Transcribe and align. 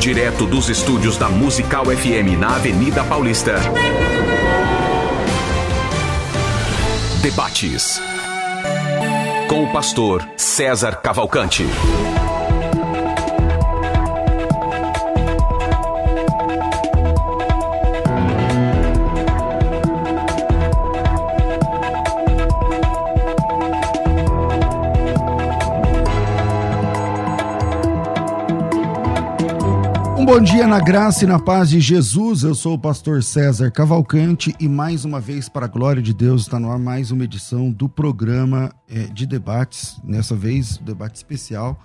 Direto 0.00 0.46
dos 0.46 0.70
estúdios 0.70 1.18
da 1.18 1.28
Musical 1.28 1.84
FM 1.84 2.38
na 2.38 2.56
Avenida 2.56 3.04
Paulista. 3.04 3.56
Debates. 7.20 8.00
Com 9.46 9.64
o 9.64 9.72
pastor 9.74 10.26
César 10.38 11.02
Cavalcante. 11.02 11.66
Bom 30.32 30.40
dia 30.40 30.64
na 30.64 30.78
graça 30.78 31.24
e 31.24 31.26
na 31.26 31.40
paz 31.40 31.70
de 31.70 31.80
Jesus. 31.80 32.44
Eu 32.44 32.54
sou 32.54 32.74
o 32.74 32.78
pastor 32.78 33.20
César 33.20 33.68
Cavalcante 33.68 34.54
e 34.60 34.68
mais 34.68 35.04
uma 35.04 35.20
vez, 35.20 35.48
para 35.48 35.66
a 35.66 35.68
glória 35.68 36.00
de 36.00 36.14
Deus, 36.14 36.42
está 36.42 36.56
no 36.56 36.70
ar 36.70 36.78
mais 36.78 37.10
uma 37.10 37.24
edição 37.24 37.68
do 37.68 37.88
programa 37.88 38.72
é, 38.88 39.08
de 39.08 39.26
debates. 39.26 40.00
Nessa 40.04 40.36
vez, 40.36 40.78
debate 40.78 41.16
especial. 41.16 41.84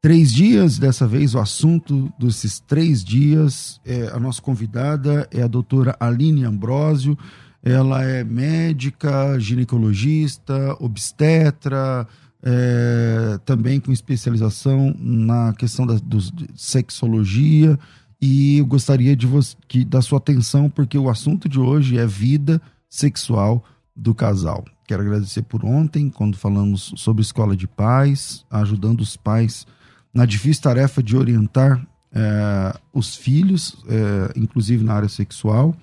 Três 0.00 0.32
dias, 0.32 0.78
dessa 0.78 1.06
vez, 1.06 1.34
o 1.34 1.38
assunto 1.38 2.10
desses 2.18 2.60
três 2.60 3.04
dias. 3.04 3.78
É, 3.84 4.10
a 4.10 4.18
nossa 4.18 4.40
convidada 4.40 5.28
é 5.30 5.42
a 5.42 5.46
doutora 5.46 5.94
Aline 6.00 6.46
Ambrosio. 6.46 7.14
Ela 7.62 8.04
é 8.04 8.24
médica, 8.24 9.38
ginecologista, 9.38 10.78
obstetra, 10.80 12.08
é, 12.42 13.38
também 13.44 13.78
com 13.78 13.92
especialização 13.92 14.94
na 14.98 15.52
questão 15.54 15.86
da 15.86 15.94
do, 15.94 16.18
sexologia. 16.54 17.78
E 18.20 18.58
eu 18.58 18.66
gostaria 18.66 19.16
de 19.16 19.26
você, 19.26 19.56
que, 19.68 19.84
da 19.84 20.02
sua 20.02 20.18
atenção, 20.18 20.68
porque 20.68 20.98
o 20.98 21.08
assunto 21.08 21.48
de 21.48 21.58
hoje 21.58 21.98
é 21.98 22.06
vida 22.06 22.60
sexual 22.88 23.64
do 23.94 24.14
casal. 24.14 24.64
Quero 24.86 25.02
agradecer 25.02 25.42
por 25.42 25.64
ontem, 25.64 26.10
quando 26.10 26.36
falamos 26.36 26.92
sobre 26.96 27.22
escola 27.22 27.56
de 27.56 27.66
pais, 27.66 28.44
ajudando 28.50 29.00
os 29.00 29.16
pais 29.16 29.66
na 30.12 30.26
difícil 30.26 30.62
tarefa 30.62 31.02
de 31.02 31.16
orientar 31.16 31.86
é, 32.12 32.78
os 32.92 33.16
filhos, 33.16 33.76
é, 33.88 34.38
inclusive 34.38 34.84
na 34.84 34.94
área 34.94 35.08
sexual 35.08 35.74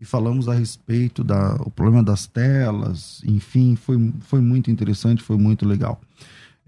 e 0.00 0.04
falamos 0.04 0.48
a 0.48 0.54
respeito 0.54 1.24
do 1.24 1.70
problema 1.74 2.02
das 2.02 2.26
telas, 2.26 3.22
enfim, 3.24 3.76
foi, 3.76 4.12
foi 4.20 4.40
muito 4.40 4.70
interessante, 4.70 5.22
foi 5.22 5.36
muito 5.36 5.66
legal. 5.66 6.00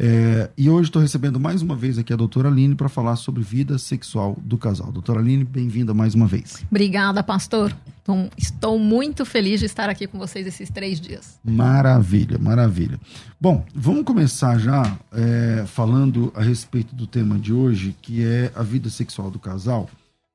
É, 0.00 0.48
e 0.56 0.70
hoje 0.70 0.88
estou 0.88 1.02
recebendo 1.02 1.40
mais 1.40 1.60
uma 1.60 1.74
vez 1.74 1.98
aqui 1.98 2.12
a 2.12 2.16
doutora 2.16 2.48
Aline 2.48 2.76
para 2.76 2.88
falar 2.88 3.16
sobre 3.16 3.42
vida 3.42 3.78
sexual 3.78 4.38
do 4.40 4.56
casal. 4.56 4.92
Doutora 4.92 5.18
Aline, 5.18 5.42
bem-vinda 5.42 5.92
mais 5.92 6.14
uma 6.14 6.26
vez. 6.26 6.64
Obrigada, 6.70 7.20
pastor. 7.20 7.74
Então, 8.00 8.30
estou 8.38 8.78
muito 8.78 9.26
feliz 9.26 9.58
de 9.58 9.66
estar 9.66 9.90
aqui 9.90 10.06
com 10.06 10.16
vocês 10.16 10.46
esses 10.46 10.70
três 10.70 11.00
dias. 11.00 11.38
Maravilha, 11.44 12.38
maravilha. 12.38 12.98
Bom, 13.40 13.66
vamos 13.74 14.04
começar 14.04 14.56
já 14.58 14.96
é, 15.12 15.64
falando 15.66 16.32
a 16.34 16.42
respeito 16.42 16.94
do 16.94 17.06
tema 17.06 17.36
de 17.36 17.52
hoje, 17.52 17.94
que 18.00 18.24
é 18.24 18.52
a 18.54 18.62
vida 18.62 18.88
sexual 18.88 19.32
do 19.32 19.38
casal. 19.38 19.90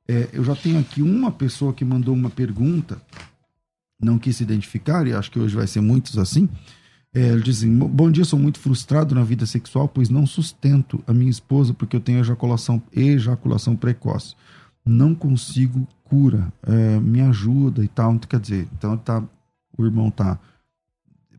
É, 0.08 0.30
eu 0.34 0.44
já 0.44 0.56
tenho 0.56 0.80
aqui 0.80 1.02
uma 1.02 1.32
pessoa 1.32 1.73
que 1.73 1.86
mandou 1.86 2.14
uma 2.14 2.30
pergunta, 2.30 3.02
não 4.02 4.20
quis 4.20 4.38
se 4.38 4.44
identificar, 4.44 5.08
e 5.08 5.14
acho 5.14 5.32
que 5.32 5.40
hoje 5.40 5.56
vai 5.56 5.68
ser 5.68 5.82
muitos 5.82 6.18
assim. 6.18 6.50
É, 7.14 7.28
ele 7.28 7.44
diz 7.44 7.59
assim, 7.59 7.78
bom 7.78 8.09
dia, 8.09 8.26
sou 8.26 8.40
muito 8.40 8.59
frustrado 8.59 9.14
na 9.14 9.24
vida 9.24 9.46
sexual, 9.46 9.88
pois 9.88 10.09
não 10.09 10.26
sustento 10.26 11.04
a 11.06 11.14
minha 11.14 11.30
esposa 11.30 11.74
porque 11.74 11.96
eu 11.96 12.02
tenho 12.02 12.20
ejaculação, 12.20 12.81
ejaculação 12.92 13.76
precoce. 13.76 14.36
Não 14.86 15.14
consigo 15.14 15.88
cura, 16.04 16.52
é, 16.64 17.00
me 17.00 17.22
ajuda 17.22 17.84
e 17.84 17.88
tal. 17.88 18.14
Então, 18.14 18.28
quer 18.28 18.40
dizer, 18.40 18.68
então 18.74 18.98
tá, 18.98 19.24
o 19.78 19.86
irmão 19.86 20.09
tá 20.09 20.40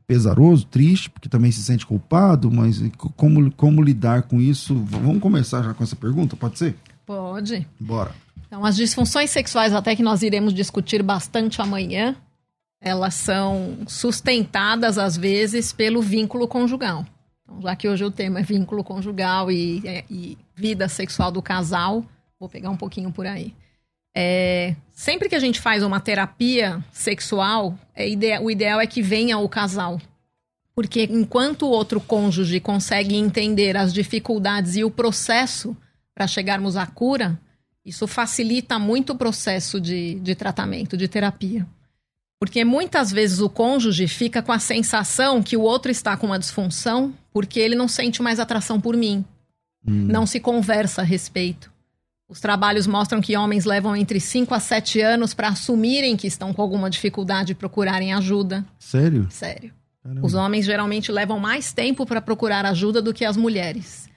pesaroso, 0.07 0.67
triste, 0.67 1.11
porque 1.11 1.29
também 1.29 1.51
se 1.51 1.63
sente 1.63 1.85
culpado, 1.85 2.51
mas 2.51 2.83
como, 3.17 3.51
como 3.53 3.83
lidar 3.83 4.23
com 4.23 4.41
isso? 4.41 4.75
Vamos 4.75 5.21
começar 5.21 5.63
já 5.63 5.75
com 5.75 5.83
essa 5.83 5.97
pergunta, 5.97 6.37
pode 6.37 6.59
ser? 6.59 6.77
Pode. 7.05 7.67
Bora. 7.81 8.15
Então, 8.55 8.65
as 8.65 8.77
disfunções 8.77 9.31
sexuais, 9.31 9.75
até 9.75 9.97
que 9.97 10.03
nós 10.05 10.23
iremos 10.23 10.55
discutir 10.55 11.03
bastante 11.03 11.61
amanhã, 11.61 12.15
elas 12.81 13.15
são 13.15 13.79
sustentadas, 13.85 14.97
às 14.97 15.17
vezes, 15.17 15.73
pelo 15.73 16.01
vínculo 16.01 16.47
conjugal. 16.47 17.05
Então, 17.43 17.61
já 17.61 17.75
que 17.75 17.89
hoje 17.89 18.05
o 18.05 18.13
tema 18.13 18.39
é 18.39 18.43
vínculo 18.45 18.85
conjugal 18.85 19.51
e, 19.51 19.83
é, 19.85 20.05
e 20.09 20.39
vida 20.55 20.89
sexual 20.89 21.33
do 21.33 21.43
casal, 21.43 22.05
vou 22.39 22.49
pegar 22.49 22.71
um 22.71 22.77
pouquinho 22.77 23.11
por 23.11 23.27
aí. 23.27 23.53
É, 24.17 24.77
sempre 24.93 25.29
que 25.29 25.35
a 25.35 25.41
gente 25.41 25.61
faz 25.61 25.83
uma 25.83 25.99
terapia 25.99 26.81
sexual, 26.93 27.77
é 27.93 28.09
ide 28.09 28.39
o 28.39 28.49
ideal 28.49 28.81
é 28.81 28.87
que 28.87 29.03
venha 29.03 29.37
o 29.37 29.49
casal. 29.49 30.01
Porque 30.77 31.09
enquanto 31.11 31.63
o 31.63 31.71
outro 31.71 32.01
cônjuge 32.01 32.61
consegue 32.61 33.17
entender 33.17 33.77
as 33.77 33.93
dificuldades 33.93 34.77
e 34.77 34.85
o 34.85 34.93
processo 34.93 35.77
para 36.15 36.29
chegarmos 36.29 36.77
à 36.77 36.87
cura, 36.87 37.37
isso 37.85 38.07
facilita 38.07 38.79
muito 38.79 39.13
o 39.13 39.17
processo 39.17 39.81
de, 39.81 40.15
de 40.17 40.35
tratamento, 40.35 40.97
de 40.97 41.07
terapia. 41.07 41.67
Porque 42.39 42.65
muitas 42.65 43.11
vezes 43.11 43.41
o 43.41 43.49
cônjuge 43.49 44.09
fica 44.09 44.43
com 44.43 44.53
a 44.53 44.59
sensação 44.59 45.43
que 45.43 45.57
o 45.57 45.63
outro 45.63 45.91
está 45.91 46.17
com 46.17 46.27
uma 46.27 46.39
disfunção 46.39 47.15
porque 47.33 47.61
ele 47.61 47.75
não 47.75 47.89
sente 47.89 48.23
mais 48.23 48.41
atração 48.41 48.81
por 48.81 48.97
mim. 48.97 49.25
Hum. 49.87 50.07
Não 50.07 50.27
se 50.27 50.41
conversa 50.41 51.03
a 51.03 51.05
respeito. 51.05 51.73
Os 52.29 52.41
trabalhos 52.41 52.87
mostram 52.87 53.21
que 53.21 53.37
homens 53.37 53.65
levam 53.65 53.95
entre 53.95 54.19
5 54.19 54.55
a 54.55 54.61
7 54.61 55.01
anos 55.01 55.35
para 55.35 55.49
assumirem 55.49 56.17
que 56.17 56.27
estão 56.27 56.53
com 56.55 56.63
alguma 56.63 56.89
dificuldade 56.89 57.53
e 57.53 57.55
procurarem 57.55 58.15
ajuda. 58.15 58.65
Sério? 58.79 59.27
Sério. 59.31 59.73
Caramba. 60.03 60.27
Os 60.27 60.35
homens 60.35 60.65
geralmente 60.65 61.13
levam 61.13 61.39
mais 61.39 61.73
tempo 61.73 62.07
para 62.07 62.21
procurar 62.21 62.65
ajuda 62.65 63.01
do 63.01 63.13
que 63.13 63.25
as 63.25 63.37
mulheres. 63.37 64.09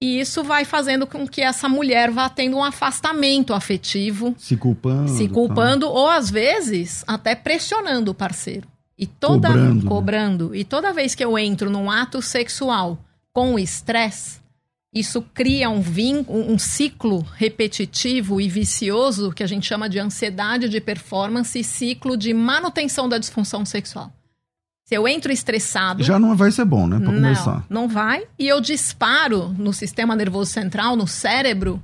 E 0.00 0.20
isso 0.20 0.44
vai 0.44 0.64
fazendo 0.64 1.06
com 1.06 1.26
que 1.26 1.40
essa 1.40 1.68
mulher 1.68 2.10
vá 2.10 2.28
tendo 2.28 2.56
um 2.58 2.64
afastamento 2.64 3.54
afetivo. 3.54 4.34
Se 4.36 4.56
culpando. 4.56 5.08
Se 5.08 5.28
culpando, 5.28 5.86
tá. 5.86 5.92
ou 5.92 6.08
às 6.08 6.30
vezes 6.30 7.02
até 7.06 7.34
pressionando 7.34 8.10
o 8.10 8.14
parceiro. 8.14 8.68
E 8.98 9.06
toda. 9.06 9.48
Cobrando. 9.48 9.82
Né? 9.82 9.88
cobrando. 9.88 10.54
E 10.54 10.64
toda 10.64 10.92
vez 10.92 11.14
que 11.14 11.24
eu 11.24 11.38
entro 11.38 11.70
num 11.70 11.90
ato 11.90 12.20
sexual 12.20 12.98
com 13.32 13.58
estresse, 13.58 14.40
isso 14.92 15.20
cria 15.20 15.68
um, 15.68 15.80
vin, 15.80 16.24
um 16.26 16.58
ciclo 16.58 17.20
repetitivo 17.34 18.40
e 18.40 18.48
vicioso 18.48 19.30
que 19.30 19.42
a 19.42 19.46
gente 19.46 19.66
chama 19.66 19.90
de 19.90 19.98
ansiedade 19.98 20.70
de 20.70 20.80
performance 20.80 21.58
e 21.58 21.64
ciclo 21.64 22.16
de 22.16 22.32
manutenção 22.32 23.06
da 23.06 23.18
disfunção 23.18 23.64
sexual. 23.64 24.10
Se 24.86 24.94
eu 24.94 25.08
entro 25.08 25.32
estressado. 25.32 26.04
Já 26.04 26.16
não 26.16 26.36
vai 26.36 26.52
ser 26.52 26.64
bom, 26.64 26.86
né? 26.86 26.98
Pra 27.00 27.10
não, 27.10 27.14
começar. 27.20 27.66
Não 27.68 27.88
vai. 27.88 28.22
E 28.38 28.46
eu 28.46 28.60
disparo 28.60 29.48
no 29.58 29.72
sistema 29.72 30.14
nervoso 30.14 30.52
central, 30.52 30.94
no 30.94 31.08
cérebro, 31.08 31.82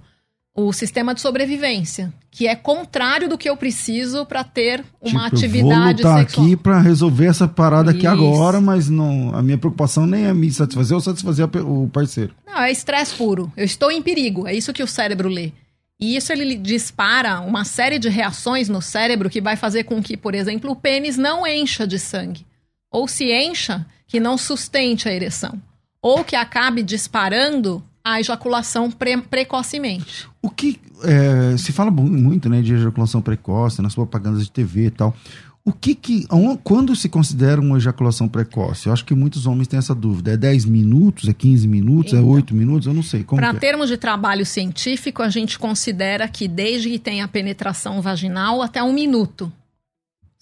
o 0.54 0.72
sistema 0.72 1.12
de 1.12 1.20
sobrevivência, 1.20 2.14
que 2.30 2.46
é 2.46 2.54
contrário 2.54 3.28
do 3.28 3.36
que 3.36 3.50
eu 3.50 3.56
preciso 3.56 4.24
para 4.24 4.44
ter 4.44 4.84
uma 5.00 5.24
tipo, 5.24 5.36
atividade 5.36 6.02
eu 6.02 6.08
vou 6.08 6.12
lutar 6.12 6.18
sexual. 6.20 6.46
aqui 6.46 6.56
para 6.56 6.80
resolver 6.80 7.26
essa 7.26 7.48
parada 7.48 7.90
Isso. 7.90 7.98
aqui 7.98 8.06
agora, 8.06 8.60
mas 8.60 8.88
não, 8.88 9.34
a 9.34 9.42
minha 9.42 9.58
preocupação 9.58 10.06
nem 10.06 10.26
é 10.26 10.32
me 10.32 10.52
satisfazer 10.52 10.94
ou 10.94 11.00
satisfazer 11.00 11.48
o 11.66 11.88
parceiro. 11.92 12.32
Não, 12.46 12.60
é 12.60 12.70
estresse 12.70 13.16
puro. 13.16 13.50
Eu 13.56 13.64
estou 13.64 13.90
em 13.90 14.00
perigo. 14.00 14.46
É 14.46 14.54
isso 14.54 14.72
que 14.72 14.82
o 14.82 14.86
cérebro 14.86 15.28
lê. 15.28 15.52
E 15.98 16.14
isso 16.14 16.32
ele 16.32 16.54
dispara 16.54 17.40
uma 17.40 17.64
série 17.64 17.98
de 17.98 18.08
reações 18.08 18.68
no 18.68 18.80
cérebro 18.80 19.28
que 19.28 19.40
vai 19.40 19.56
fazer 19.56 19.82
com 19.84 20.00
que, 20.00 20.16
por 20.16 20.36
exemplo, 20.36 20.70
o 20.70 20.76
pênis 20.76 21.16
não 21.16 21.44
encha 21.44 21.84
de 21.84 21.98
sangue 21.98 22.46
ou 22.92 23.08
se 23.08 23.32
encha 23.32 23.86
que 24.06 24.20
não 24.20 24.36
sustente 24.36 25.08
a 25.08 25.12
ereção, 25.12 25.60
ou 26.02 26.22
que 26.22 26.36
acabe 26.36 26.82
disparando 26.82 27.82
a 28.04 28.20
ejaculação 28.20 28.90
pre 28.90 29.16
precocemente. 29.22 30.28
O 30.42 30.50
que 30.50 30.78
é, 31.02 31.56
se 31.56 31.72
fala 31.72 31.90
muito, 31.90 32.48
né, 32.48 32.60
de 32.60 32.74
ejaculação 32.74 33.22
precoce 33.22 33.80
nas 33.80 33.94
propagandas 33.94 34.44
de 34.44 34.50
TV 34.50 34.86
e 34.86 34.90
tal. 34.90 35.16
O 35.64 35.72
que 35.72 35.94
que 35.94 36.26
quando 36.64 36.94
se 36.96 37.08
considera 37.08 37.60
uma 37.60 37.76
ejaculação 37.76 38.28
precoce? 38.28 38.88
Eu 38.88 38.92
acho 38.92 39.04
que 39.04 39.14
muitos 39.14 39.46
homens 39.46 39.68
têm 39.68 39.78
essa 39.78 39.94
dúvida. 39.94 40.32
É 40.32 40.36
10 40.36 40.64
minutos, 40.64 41.28
é 41.28 41.32
15 41.32 41.68
minutos, 41.68 42.12
é 42.12 42.16
então, 42.16 42.28
é 42.28 42.32
8 42.34 42.52
minutos, 42.52 42.88
eu 42.88 42.92
não 42.92 43.02
sei. 43.02 43.22
Para 43.22 43.50
é? 43.50 43.54
termos 43.54 43.88
de 43.88 43.96
trabalho 43.96 44.44
científico, 44.44 45.22
a 45.22 45.28
gente 45.28 45.60
considera 45.60 46.26
que 46.26 46.48
desde 46.48 46.90
que 46.90 46.98
tem 46.98 47.22
a 47.22 47.28
penetração 47.28 48.02
vaginal 48.02 48.60
até 48.60 48.82
um 48.82 48.92
minuto. 48.92 49.52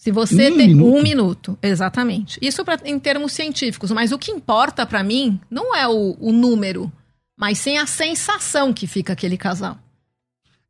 Se 0.00 0.11
você 0.11 0.50
um 0.50 0.56
tem 0.56 0.69
minuto. 0.69 0.97
um 0.97 1.02
minuto, 1.02 1.58
exatamente. 1.62 2.38
Isso 2.41 2.64
pra, 2.64 2.79
em 2.87 2.99
termos 2.99 3.32
científicos, 3.32 3.91
mas 3.91 4.12
o 4.12 4.19
que 4.19 4.32
importa 4.32 4.87
para 4.87 5.05
mim 5.05 5.38
não 5.50 5.76
é 5.76 5.87
o, 5.87 6.17
o, 6.19 6.32
número, 6.32 6.91
mas 7.38 7.58
sim 7.58 7.76
a 7.76 7.85
sensação 7.85 8.73
que 8.73 8.87
fica 8.87 9.12
aquele 9.12 9.37
casal. 9.37 9.76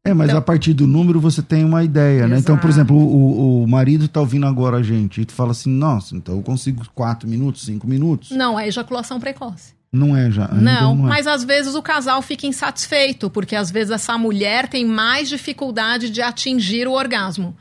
É, 0.04 0.12
mas 0.12 0.30
então, 0.30 0.38
a 0.40 0.42
partir 0.42 0.72
do 0.72 0.84
número 0.84 1.20
você 1.20 1.40
tem 1.42 1.64
uma 1.64 1.84
ideia, 1.84 2.22
exato. 2.22 2.30
né? 2.32 2.38
Então, 2.40 2.58
por 2.58 2.68
exemplo, 2.68 2.96
o, 2.96 3.62
o, 3.62 3.68
marido 3.68 4.08
tá 4.08 4.18
ouvindo 4.18 4.46
agora 4.46 4.78
a 4.78 4.82
gente 4.82 5.20
e 5.20 5.24
tu 5.24 5.32
fala 5.32 5.52
assim, 5.52 5.70
nossa, 5.70 6.16
então 6.16 6.34
eu 6.34 6.42
consigo 6.42 6.84
quatro 6.92 7.28
minutos, 7.28 7.64
cinco 7.64 7.86
minutos. 7.86 8.32
Não, 8.32 8.58
é 8.58 8.66
ejaculação 8.66 9.20
precoce. 9.20 9.74
Não 9.92 10.16
é 10.16 10.28
já. 10.28 10.46
ainda 10.50 10.60
Não, 10.60 10.92
é. 10.92 11.08
mas 11.08 11.28
às 11.28 11.44
vezes 11.44 11.76
o 11.76 11.82
casal 11.82 12.20
fica 12.20 12.48
insatisfeito, 12.48 13.30
porque 13.30 13.54
às 13.54 13.70
vezes 13.70 13.92
essa 13.92 14.18
mulher 14.18 14.66
tem 14.66 14.84
mais 14.84 15.28
dificuldade 15.28 16.10
de 16.10 16.20
atingir 16.20 16.88
o 16.88 16.92
orgasmo. 16.94 17.54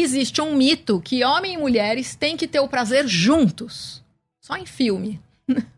Existe 0.00 0.40
um 0.40 0.56
mito 0.56 1.00
que 1.00 1.24
homem 1.24 1.54
e 1.54 1.58
mulheres 1.58 2.14
têm 2.14 2.36
que 2.36 2.48
ter 2.48 2.60
o 2.60 2.68
prazer 2.68 3.06
juntos, 3.06 4.02
só 4.40 4.56
em 4.56 4.66
filme. 4.66 5.20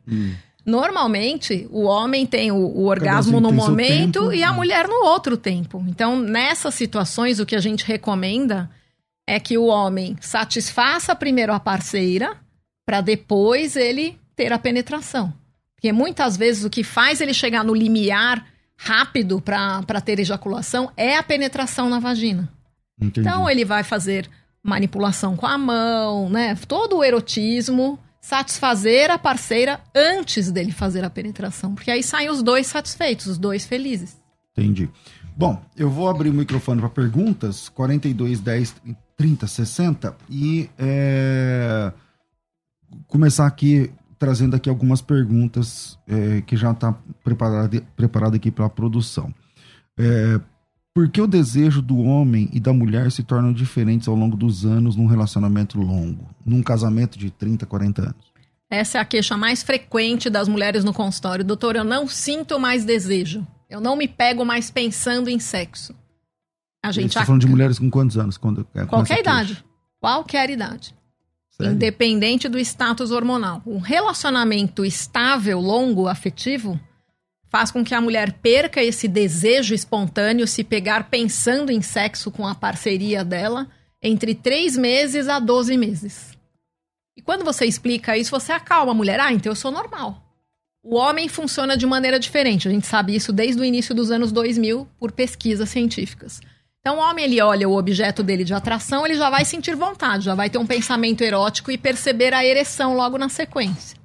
Hum. 0.07 0.35
Normalmente, 0.67 1.69
o 1.71 1.85
homem 1.85 2.27
tem 2.27 2.51
o, 2.51 2.57
o 2.57 2.87
orgasmo 2.87 3.41
no 3.41 3.53
momento 3.53 4.23
tempo, 4.23 4.33
e 4.33 4.43
a 4.43 4.51
né? 4.51 4.57
mulher 4.57 4.89
no 4.89 5.05
outro 5.05 5.37
tempo. 5.37 5.85
Então, 5.87 6.19
nessas 6.19 6.75
situações, 6.75 7.39
o 7.39 7.47
que 7.47 7.55
a 7.55 7.61
gente 7.61 7.85
recomenda 7.85 8.69
é 9.25 9.39
que 9.39 9.57
o 9.57 9.67
homem 9.67 10.17
satisfaça 10.21 11.15
primeiro 11.15 11.53
a 11.53 11.61
parceira 11.61 12.37
para 12.85 13.01
depois 13.01 13.77
ele 13.77 14.19
ter 14.35 14.53
a 14.53 14.59
penetração. 14.59 15.33
Porque 15.77 15.93
muitas 15.93 16.37
vezes 16.37 16.65
o 16.65 16.71
que 16.71 16.83
faz 16.83 17.21
ele 17.21 17.33
chegar 17.33 17.63
no 17.63 17.75
limiar 17.75 18.45
rápido 18.77 19.41
para 19.41 20.01
ter 20.01 20.19
ejaculação 20.19 20.91
é 20.97 21.17
a 21.17 21.23
penetração 21.23 21.89
na 21.89 22.01
vagina. 22.01 22.53
Entendi. 23.01 23.27
Então 23.27 23.49
ele 23.49 23.65
vai 23.65 23.83
fazer 23.83 24.29
manipulação 24.63 25.37
com 25.37 25.47
a 25.47 25.57
mão, 25.57 26.29
né? 26.29 26.57
Todo 26.67 26.97
o 26.97 27.05
erotismo, 27.05 27.99
satisfazer 28.21 29.11
a 29.11 29.19
parceira 29.19 29.81
antes 29.95 30.51
dele 30.51 30.73
fazer 30.73 31.05
a 31.05 31.11
penetração, 31.11 31.75
porque 31.75 31.91
aí 31.91 32.03
saem 32.03 32.29
os 32.29 32.43
dois 32.43 32.67
satisfeitos, 32.67 33.27
os 33.27 33.39
dois 33.39 33.65
felizes. 33.65 34.17
Entendi. 34.53 34.91
Bom, 35.37 35.63
eu 35.77 35.89
vou 35.89 36.09
abrir 36.09 36.31
o 36.31 36.35
microfone 36.35 36.81
para 36.81 36.89
perguntas, 36.89 37.69
42, 37.69 38.41
10, 38.41 38.75
30, 39.17 39.47
60, 39.47 40.17
e 40.29 40.69
é, 40.79 41.93
começar 43.07 43.47
aqui 43.47 43.93
trazendo 44.19 44.57
aqui 44.57 44.69
algumas 44.69 45.01
perguntas 45.01 45.99
é, 46.09 46.41
que 46.41 46.57
já 46.57 46.73
está 46.73 46.93
preparada, 47.23 47.81
preparada 47.95 48.37
aqui 48.37 48.51
para 48.51 48.67
a 48.67 48.71
produção. 48.71 49.33
É, 49.99 50.41
por 50.97 51.11
que 51.11 51.21
o 51.21 51.27
desejo 51.27 51.83
do 51.83 51.99
homem 51.99 52.49
e 52.55 52.59
da 52.59 52.73
mulher 52.73 53.13
se 53.13 53.23
tornam 53.23 53.53
diferentes 53.53 54.09
ao 54.09 54.15
longo 54.15 54.35
dos 54.35 54.65
anos 54.65 54.97
num 54.97 55.05
relacionamento 55.05 55.79
longo, 55.79 56.27
num 56.43 56.63
casamento 56.63 57.19
de 57.19 57.31
30, 57.31 57.67
40 57.67 58.01
anos? 58.01 58.33
Essa 58.71 58.97
é 58.97 59.01
a 59.03 59.05
queixa 59.05 59.37
mais 59.37 59.63
frequente 59.63 60.31
das 60.31 60.49
mulheres 60.49 60.85
no 60.85 60.95
consultório. 60.95 61.45
Doutor, 61.45 61.77
eu 61.77 61.85
não 61.85 62.09
sinto 62.09 62.59
mais 62.59 62.87
desejo. 62.87 63.47
Eu 63.69 63.79
não 63.79 63.95
me 63.95 64.09
pego 64.09 64.43
mais 64.43 64.71
pensando 64.71 65.29
em 65.29 65.39
sexo. 65.39 65.95
A 66.83 66.91
gente 66.91 67.09
está 67.09 67.27
falando 67.27 67.43
de 67.43 67.47
mulheres 67.47 67.79
com 67.79 67.91
quantos 67.91 68.17
anos? 68.17 68.39
Quando, 68.39 68.67
é, 68.75 68.87
Qualquer 68.87 69.21
idade. 69.21 69.63
Qualquer 70.01 70.49
idade. 70.49 70.95
Sério? 71.51 71.75
Independente 71.75 72.49
do 72.49 72.59
status 72.59 73.11
hormonal. 73.11 73.61
Um 73.67 73.81
relacionamento 73.81 74.83
estável, 74.83 75.61
longo, 75.61 76.09
afetivo, 76.09 76.81
faz 77.57 77.71
com 77.71 77.83
que 77.83 77.95
a 77.95 78.03
mulher 78.03 78.35
perca 78.35 78.83
esse 78.83 79.09
desejo 79.09 79.75
espontâneo, 79.75 80.47
se 80.47 80.63
pegar 80.63 81.09
pensando 81.09 81.73
em 81.73 81.81
sexo 81.81 82.31
com 82.31 82.47
a 82.47 82.55
parceria 82.55 83.25
dela, 83.25 83.67
entre 84.03 84.35
3 84.35 84.77
meses 84.77 85.27
a 85.27 85.39
12 85.39 85.75
meses. 85.75 86.37
E 87.17 87.23
quando 87.23 87.47
você 87.47 87.65
explica 87.65 88.15
isso, 88.15 88.31
você 88.31 88.53
acalma 88.53 88.93
a 88.93 88.95
mulher. 88.95 89.19
Ah, 89.21 89.33
então 89.33 89.51
eu 89.51 89.57
sou 89.57 89.71
normal. 89.71 90.23
O 90.85 90.97
homem 90.97 91.31
funciona 91.31 91.79
de 91.79 91.87
maneira 91.87 92.21
diferente. 92.21 92.69
A 92.69 92.71
gente 92.71 92.87
sabe 92.87 93.17
isso 93.17 93.33
desde 93.33 93.59
o 93.59 93.65
início 93.65 93.95
dos 93.95 94.11
anos 94.11 94.31
2000 94.33 94.87
por 95.01 95.11
pesquisas 95.11 95.71
científicas. 95.71 96.43
Então, 96.81 96.99
o 96.99 97.01
homem, 97.01 97.25
ele 97.25 97.41
olha 97.41 97.67
o 97.67 97.75
objeto 97.75 98.23
dele 98.23 98.45
de 98.45 98.53
atração, 98.53 99.07
ele 99.07 99.15
já 99.15 99.31
vai 99.31 99.47
sentir 99.47 99.75
vontade, 99.75 100.27
já 100.27 100.35
vai 100.35 100.51
ter 100.51 100.59
um 100.59 100.67
pensamento 100.67 101.25
erótico 101.25 101.71
e 101.71 101.79
perceber 101.79 102.35
a 102.35 102.45
ereção 102.45 102.95
logo 102.95 103.17
na 103.17 103.31
sequência. 103.31 103.97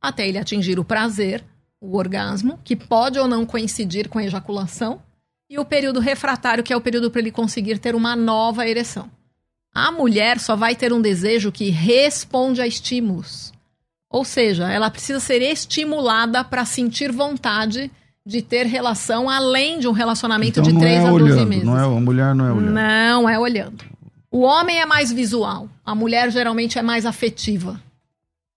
Até 0.00 0.26
ele 0.26 0.38
atingir 0.38 0.78
o 0.78 0.84
prazer, 0.84 1.44
o 1.84 1.96
orgasmo, 1.96 2.58
que 2.64 2.74
pode 2.74 3.18
ou 3.18 3.28
não 3.28 3.44
coincidir 3.44 4.08
com 4.08 4.18
a 4.18 4.24
ejaculação, 4.24 5.00
e 5.50 5.58
o 5.58 5.64
período 5.64 6.00
refratário, 6.00 6.64
que 6.64 6.72
é 6.72 6.76
o 6.76 6.80
período 6.80 7.10
para 7.10 7.20
ele 7.20 7.30
conseguir 7.30 7.78
ter 7.78 7.94
uma 7.94 8.16
nova 8.16 8.66
ereção. 8.66 9.10
A 9.74 9.92
mulher 9.92 10.38
só 10.40 10.56
vai 10.56 10.74
ter 10.74 10.92
um 10.92 11.02
desejo 11.02 11.52
que 11.52 11.68
responde 11.68 12.62
a 12.62 12.66
estímulos. 12.66 13.52
Ou 14.08 14.24
seja, 14.24 14.70
ela 14.70 14.90
precisa 14.90 15.20
ser 15.20 15.42
estimulada 15.42 16.42
para 16.44 16.64
sentir 16.64 17.12
vontade 17.12 17.90
de 18.24 18.40
ter 18.40 18.64
relação 18.64 19.28
além 19.28 19.78
de 19.78 19.86
um 19.86 19.92
relacionamento 19.92 20.60
Então 20.60 20.62
de 20.62 20.72
não 20.72 20.80
3 20.80 20.94
é 20.94 21.06
a 21.06 21.10
12 21.10 21.22
olhando, 21.24 21.48
meses. 21.48 21.64
não 21.64 21.78
é, 21.78 21.84
a 21.84 22.00
mulher 22.00 22.34
não 22.34 22.46
é 22.46 22.52
olhando. 22.52 22.70
Não 22.72 23.28
é 23.28 23.38
olhando. 23.38 23.84
O 24.30 24.40
homem 24.40 24.80
é 24.80 24.86
mais 24.86 25.12
visual, 25.12 25.68
a 25.84 25.94
mulher 25.94 26.30
geralmente 26.30 26.78
é 26.78 26.82
mais 26.82 27.04
afetiva. 27.04 27.80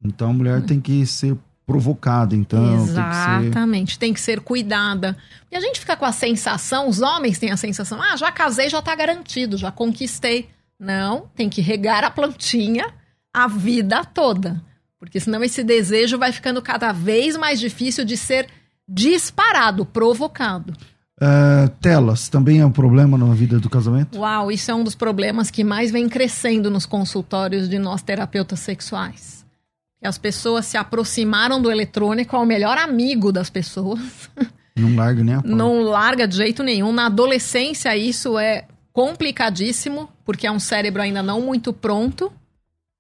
Então 0.04 0.30
a 0.30 0.34
mulher 0.34 0.62
tem 0.62 0.80
que 0.80 1.06
ser 1.06 1.36
provocada, 1.68 2.34
então. 2.34 2.66
Tem 2.66 2.86
que 2.86 2.94
ser... 2.94 3.44
Exatamente, 3.44 4.00
tem 4.00 4.14
que 4.14 4.22
ser 4.22 4.40
cuidada. 4.40 5.18
E 5.52 5.56
a 5.56 5.60
gente 5.60 5.82
fica 5.82 5.98
com 5.98 6.06
a 6.06 6.14
sensação, 6.14 6.88
os 6.88 7.02
homens 7.02 7.38
têm 7.38 7.52
a 7.52 7.58
sensação, 7.58 8.02
ah, 8.02 8.16
já 8.16 8.32
casei, 8.32 8.70
já 8.70 8.82
tá 8.82 8.96
garantido, 8.96 9.58
já 9.58 9.70
conquistei. 9.70 10.50
Não, 10.80 11.28
tem 11.36 11.50
que 11.50 11.62
regar 11.62 12.04
a 12.04 12.10
plantinha 12.10 12.94
a 13.34 13.48
vida 13.48 14.04
toda. 14.06 14.64
Porque 15.00 15.20
senão 15.20 15.44
esse 15.44 15.64
desejo 15.64 16.18
vai 16.18 16.32
ficando 16.32 16.62
cada 16.62 16.92
vez 16.92 17.36
mais 17.36 17.60
difícil 17.60 18.06
de 18.06 18.16
ser 18.16 18.48
disparado, 18.88 19.86
provocado. 19.86 20.74
É, 21.20 21.68
telas 21.82 22.30
também 22.30 22.60
é 22.60 22.66
um 22.66 22.72
problema 22.72 23.18
na 23.18 23.34
vida 23.34 23.60
do 23.60 23.70
casamento? 23.70 24.18
Uau, 24.20 24.52
isso 24.52 24.70
é 24.72 24.76
um 24.76 24.84
dos 24.84 24.96
problemas 24.96 25.52
que 25.52 25.64
mais 25.64 25.92
vem 25.92 26.08
crescendo 26.08 26.70
nos 26.70 26.86
consultórios 26.86 27.68
de 27.68 27.78
nós 27.80 28.02
terapeutas 28.02 28.60
sexuais. 28.60 29.46
Que 30.00 30.08
as 30.08 30.18
pessoas 30.18 30.66
se 30.66 30.78
aproximaram 30.78 31.62
do 31.62 31.72
eletrônico 31.72 32.36
ao 32.36 32.46
melhor 32.46 32.78
amigo 32.78 33.32
das 33.32 33.50
pessoas. 33.50 34.30
Não 34.76 34.96
larga 34.96 35.24
nem 35.24 35.36
a 35.36 35.42
pau. 35.42 35.52
Não 35.52 35.82
larga 35.82 36.28
de 36.28 36.38
jeito 36.38 36.62
nenhum. 36.64 36.92
Na 36.92 37.08
adolescência, 37.08 37.98
isso 37.98 38.38
é 38.38 38.66
complicadíssimo, 38.94 40.08
porque 40.24 40.46
é 40.46 40.52
um 40.52 40.60
cérebro 40.60 41.02
ainda 41.02 41.24
não 41.24 41.42
muito 41.42 41.74
pronto. 41.74 42.32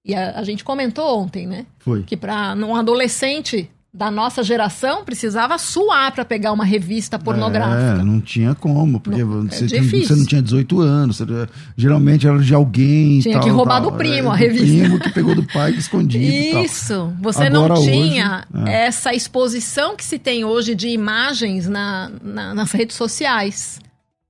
E 0.03 0.15
a, 0.15 0.39
a 0.39 0.43
gente 0.43 0.63
comentou 0.63 1.19
ontem, 1.19 1.45
né? 1.45 1.65
Foi. 1.79 2.01
Que 2.01 2.17
para 2.17 2.55
um 2.55 2.75
adolescente 2.75 3.69
da 3.93 4.11
nossa 4.11 4.43
geração 4.43 5.03
precisava 5.03 5.57
suar 5.57 6.11
para 6.11 6.23
pegar 6.23 6.51
uma 6.51 6.63
revista 6.65 7.17
pornográfica. 7.17 8.01
É, 8.01 8.03
não 8.03 8.21
tinha 8.21 8.53
como, 8.53 8.99
porque 8.99 9.23
Não, 9.23 9.39
é 9.45 9.49
você, 9.49 9.65
tinha- 9.65 9.81
difícil. 9.81 10.07
você 10.07 10.15
não 10.15 10.25
tinha 10.27 10.41
18 10.41 10.81
anos, 10.81 11.17
você- 11.17 11.47
geralmente 11.75 12.27
era 12.27 12.37
de 12.37 12.53
alguém. 12.53 13.19
Tinha 13.21 13.35
tal, 13.35 13.43
que 13.43 13.49
roubar 13.49 13.81
tal. 13.81 13.89
do 13.91 13.97
primo 13.97 14.29
É, 14.29 14.31
a 14.31 14.35
revista. 14.35 14.65
primo 14.67 14.99
que 14.99 15.09
pegou 15.09 15.33
do 15.33 15.43
pai 15.47 15.71
escondido. 15.77 16.23
Isso, 16.63 17.11
você 17.19 17.45
Agora, 17.45 17.73
não 17.73 17.81
hoje, 17.81 17.91
tinha 17.91 18.45
é. 18.65 18.85
essa 18.85 19.13
exposição 19.15 19.95
que 19.95 20.05
se 20.05 20.19
tem 20.19 20.43
hoje 20.45 20.75
de 20.75 20.89
imagens 20.89 21.67
na, 21.67 22.11
na- 22.21 22.53
nas 22.53 22.71
redes 22.73 22.95
sociais, 22.95 23.79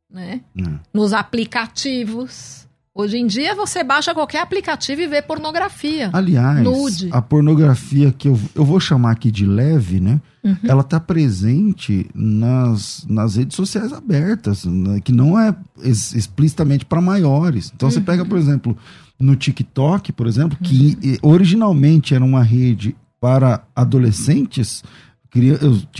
né? 0.09 0.39
É. 0.57 0.63
Nos 0.93 1.11
aplicativos. 1.13 2.66
Hoje 2.97 3.17
em 3.17 3.27
dia 3.27 3.53
você 3.53 3.83
baixa 3.83 4.11
qualquer 4.13 4.41
aplicativo 4.41 5.01
e 5.01 5.07
vê 5.07 5.21
pornografia. 5.21 6.09
Aliás, 6.11 6.63
Nude. 6.63 7.09
a 7.11 7.21
pornografia 7.21 8.11
que 8.11 8.27
eu, 8.27 8.39
eu 8.55 8.65
vou 8.65 8.79
chamar 8.79 9.11
aqui 9.11 9.29
de 9.29 9.45
leve, 9.45 9.99
né? 9.99 10.19
Uhum. 10.43 10.57
Ela 10.63 10.83
tá 10.83 10.99
presente 10.99 12.09
nas, 12.15 13.05
nas 13.07 13.35
redes 13.35 13.55
sociais 13.55 13.93
abertas, 13.93 14.65
né, 14.65 14.99
que 14.99 15.11
não 15.11 15.39
é 15.39 15.53
ex- 15.83 16.13
explicitamente 16.15 16.85
para 16.85 16.99
maiores. 16.99 17.71
Então 17.75 17.91
você 17.91 17.99
Uhum. 17.99 18.05
pega, 18.05 18.25
por 18.25 18.37
exemplo, 18.37 18.75
no 19.19 19.35
TikTok, 19.35 20.11
por 20.13 20.25
exemplo, 20.25 20.57
que 20.63 20.97
eh, 21.03 21.17
originalmente 21.21 22.15
era 22.15 22.23
uma 22.25 22.41
rede 22.41 22.95
para 23.21 23.63
adolescentes, 23.75 24.83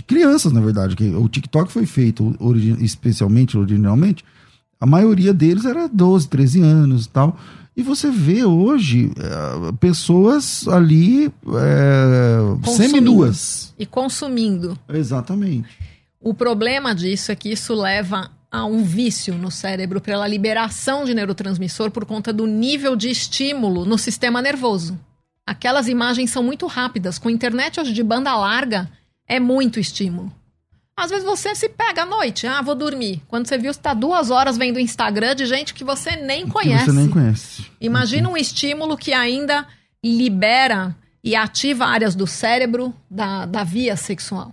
crianças, 0.06 0.52
na 0.52 0.60
verdade, 0.60 0.96
que 0.96 1.04
o 1.14 1.28
TikTok 1.28 1.70
foi 1.70 1.86
feito 1.86 2.34
origi- 2.40 2.76
especialmente, 2.84 3.56
originalmente, 3.56 4.24
a 4.80 4.86
maioria 4.86 5.32
deles 5.34 5.64
era 5.64 5.88
12, 5.88 6.28
13 6.28 6.60
anos 6.62 7.06
e 7.06 7.08
tal. 7.08 7.38
E 7.76 7.82
você 7.82 8.10
vê 8.10 8.44
hoje 8.44 9.12
eh, 9.16 9.72
pessoas 9.78 10.66
ali 10.66 11.30
Consumindo. 12.62 12.88
seminuas. 12.90 13.74
E 13.78 13.86
consumindo. 13.86 14.78
Exatamente. 14.88 15.68
O 16.20 16.34
problema 16.34 16.92
disso 16.94 17.30
é 17.30 17.36
que 17.36 17.50
isso 17.50 17.74
leva 17.74 18.30
a 18.50 18.64
um 18.64 18.82
vício 18.82 19.34
no 19.34 19.50
cérebro 19.50 20.00
pela 20.00 20.26
liberação 20.26 21.04
de 21.04 21.14
neurotransmissor 21.14 21.90
por 21.90 22.04
conta 22.04 22.32
do 22.32 22.46
nível 22.46 22.96
de 22.96 23.10
estímulo 23.10 23.84
no 23.84 23.96
sistema 23.98 24.42
nervoso. 24.42 24.98
Aquelas 25.46 25.86
imagens 25.86 26.30
são 26.30 26.42
muito 26.42 26.66
rápidas. 26.66 27.18
Com 27.18 27.30
internet 27.30 27.78
hoje 27.80 27.92
de 27.92 28.02
banda 28.02 28.34
larga, 28.36 28.90
é 29.26 29.38
muito 29.38 29.78
estímulo. 29.78 30.32
Às 30.98 31.10
vezes 31.10 31.24
você 31.24 31.54
se 31.54 31.68
pega 31.68 32.02
à 32.02 32.04
noite, 32.06 32.44
ah, 32.44 32.60
vou 32.60 32.74
dormir. 32.74 33.22
Quando 33.28 33.46
você 33.46 33.56
viu, 33.56 33.72
você 33.72 33.78
está 33.78 33.94
duas 33.94 34.30
horas 34.30 34.58
vendo 34.58 34.80
Instagram 34.80 35.36
de 35.36 35.46
gente 35.46 35.72
que 35.72 35.84
você 35.84 36.16
nem 36.16 36.44
Que 36.44 36.50
conhece. 36.52 36.86
você 36.86 36.92
nem 36.92 37.08
conhece. 37.08 37.66
Imagina 37.80 38.28
um 38.28 38.36
estímulo 38.36 38.96
que 38.96 39.12
ainda 39.12 39.64
libera 40.04 40.96
e 41.22 41.36
ativa 41.36 41.86
áreas 41.86 42.16
do 42.16 42.26
cérebro 42.26 42.92
da, 43.08 43.46
da 43.46 43.62
via 43.62 43.96
sexual. 43.96 44.52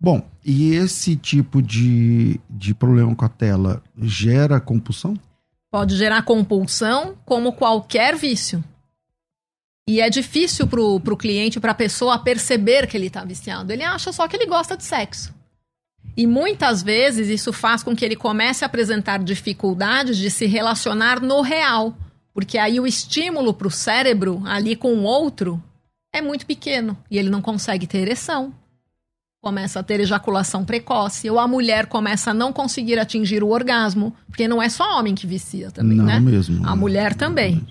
Bom, 0.00 0.26
e 0.42 0.72
esse 0.74 1.14
tipo 1.14 1.60
de, 1.60 2.40
de 2.48 2.72
problema 2.74 3.14
com 3.14 3.24
a 3.26 3.28
tela 3.28 3.82
gera 4.00 4.58
compulsão? 4.58 5.14
Pode 5.70 5.94
gerar 5.96 6.22
compulsão, 6.22 7.16
como 7.24 7.52
qualquer 7.52 8.16
vício. 8.16 8.64
E 9.88 10.00
é 10.00 10.08
difícil 10.08 10.66
pro, 10.66 10.98
pro 11.00 11.16
cliente, 11.16 11.60
pra 11.60 11.74
pessoa 11.74 12.18
perceber 12.18 12.86
que 12.86 12.96
ele 12.96 13.10
tá 13.10 13.24
viciado. 13.24 13.72
Ele 13.72 13.82
acha 13.82 14.10
só 14.10 14.26
que 14.26 14.36
ele 14.36 14.46
gosta 14.46 14.74
de 14.76 14.84
sexo. 14.84 15.34
E 16.16 16.26
muitas 16.26 16.82
vezes 16.82 17.28
isso 17.28 17.52
faz 17.52 17.82
com 17.82 17.96
que 17.96 18.04
ele 18.04 18.16
comece 18.16 18.64
a 18.64 18.66
apresentar 18.66 19.22
dificuldades 19.22 20.16
de 20.16 20.30
se 20.30 20.46
relacionar 20.46 21.20
no 21.20 21.40
real. 21.40 21.96
Porque 22.34 22.58
aí 22.58 22.78
o 22.78 22.86
estímulo 22.86 23.54
pro 23.54 23.70
cérebro 23.70 24.42
ali 24.44 24.76
com 24.76 24.94
o 24.94 25.02
outro 25.02 25.62
é 26.12 26.20
muito 26.20 26.46
pequeno. 26.46 26.96
E 27.10 27.18
ele 27.18 27.30
não 27.30 27.40
consegue 27.40 27.86
ter 27.86 27.98
ereção. 27.98 28.52
Começa 29.40 29.80
a 29.80 29.82
ter 29.82 30.00
ejaculação 30.00 30.64
precoce. 30.64 31.28
Ou 31.28 31.38
a 31.38 31.48
mulher 31.48 31.86
começa 31.86 32.30
a 32.30 32.34
não 32.34 32.52
conseguir 32.52 32.98
atingir 32.98 33.42
o 33.42 33.48
orgasmo. 33.48 34.14
Porque 34.26 34.46
não 34.46 34.62
é 34.62 34.68
só 34.68 34.98
homem 34.98 35.14
que 35.14 35.26
vicia 35.26 35.70
também, 35.70 35.96
não 35.96 36.04
né? 36.04 36.20
mesmo. 36.20 36.66
A 36.66 36.76
mulher 36.76 37.14
também. 37.14 37.66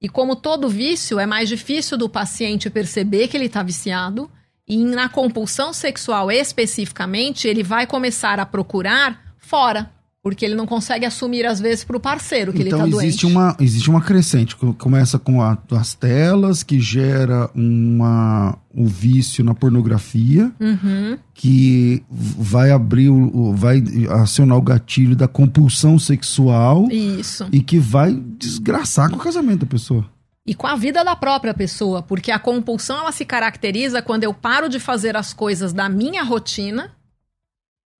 E 0.00 0.08
como 0.08 0.34
todo 0.34 0.68
vício, 0.68 1.20
é 1.20 1.26
mais 1.26 1.48
difícil 1.48 1.96
do 1.96 2.08
paciente 2.08 2.68
perceber 2.68 3.28
que 3.28 3.36
ele 3.36 3.46
está 3.46 3.62
viciado. 3.62 4.28
E 4.72 4.84
na 4.84 5.08
compulsão 5.08 5.72
sexual 5.72 6.30
especificamente, 6.30 7.46
ele 7.48 7.62
vai 7.62 7.86
começar 7.86 8.38
a 8.40 8.46
procurar 8.46 9.20
fora. 9.38 9.90
Porque 10.24 10.44
ele 10.44 10.54
não 10.54 10.66
consegue 10.66 11.04
assumir, 11.04 11.44
às 11.44 11.58
vezes, 11.58 11.82
para 11.82 11.96
o 11.96 12.00
parceiro 12.00 12.52
que 12.52 12.62
então 12.62 12.78
ele 12.86 12.90
está 12.90 13.04
existe 13.06 13.22
doente. 13.22 13.34
uma 13.36 13.56
existe 13.58 13.90
uma 13.90 14.00
crescente 14.00 14.54
que 14.56 14.72
começa 14.74 15.18
com 15.18 15.42
a- 15.42 15.58
as 15.72 15.94
telas 15.94 16.62
que 16.62 16.78
gera 16.78 17.50
uma 17.56 18.56
o 18.72 18.86
vício 18.86 19.42
na 19.44 19.52
pornografia 19.52 20.52
Uhum. 20.60 21.18
que 21.34 22.04
vai 22.10 22.70
abrir 22.70 23.08
o- 23.10 23.52
vai 23.52 23.82
acionar 24.10 24.56
o 24.58 24.62
gatilho 24.62 25.16
da 25.16 25.26
compulsão 25.26 25.98
sexual 25.98 26.86
Isso. 26.88 27.48
e 27.50 27.60
que 27.60 27.80
vai 27.80 28.14
desgraçar 28.38 29.10
com 29.10 29.16
o 29.16 29.18
casamento 29.18 29.60
da 29.62 29.66
pessoa. 29.66 30.06
E 30.46 30.54
com 30.54 30.66
a 30.66 30.74
vida 30.74 31.04
da 31.04 31.14
própria 31.14 31.54
pessoa. 31.54 32.02
Porque 32.02 32.30
a 32.30 32.38
compulsão, 32.38 33.00
ela 33.00 33.12
se 33.12 33.24
caracteriza 33.24 34.02
quando 34.02 34.24
eu 34.24 34.34
paro 34.34 34.68
de 34.68 34.80
fazer 34.80 35.16
as 35.16 35.32
coisas 35.32 35.72
da 35.72 35.88
minha 35.88 36.22
rotina 36.22 36.96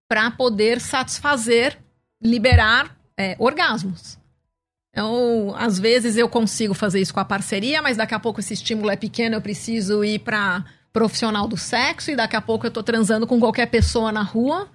para 0.07 0.29
poder 0.31 0.81
satisfazer, 0.81 1.77
liberar 2.21 2.95
é, 3.17 3.35
orgasmos. 3.39 4.17
Então, 4.91 5.55
às 5.57 5.79
vezes 5.79 6.17
eu 6.17 6.29
consigo 6.29 6.73
fazer 6.73 7.01
isso 7.01 7.13
com 7.13 7.19
a 7.19 7.25
parceria, 7.25 7.81
mas 7.81 7.97
daqui 7.97 8.13
a 8.13 8.19
pouco 8.19 8.39
esse 8.39 8.53
estímulo 8.53 8.91
é 8.91 8.95
pequeno, 8.95 9.35
eu 9.35 9.41
preciso 9.41 10.03
ir 10.03 10.19
para 10.19 10.63
profissional 10.91 11.47
do 11.47 11.57
sexo 11.57 12.11
e 12.11 12.15
daqui 12.15 12.35
a 12.35 12.41
pouco 12.41 12.67
eu 12.67 12.71
tô 12.71 12.83
transando 12.83 13.25
com 13.25 13.39
qualquer 13.39 13.65
pessoa 13.65 14.11
na 14.11 14.21
rua. 14.21 14.69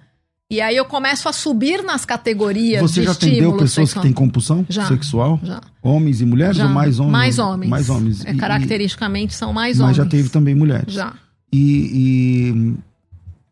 E 0.51 0.61
aí 0.61 0.75
eu 0.75 0.85
começo 0.85 1.29
a 1.29 1.33
subir 1.33 1.83
nas 1.83 2.05
categorias 2.05 2.81
Você 2.81 3.01
de 3.01 3.05
já 3.05 3.11
atendeu 3.11 3.51
pessoas 3.53 3.89
sexual. 3.89 4.01
que 4.01 4.07
têm 4.07 4.13
compulsão 4.13 4.65
Já. 4.67 4.87
sexual? 4.87 5.39
Já. 5.43 5.61
Homens 5.81 6.21
e 6.21 6.25
mulheres 6.25 6.57
Já. 6.57 6.63
ou 6.65 6.69
mais 6.71 6.99
homens? 6.99 7.11
Mais 7.11 7.37
homens. 7.39 7.69
Mais 7.69 7.89
homens. 7.89 8.25
É, 8.25 8.33
caracteristicamente 8.33 9.35
são 9.35 9.53
mais 9.53 9.77
e, 9.77 9.81
mas 9.81 9.83
homens. 9.83 9.97
já 9.97 10.05
teve 10.07 10.29
também 10.29 10.55
mulheres. 10.55 10.91
Já. 10.91 11.13
E, 11.53 11.91
e 11.93 12.75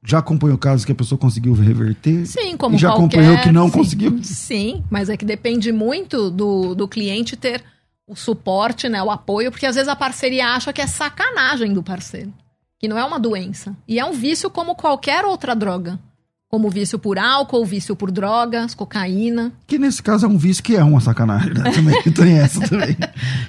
já 0.04 0.18
acompanhou 0.18 0.58
casos 0.58 0.86
que 0.86 0.92
a 0.92 0.96
pessoa 0.96 1.20
conseguiu 1.20 1.54
reverter? 1.54 2.26
Sim, 2.26 2.58
como 2.58 2.76
E 2.76 2.80
já 2.80 2.90
qualquer... 2.90 3.20
acompanhou 3.20 3.44
que 3.44 3.52
não 3.52 3.68
sim, 3.68 3.72
conseguiu? 3.78 4.20
Sim, 4.24 4.84
mas 4.90 5.08
é 5.08 5.16
que 5.16 5.26
depende 5.26 5.72
muito 5.72 6.32
do, 6.32 6.74
do 6.74 6.88
cliente 6.88 7.36
ter 7.38 7.64
o 8.08 8.16
suporte, 8.16 8.90
né, 8.90 9.04
o 9.04 9.12
apoio, 9.12 9.52
porque 9.52 9.68
às 9.68 9.76
vezes 9.76 9.88
a 9.90 9.96
parceria 9.96 10.48
acha 10.48 10.74
que 10.74 10.82
é 10.82 10.88
sacanagem 10.88 11.74
do 11.74 11.84
parceiro, 11.84 12.34
que 12.80 12.88
não 12.88 12.98
é 12.98 13.06
uma 13.06 13.20
doença. 13.20 13.76
E 13.88 14.00
é 14.00 14.06
um 14.06 14.14
vício 14.14 14.50
como 14.50 14.74
qualquer 14.74 15.26
outra 15.26 15.54
droga. 15.56 16.00
Como 16.50 16.70
vício 16.70 16.98
por 16.98 17.20
álcool, 17.20 17.66
vício 17.66 17.94
por 17.94 18.10
drogas, 18.10 18.74
cocaína. 18.74 19.52
Que 19.68 19.78
nesse 19.78 20.02
caso 20.02 20.26
é 20.26 20.30
um 20.30 20.38
vício 20.38 20.64
que 20.64 20.78
é 20.78 20.84
uma 20.84 21.02
sacanagem, 21.02 21.54
né? 21.54 21.72
Também 21.72 22.02
tem 22.14 22.40
essa 22.40 22.62
também. 22.62 22.96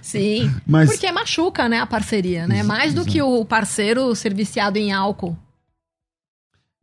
Sim. 0.02 0.52
Mas 0.66 0.90
Porque 0.90 1.10
machuca, 1.12 1.68
né, 1.68 1.78
a 1.78 1.86
parceria, 1.86 2.48
né? 2.48 2.64
Mais 2.64 2.92
do 2.92 3.04
que 3.04 3.22
o 3.22 3.44
parceiro 3.44 4.12
ser 4.16 4.34
viciado 4.34 4.78
em 4.78 4.90
álcool. 4.92 5.36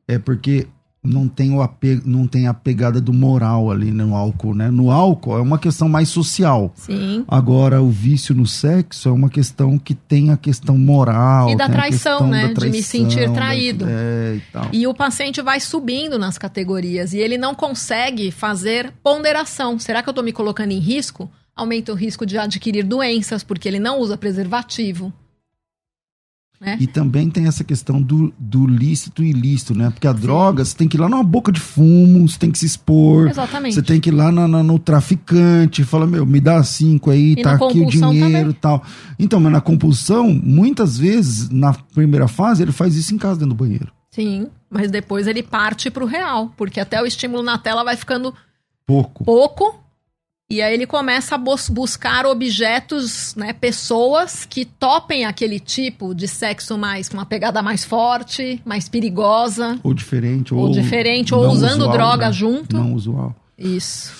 é 0.07 0.17
porque 0.17 0.67
não 1.05 1.27
tem, 1.27 1.53
o 1.53 1.61
ape... 1.61 2.01
não 2.05 2.27
tem 2.27 2.47
a 2.47 2.53
pegada 2.53 2.99
do 2.99 3.13
moral 3.13 3.71
ali 3.71 3.91
no 3.91 4.15
álcool, 4.15 4.53
né? 4.53 4.69
No 4.69 4.91
álcool 4.91 5.37
é 5.37 5.41
uma 5.41 5.57
questão 5.59 5.87
mais 5.87 6.09
social. 6.09 6.71
Sim. 6.75 7.23
Agora, 7.27 7.81
o 7.81 7.89
vício 7.89 8.33
no 8.35 8.45
sexo 8.45 9.09
é 9.09 9.11
uma 9.11 9.29
questão 9.29 9.77
que 9.77 9.93
tem 9.93 10.31
a 10.31 10.37
questão 10.37 10.77
moral. 10.77 11.49
E 11.49 11.55
da 11.55 11.69
traição, 11.69 12.27
né? 12.27 12.47
da 12.49 12.61
De 12.65 12.69
me 12.69 12.81
sentir 12.83 13.15
traição, 13.15 13.33
da- 13.33 13.39
traído. 13.39 13.85
É, 13.87 14.39
e. 14.73 14.79
E 14.81 14.87
o 14.87 14.93
paciente 14.93 15.41
vai 15.41 15.59
subindo 15.59 16.17
nas 16.19 16.37
categorias 16.37 17.13
e 17.13 17.17
ele 17.17 17.37
não 17.37 17.55
consegue 17.55 18.31
fazer 18.31 18.93
ponderação. 19.03 19.79
Será 19.79 20.01
que 20.03 20.09
eu 20.09 20.11
estou 20.11 20.23
me 20.23 20.31
colocando 20.33 20.71
em 20.71 20.79
risco? 20.79 21.29
Aumenta 21.55 21.91
o 21.91 21.95
risco 21.95 22.25
de 22.25 22.37
adquirir 22.37 22.83
doenças, 22.83 23.43
porque 23.43 23.67
ele 23.67 23.79
não 23.79 23.99
usa 23.99 24.17
preservativo. 24.17 25.13
Né? 26.59 26.77
E 26.79 26.87
também 26.87 27.29
tem 27.29 27.47
essa 27.47 27.63
questão 27.63 28.01
do, 28.01 28.33
do 28.39 28.65
lícito 28.65 29.21
e 29.23 29.29
ilícito, 29.29 29.75
né? 29.77 29.89
Porque 29.89 30.07
a 30.07 30.13
droga, 30.13 30.63
você 30.63 30.75
tem 30.75 30.87
que 30.87 30.95
ir 30.97 30.99
lá 31.01 31.09
numa 31.09 31.23
boca 31.23 31.51
de 31.51 31.59
fumo, 31.59 32.27
você 32.27 32.39
tem 32.39 32.49
que 32.49 32.57
se 32.57 32.65
expor. 32.65 33.27
Exatamente. 33.27 33.75
Você 33.75 33.81
tem 33.81 33.99
que 33.99 34.09
ir 34.09 34.13
lá 34.13 34.31
na- 34.31 34.47
na- 34.47 34.63
no 34.63 34.79
traficante, 34.79 35.83
fala, 35.83 36.07
meu, 36.07 36.25
me 36.25 36.39
dá 36.39 36.63
cinco 36.63 37.11
aí, 37.11 37.33
E 37.37 37.41
tá 37.41 37.53
aqui 37.53 37.79
o 37.81 37.89
dinheiro 37.89 38.49
e 38.51 38.53
tal. 38.53 38.83
Então, 39.19 39.39
mas 39.39 39.51
na 39.51 39.61
compulsão, 39.61 40.29
muitas 40.33 40.97
vezes, 40.97 41.49
na 41.49 41.73
primeira 41.73 42.27
fase, 42.27 42.63
ele 42.63 42.71
faz 42.71 42.95
isso 42.95 43.13
em 43.13 43.17
casa, 43.17 43.39
dentro 43.39 43.53
do 43.53 43.55
banheiro. 43.63 43.91
Sim, 44.11 44.47
mas 44.69 44.89
depois 44.89 45.27
ele 45.27 45.43
parte 45.43 45.91
pro 45.91 46.05
real, 46.05 46.53
porque 46.55 46.79
até 46.79 47.01
o 47.01 47.05
estímulo 47.05 47.43
na 47.43 47.57
tela 47.57 47.83
vai 47.83 47.97
ficando 47.97 48.33
Pouco. 48.87 49.25
pouco. 49.25 49.84
E 50.49 50.61
aí 50.61 50.73
ele 50.75 50.85
começa 50.85 51.33
a 51.33 51.37
bus- 51.39 51.69
buscar 51.69 52.25
objetos, 52.27 53.33
né, 53.35 53.51
pessoas 53.51 54.45
que 54.45 54.63
topem 54.63 55.25
aquele 55.25 55.59
tipo 55.59 56.13
de 56.13 56.27
sexo 56.27 56.77
mais 56.77 57.09
com 57.09 57.17
uma 57.17 57.25
pegada 57.25 57.63
mais 57.63 57.83
forte, 57.83 58.61
mais 58.63 58.87
perigosa. 58.87 59.79
Ou 59.81 59.91
diferente, 59.93 60.53
ou, 60.53 60.61
Ou 60.67 60.71
diferente, 60.71 61.33
ou 61.33 61.47
usando 61.49 61.81
usual, 61.81 61.91
droga 61.93 62.27
né? 62.27 62.33
junto. 62.33 62.77
Não 62.77 62.93
usual. 62.93 63.35
Isso. 63.57 64.13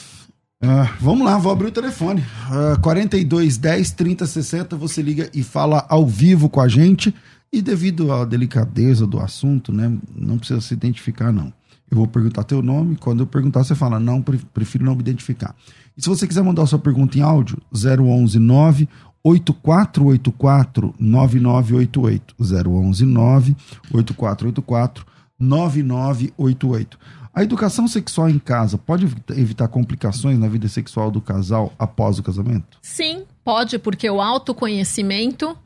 Ah, 0.63 0.91
vamos 0.99 1.25
lá, 1.27 1.37
vou 1.37 1.51
abrir 1.51 1.67
o 1.67 1.71
telefone. 1.71 2.23
Ah, 2.49 2.75
42 2.81 3.57
10 3.57 3.91
30 3.91 4.25
60, 4.25 4.75
você 4.75 5.03
liga 5.03 5.29
e 5.31 5.43
fala 5.43 5.85
ao 5.87 6.07
vivo 6.07 6.49
com 6.49 6.59
a 6.59 6.67
gente. 6.67 7.13
E 7.53 7.61
devido 7.61 8.11
à 8.11 8.25
delicadeza 8.25 9.05
do 9.05 9.19
assunto, 9.19 9.71
né, 9.71 9.91
não 10.15 10.39
precisa 10.39 10.59
se 10.59 10.73
identificar, 10.73 11.31
não. 11.31 11.53
Eu 11.95 11.99
vou 11.99 12.07
perguntar 12.07 12.43
teu 12.43 12.61
nome, 12.61 12.97
quando 12.97 13.21
eu 13.21 13.27
perguntar, 13.27 13.63
você 13.63 13.73
fala, 13.73 13.99
não, 14.01 14.21
pre- 14.21 14.37
prefiro 14.53 14.83
não 14.83 14.95
me 14.95 14.99
identificar. 14.99 15.55
E 15.97 16.01
se 16.01 16.09
você 16.09 16.27
quiser 16.27 16.43
mandar 16.43 16.65
sua 16.65 16.77
pergunta 16.77 17.17
em 17.17 17.21
áudio, 17.21 17.57
011 17.73 18.37
9 18.37 18.89
8484 19.23 20.93
9988. 20.99 22.35
011 22.37 23.05
9 23.05 23.55
8484 23.93 25.05
9988. 25.39 26.99
A 27.33 27.43
educação 27.43 27.87
sexual 27.87 28.29
em 28.29 28.39
casa 28.39 28.77
pode 28.77 29.05
evita- 29.05 29.39
evitar 29.39 29.67
complicações 29.69 30.37
na 30.37 30.47
vida 30.49 30.67
sexual 30.67 31.09
do 31.09 31.21
casal 31.21 31.73
após 31.79 32.19
o 32.19 32.23
casamento? 32.23 32.77
Sim, 32.81 33.23
pode, 33.43 33.79
porque 33.79 34.09
o 34.09 34.21
autoconhecimento 34.21 35.57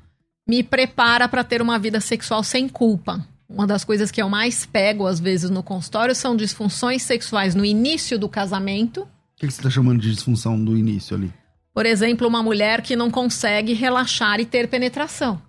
me 0.48 0.64
prepara 0.64 1.28
para 1.28 1.44
ter 1.44 1.60
uma 1.62 1.78
vida 1.80 2.00
sexual 2.00 2.44
sem 2.44 2.68
culpa. 2.70 3.26
Uma 3.50 3.66
das 3.66 3.84
coisas 3.84 4.12
que 4.12 4.22
eu 4.22 4.30
mais 4.30 4.66
pego, 4.66 5.08
às 5.08 5.20
vezes, 5.20 5.50
no 5.50 5.64
consultório 5.64 6.14
são 6.14 6.36
disfunções 6.36 7.02
sexuais 7.02 7.56
no 7.56 7.66
início 7.66 8.18
do 8.20 8.30
casamento. 8.30 9.02
O 9.02 9.08
que 9.38 9.48
que 9.48 9.54
você 9.54 9.60
está 9.60 9.70
chamando 9.72 10.00
de 10.02 10.12
disfunção 10.12 10.64
do 10.64 10.78
início 10.78 11.16
ali? 11.18 11.34
Por 11.74 11.86
exemplo, 11.86 12.28
uma 12.28 12.44
mulher 12.44 12.82
que 12.82 12.96
não 12.96 13.10
consegue 13.10 13.74
relaxar 13.74 14.40
e 14.40 14.46
ter 14.46 14.68
penetração. 14.68 15.42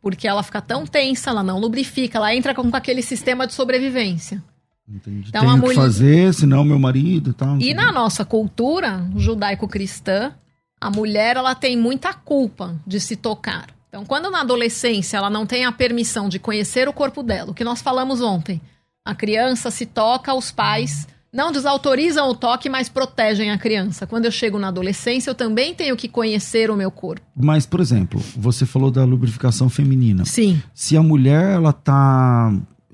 Porque 0.00 0.26
ela 0.28 0.42
fica 0.42 0.60
tão 0.60 0.86
tensa, 0.86 1.30
ela 1.30 1.42
não 1.42 1.58
lubrifica, 1.58 2.18
ela 2.18 2.34
entra 2.34 2.54
com 2.54 2.68
aquele 2.74 3.02
sistema 3.02 3.46
de 3.46 3.52
sobrevivência. 3.54 4.42
Entendi. 4.88 5.28
Então, 5.28 5.40
Tenho 5.40 5.52
a 5.52 5.54
que 5.54 5.60
mulher- 5.60 5.74
fazer, 5.76 6.34
senão 6.34 6.64
meu 6.64 6.78
marido 6.78 7.30
e 7.30 7.32
tal. 7.32 7.58
E 7.60 7.72
na 7.72 7.90
nossa 7.92 8.24
cultura 8.24 9.08
judaico-cristã, 9.16 10.34
a 10.80 10.90
mulher 10.90 11.36
ela 11.36 11.54
tem 11.54 11.76
muita 11.76 12.12
culpa 12.12 12.76
de 12.86 13.00
se 13.00 13.16
tocar. 13.16 13.68
Então, 13.92 14.06
quando 14.06 14.30
na 14.30 14.40
adolescência 14.40 15.18
ela 15.18 15.28
não 15.28 15.44
tem 15.44 15.66
a 15.66 15.70
permissão 15.70 16.26
de 16.26 16.38
conhecer 16.38 16.88
o 16.88 16.94
corpo 16.94 17.22
dela, 17.22 17.50
o 17.50 17.54
que 17.54 17.62
nós 17.62 17.82
falamos 17.82 18.22
ontem, 18.22 18.58
a 19.04 19.14
criança 19.14 19.70
se 19.70 19.84
toca, 19.84 20.32
os 20.32 20.50
pais 20.50 21.06
não 21.30 21.52
desautorizam 21.52 22.26
o 22.30 22.34
toque, 22.34 22.70
mas 22.70 22.88
protegem 22.88 23.50
a 23.50 23.58
criança. 23.58 24.06
Quando 24.06 24.24
eu 24.24 24.30
chego 24.30 24.58
na 24.58 24.68
adolescência, 24.68 25.28
eu 25.28 25.34
também 25.34 25.74
tenho 25.74 25.94
que 25.94 26.08
conhecer 26.08 26.70
o 26.70 26.76
meu 26.76 26.90
corpo. 26.90 27.20
Mas, 27.36 27.66
por 27.66 27.80
exemplo, 27.80 28.18
você 28.34 28.64
falou 28.64 28.90
da 28.90 29.04
lubrificação 29.04 29.68
feminina. 29.68 30.24
Sim. 30.24 30.62
Se 30.72 30.96
a 30.96 31.02
mulher, 31.02 31.52
ela 31.52 31.74
tá. 31.74 32.50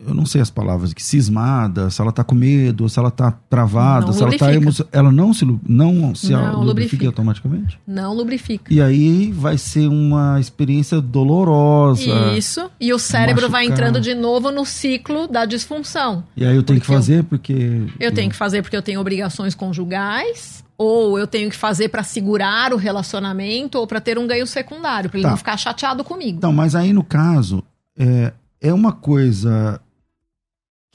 Eu 0.06 0.14
não 0.14 0.24
sei 0.24 0.40
as 0.40 0.48
palavras 0.50 0.92
aqui, 0.92 1.02
cismada, 1.02 1.90
se 1.90 2.00
ela 2.00 2.12
tá 2.12 2.22
com 2.22 2.34
medo, 2.34 2.88
se 2.88 2.98
ela 2.98 3.10
tá 3.10 3.32
travada, 3.50 4.06
Não 4.06 4.12
se 4.12 4.22
ela 4.22 4.30
tá 4.36 4.46
lubrifica. 4.46 4.62
emocionada. 4.64 4.96
Ela 4.98 5.10
não 5.12 5.34
se, 5.34 5.44
não 5.44 6.14
se 6.14 6.30
Não 6.32 6.38
lubrifica 6.40 6.64
lubrifica. 6.64 7.06
automaticamente? 7.06 7.80
Não 7.86 8.14
lubrifica. 8.14 8.72
E 8.72 8.80
aí 8.80 9.32
vai 9.32 9.58
ser 9.58 9.88
uma 9.88 10.38
experiência 10.38 11.00
dolorosa. 11.00 12.02
Isso. 12.36 12.70
E 12.80 12.92
o 12.92 12.98
cérebro 12.98 13.48
vai 13.50 13.64
machucar. 13.66 13.88
entrando 13.88 14.00
de 14.00 14.14
novo 14.14 14.50
no 14.52 14.64
ciclo 14.64 15.26
da 15.26 15.44
disfunção. 15.44 16.22
E 16.36 16.44
aí 16.44 16.54
eu 16.54 16.62
tenho 16.62 16.80
que 16.80 16.86
Porque 16.86 16.96
fazer 17.00 17.24
porque. 17.24 17.82
Eu 17.98 18.12
tenho 18.14 18.30
que 18.30 18.36
fazer 18.36 18.62
porque 18.62 18.76
eu 18.76 18.82
tenho 18.82 19.00
obrigações 19.00 19.54
conjugais, 19.54 20.64
ou 20.76 21.18
eu 21.18 21.26
tenho 21.26 21.50
que 21.50 21.56
fazer 21.56 21.88
para 21.88 22.02
segurar 22.04 22.72
o 22.72 22.76
relacionamento 22.76 23.78
ou 23.78 23.86
para 23.86 24.00
ter 24.00 24.16
um 24.18 24.26
ganho 24.26 24.46
secundário, 24.46 25.10
para 25.10 25.18
ele 25.18 25.24
Tá. 25.24 25.30
não 25.30 25.36
ficar 25.36 25.56
chateado 25.56 26.04
comigo. 26.04 26.38
Então, 26.38 26.52
mas 26.52 26.74
aí 26.76 26.92
no 26.92 27.02
caso, 27.02 27.62
é, 27.98 28.32
é 28.60 28.72
uma 28.72 28.92
coisa 28.92 29.80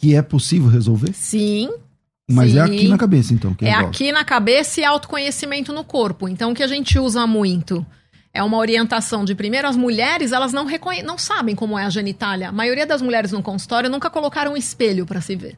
que 0.04 0.16
é 0.16 0.22
possível 0.22 0.68
resolver? 0.68 1.14
Sim, 1.14 1.72
Mas 2.30 2.54
é 2.54 2.66
Sim. 2.66 2.76
aqui 2.76 2.88
na 2.90 2.98
cabeça, 2.98 3.34
então. 3.34 3.54
Que 3.54 3.66
é 3.66 3.74
aqui 3.74 4.12
na 4.12 4.26
cabeça 4.26 4.82
e 4.82 4.84
autoconhecimento 4.84 5.72
no 5.72 5.84
corpo. 5.86 6.28
Então, 6.28 6.52
o 6.52 6.56
que 6.56 6.62
a 6.62 6.68
gente 6.68 7.00
usa 7.00 7.26
muito 7.26 7.86
é 8.34 8.44
uma 8.44 8.58
orientação 8.58 9.24
de 9.24 9.34
primeiro 9.34 9.66
as 9.66 9.78
mulheres, 9.78 10.34
elas 10.34 10.52
não 10.52 10.66
reconhe 10.66 11.02
não 11.04 11.18
sabem 11.18 11.56
como 11.56 11.80
é 11.80 11.86
a 11.86 11.90
genitália. 11.90 12.50
A 12.50 12.52
maioria 12.52 12.86
das 12.86 13.02
mulheres 13.02 13.32
no 13.32 13.42
consultório 13.42 13.90
nunca 13.90 14.10
colocaram 14.10 14.54
um 14.54 14.58
espelho 14.58 15.06
para 15.06 15.22
se 15.22 15.38
ver. 15.38 15.58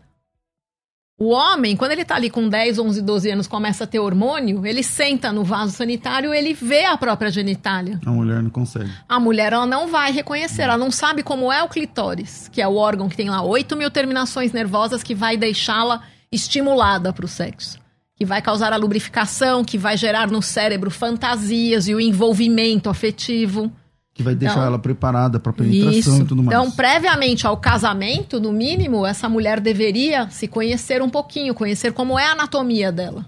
O 1.17 1.29
homem, 1.29 1.77
quando 1.77 1.93
ele 1.93 2.03
tá 2.03 2.15
ali 2.15 2.29
com 2.29 2.49
10, 2.49 2.77
11, 2.77 3.01
12 3.01 3.31
anos, 3.31 3.47
começa 3.47 3.85
a 3.85 3.87
ter 3.87 3.99
hormônio, 3.99 4.65
ele 4.65 4.83
senta 4.83 5.31
no 5.31 5.45
vaso 5.45 5.71
sanitário, 5.71 6.33
ele 6.33 6.53
vê 6.53 6.83
a 6.83 6.97
própria 6.97 7.31
genitália. 7.31 8.01
A 8.05 8.11
mulher 8.11 8.43
não 8.43 8.49
consegue. 8.49 8.91
A 9.07 9.17
mulher 9.17 9.53
ela 9.53 9.65
não 9.65 9.87
vai 9.87 10.11
reconhecer, 10.11 10.63
ela 10.63 10.77
não 10.77 10.91
sabe 10.91 11.23
como 11.23 11.49
é 11.49 11.63
o 11.63 11.69
clitóris, 11.69 12.49
que 12.49 12.61
é 12.61 12.67
o 12.67 12.75
órgão 12.75 13.07
que 13.07 13.15
tem 13.15 13.29
lá 13.29 13.41
8 13.41 13.77
mil 13.77 13.89
terminações 13.89 14.51
nervosas 14.51 15.03
que 15.03 15.15
vai 15.15 15.37
deixá-la 15.37 16.01
estimulada 16.29 17.13
para 17.13 17.23
o 17.23 17.29
sexo. 17.29 17.79
Que 18.17 18.25
vai 18.25 18.41
causar 18.41 18.73
a 18.73 18.77
lubrificação, 18.77 19.63
que 19.63 19.77
vai 19.77 19.95
gerar 19.95 20.29
no 20.29 20.41
cérebro 20.41 20.91
fantasias 20.91 21.87
e 21.87 21.95
o 21.95 22.01
envolvimento 22.01 22.89
afetivo. 22.89 23.71
Que 24.15 24.23
vai 24.23 24.33
deixar 24.33 24.55
Então, 24.55 24.65
ela 24.65 24.79
preparada 24.79 25.39
para 25.39 25.51
penetração 25.51 25.91
Isso. 25.99 26.21
e 26.21 26.25
tudo 26.25 26.41
mais. 26.41 26.57
Então, 26.57 26.71
previamente 26.71 27.45
ao 27.45 27.57
casamento, 27.57 28.39
no 28.39 28.53
mínimo, 28.53 29.05
essa 29.05 29.27
mulher 29.27 29.59
deveria 29.59 30.29
se 30.29 30.47
conhecer 30.47 31.01
um 31.01 31.09
pouquinho, 31.09 31.53
conhecer 31.53 31.91
como 31.91 32.17
é 32.17 32.25
a 32.25 32.31
anatomia 32.31 32.93
dela. 32.93 33.25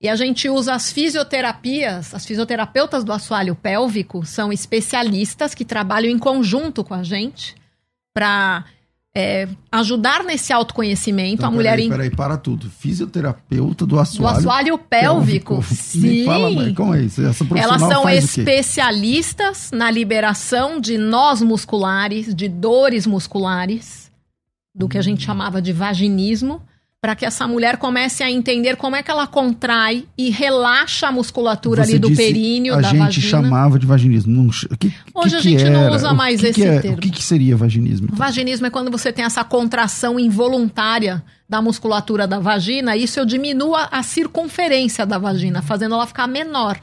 E 0.00 0.08
a 0.08 0.14
gente 0.14 0.48
usa 0.48 0.74
as 0.74 0.92
fisioterapias, 0.92 2.14
as 2.14 2.26
fisioterapeutas 2.26 3.02
do 3.02 3.12
assoalho 3.12 3.54
pélvico 3.56 4.24
são 4.24 4.52
especialistas 4.52 5.54
que 5.54 5.64
trabalham 5.64 6.10
em 6.10 6.18
conjunto 6.18 6.84
com 6.84 6.94
a 6.94 7.02
gente 7.02 7.56
para 8.14 8.64
ajudar 9.72 10.22
nesse 10.22 10.52
autoconhecimento. 10.52 11.34
Então, 11.34 11.48
a 11.48 11.52
mulher 11.52 11.70
peraí, 11.72 11.86
em- 11.86 11.90
peraí, 11.90 12.10
para 12.10 12.36
tudo. 12.36 12.70
Fisioterapeuta 12.70 13.84
do 13.84 13.94
do 13.94 13.98
assoalho. 13.98 14.38
assoalho 14.38 14.78
pélvico. 14.78 15.56
Me 15.56 15.62
Sim. 15.64 16.24
fala, 16.24 16.50
mãe, 16.50 16.72
como 16.74 16.94
é 16.94 17.02
isso? 17.02 17.24
Essa 17.26 17.44
Elas 17.56 17.80
são 17.80 18.08
especialistas 18.08 19.70
na 19.72 19.90
liberação 19.90 20.80
de 20.80 20.96
nós 20.98 21.42
musculares, 21.42 22.34
de 22.34 22.48
dores 22.48 23.06
musculares, 23.06 24.10
do 24.74 24.88
que 24.88 24.98
a 24.98 25.02
gente 25.02 25.24
chamava 25.24 25.60
de 25.60 25.72
vaginismo, 25.72 26.62
para 27.00 27.14
que 27.14 27.24
essa 27.24 27.46
mulher 27.46 27.76
comece 27.76 28.24
a 28.24 28.30
entender 28.30 28.74
como 28.76 28.96
é 28.96 29.02
que 29.04 29.10
ela 29.10 29.24
contrai 29.26 30.04
e 30.18 30.30
relaxa 30.30 31.06
a 31.06 31.12
musculatura 31.12 31.84
Você 31.84 31.92
ali 31.92 31.98
do 32.00 32.10
períneo, 32.12 32.74
a 32.74 32.80
da 32.80 32.88
gente 32.88 32.98
vagina. 32.98 33.28
chamava 33.28 33.78
de 33.78 33.86
vaginismo. 33.86 34.50
Que, 34.80 34.92
Hoje 35.14 35.30
que 35.30 35.36
a 35.36 35.40
gente 35.40 35.70
não 35.70 35.92
usa 35.94 36.12
mais 36.12 36.40
que 36.40 36.46
esse 36.48 36.64
é- 36.66 36.80
termo. 36.80 36.96
O 36.96 37.00
que, 37.00 37.10
que 37.10 37.22
seria 37.22 37.56
vaginismo? 37.56 38.06
então? 38.06 38.16
Vaginismo 38.18 38.66
é 38.66 38.70
quando 38.70 38.90
você 38.90 39.12
tem 39.12 39.24
essa 39.24 39.44
contração 39.44 40.18
involuntária 40.18 41.22
da 41.48 41.62
musculatura 41.62 42.26
da 42.26 42.40
vagina, 42.40 42.96
isso 42.96 43.20
eu 43.20 43.24
diminuo 43.24 43.76
a, 43.76 43.84
a 43.92 44.02
circunferência 44.02 45.06
da 45.06 45.18
vagina, 45.18 45.62
fazendo 45.62 45.94
ela 45.94 46.06
ficar 46.06 46.26
menor. 46.26 46.80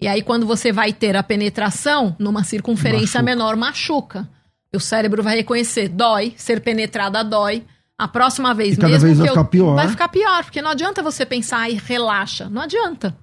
E 0.00 0.08
aí, 0.08 0.22
quando 0.22 0.44
você 0.44 0.72
vai 0.72 0.92
ter 0.92 1.16
a 1.16 1.22
penetração 1.22 2.16
numa 2.18 2.42
circunferência 2.42 3.22
Machuca. 3.22 3.22
menor, 3.22 3.56
machuca. 3.56 4.28
E 4.72 4.76
o 4.76 4.80
cérebro 4.80 5.22
vai 5.22 5.36
reconhecer, 5.36 5.88
dói, 5.88 6.34
ser 6.36 6.60
penetrada 6.60 7.22
dói. 7.22 7.62
A 7.98 8.08
próxima 8.08 8.52
vez 8.54 8.74
E 8.74 8.76
cada 8.80 8.92
mesmo 8.92 9.06
vez 9.06 9.18
vai 9.18 9.26
que 9.26 9.30
eu- 9.30 9.34
ficar 9.34 9.48
pior. 9.48 9.74
Vai 9.76 9.88
ficar 9.88 10.08
pior, 10.08 10.44
porque 10.44 10.60
não 10.62 10.70
adianta 10.70 11.02
você 11.02 11.24
pensar 11.24 11.70
e 11.70 11.74
relaxa. 11.74 12.48
Não 12.48 12.62
adianta. 12.62 13.16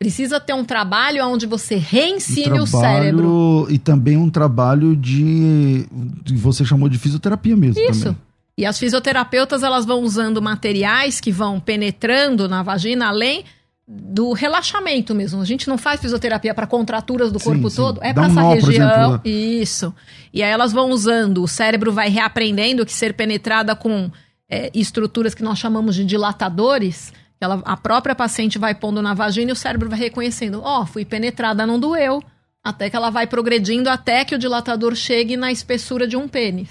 Precisa 0.00 0.38
ter 0.38 0.52
um 0.52 0.64
trabalho 0.64 1.24
onde 1.26 1.44
você 1.46 1.74
reensine 1.76 2.58
Um 2.58 2.62
o 2.62 2.66
cérebro. 2.66 3.22
trabalho- 3.22 3.66
E 3.74 3.78
também 3.78 4.16
um 4.16 4.30
trabalho 4.30 4.94
de. 4.96 5.86
de- 6.22 6.36
Você 6.36 6.64
chamou 6.64 6.88
de 6.88 6.98
fisioterapia 6.98 7.56
mesmo. 7.56 7.80
Isso. 7.82 8.04
Também. 8.04 8.18
E 8.56 8.64
as 8.66 8.78
fisioterapeutas 8.78 9.62
elas 9.62 9.84
vão 9.84 10.00
usando 10.02 10.42
materiais 10.42 11.20
que 11.20 11.30
vão 11.30 11.60
penetrando 11.60 12.48
na 12.48 12.62
vagina 12.62 13.08
além 13.08 13.44
do 13.90 14.32
relaxamento 14.34 15.14
mesmo. 15.14 15.40
A 15.40 15.46
gente 15.46 15.66
não 15.66 15.78
faz 15.78 15.98
fisioterapia 15.98 16.52
para 16.52 16.66
contraturas 16.66 17.32
do 17.32 17.38
Sim, 17.38 17.46
corpo 17.46 17.70
sim. 17.70 17.76
todo, 17.76 18.00
é 18.02 18.12
para 18.12 18.24
um 18.24 18.26
essa 18.26 18.42
nó, 18.42 18.52
região. 18.52 19.12
né? 19.12 19.20
Isso. 19.24 19.94
E 20.32 20.42
aí 20.42 20.50
elas 20.50 20.72
vão 20.72 20.90
usando, 20.90 21.42
o 21.42 21.48
cérebro 21.48 21.90
vai 21.90 22.10
reaprendendo 22.10 22.84
que 22.84 22.92
ser 22.92 23.14
penetrada 23.14 23.74
com 23.74 24.10
é, 24.50 24.70
estruturas 24.74 25.34
que 25.34 25.42
nós 25.42 25.58
chamamos 25.58 25.94
de 25.94 26.04
dilatadores, 26.04 27.14
ela, 27.40 27.62
a 27.64 27.76
própria 27.78 28.14
paciente 28.14 28.58
vai 28.58 28.74
pondo 28.74 29.00
na 29.00 29.14
vagina 29.14 29.50
e 29.50 29.52
o 29.52 29.56
cérebro 29.56 29.88
vai 29.88 29.98
reconhecendo, 29.98 30.60
ó, 30.62 30.84
fui 30.84 31.04
penetrada, 31.04 31.66
não 31.66 31.80
doeu. 31.80 32.22
Até 32.62 32.90
que 32.90 32.96
ela 32.96 33.08
vai 33.08 33.26
progredindo 33.26 33.88
até 33.88 34.24
que 34.24 34.34
o 34.34 34.38
dilatador 34.38 34.94
chegue 34.94 35.36
na 35.36 35.50
espessura 35.50 36.06
de 36.06 36.16
um 36.16 36.28
pênis. 36.28 36.68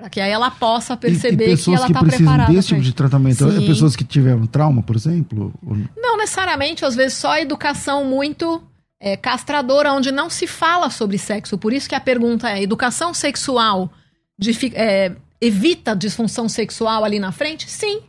Para 0.00 0.08
que 0.08 0.20
aí 0.20 0.30
ela 0.30 0.50
possa 0.50 0.94
E- 0.94 0.96
perceber 0.96 1.44
e, 1.44 1.48
que 1.50 1.56
pessoas 1.56 1.76
ela 1.76 1.86
que 1.86 1.92
está 1.92 2.00
precisam 2.00 2.26
preparada. 2.32 2.52
desse 2.52 2.68
tipo 2.68 2.80
de 2.80 2.92
tratamento. 2.94 3.46
É 3.46 3.52
Sim. 3.52 3.66
pessoas 3.66 3.94
que 3.94 4.02
tiveram 4.04 4.46
trauma, 4.46 4.82
por 4.82 4.96
exemplo? 4.96 5.52
Ou- 5.66 5.76
Não 5.96 6.16
necessariamente, 6.16 6.84
às 6.84 6.94
vezes 6.96 7.18
só 7.18 7.36
educação 7.38 8.04
muito 8.04 8.62
é, 9.02 9.16
castradora, 9.16 9.92
onde 9.92 10.10
não 10.12 10.28
se 10.30 10.46
fala 10.46 10.90
sobre 10.90 11.16
sexo. 11.18 11.56
Por 11.58 11.72
isso 11.72 11.88
que 11.88 11.94
a 11.94 12.00
pergunta 12.00 12.50
é: 12.50 12.62
educação 12.62 13.12
sexual 13.14 13.90
difi- 14.38 14.72
é, 14.74 15.12
evita 15.40 15.94
disfunção 15.96 16.48
sexual 16.48 17.04
ali 17.04 17.18
na 17.18 17.32
frente? 17.32 17.70
Sim. 17.70 18.00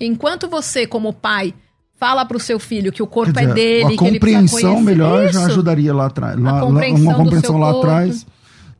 Enquanto 0.00 0.48
você, 0.48 0.86
como 0.86 1.12
pai, 1.12 1.54
fala 1.96 2.24
pro 2.26 2.38
seu 2.40 2.58
filho 2.58 2.92
que 2.92 3.02
o 3.02 3.06
corpo 3.06 3.32
Quer 3.32 3.40
dizer, 3.46 3.50
é 3.50 3.54
dele, 3.54 3.94
a 3.94 3.98
que 3.98 4.04
ele 4.04 4.18
precisa 4.20 4.40
compreensão 4.50 4.80
melhor 4.82 5.22
já 5.32 5.40
Isso. 5.40 5.50
ajudaria 5.50 5.94
lá 5.94 6.06
atrás. 6.06 6.38
Lá, 6.38 6.64
uma 6.64 7.14
compreensão 7.14 7.56
lá 7.58 7.70
atrás. 7.70 8.26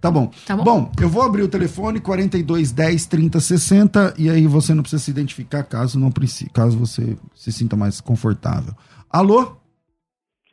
Tá 0.04 0.10
bom. 0.10 0.30
Tá 0.46 0.54
bom. 0.54 0.92
eu 1.00 1.08
vou 1.08 1.22
abrir 1.22 1.40
o 1.40 1.48
telefone 1.48 1.98
42 1.98 2.72
10 2.72 3.06
30 3.06 3.40
60 3.40 4.14
e 4.18 4.28
aí 4.28 4.46
você 4.46 4.74
não 4.74 4.82
precisa 4.82 5.02
se 5.02 5.10
identificar 5.10 5.62
caso 5.62 5.98
não 5.98 6.12
precise, 6.12 6.50
caso 6.50 6.78
você 6.78 7.16
se 7.34 7.50
sinta 7.50 7.74
mais 7.74 8.02
confortável. 8.02 8.74
Alô? 9.10 9.56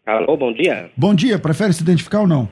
Alô, 0.05 0.37
bom 0.37 0.53
dia. 0.53 0.89
Bom 0.95 1.13
dia, 1.13 1.37
prefere 1.37 1.73
se 1.73 1.83
identificar 1.83 2.21
ou 2.21 2.27
não? 2.27 2.47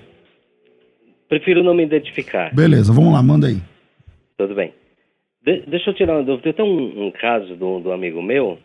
Prefiro 1.30 1.64
não 1.64 1.74
me 1.74 1.86
identificar. 1.86 2.54
Beleza, 2.54 2.92
vamos 2.92 3.14
lá, 3.14 3.24
manda 3.24 3.48
aí. 3.48 3.62
Tudo 4.38 4.54
bem. 4.54 4.74
De- 5.42 5.64
deixa 5.68 5.92
eu 5.92 5.94
tirar 5.94 6.18
uma 6.18 6.24
dúvida. 6.24 6.52
Tem 6.52 6.66
um, 6.66 7.08
um 7.08 7.12
caso 7.12 7.56
do, 7.56 7.80
do 7.80 7.94
amigo 7.94 8.22
meu 8.22 8.60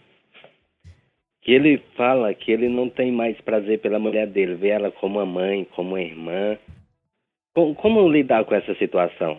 que 1.41 1.53
ele 1.53 1.81
fala 1.97 2.35
que 2.35 2.51
ele 2.51 2.69
não 2.69 2.89
tem 2.89 3.13
mais 3.13 3.41
prazer 3.43 3.79
pela 3.79 4.01
mulher 4.01 4.27
dele, 4.27 4.57
vê 4.57 4.71
ela 4.71 4.91
como 4.91 5.21
uma 5.21 5.27
mãe, 5.27 5.65
como 5.77 5.91
uma 5.91 6.03
irmã. 6.03 6.59
Com- 7.55 7.75
como 7.75 8.09
lidar 8.09 8.45
com 8.45 8.55
essa 8.55 8.75
situação? 8.79 9.39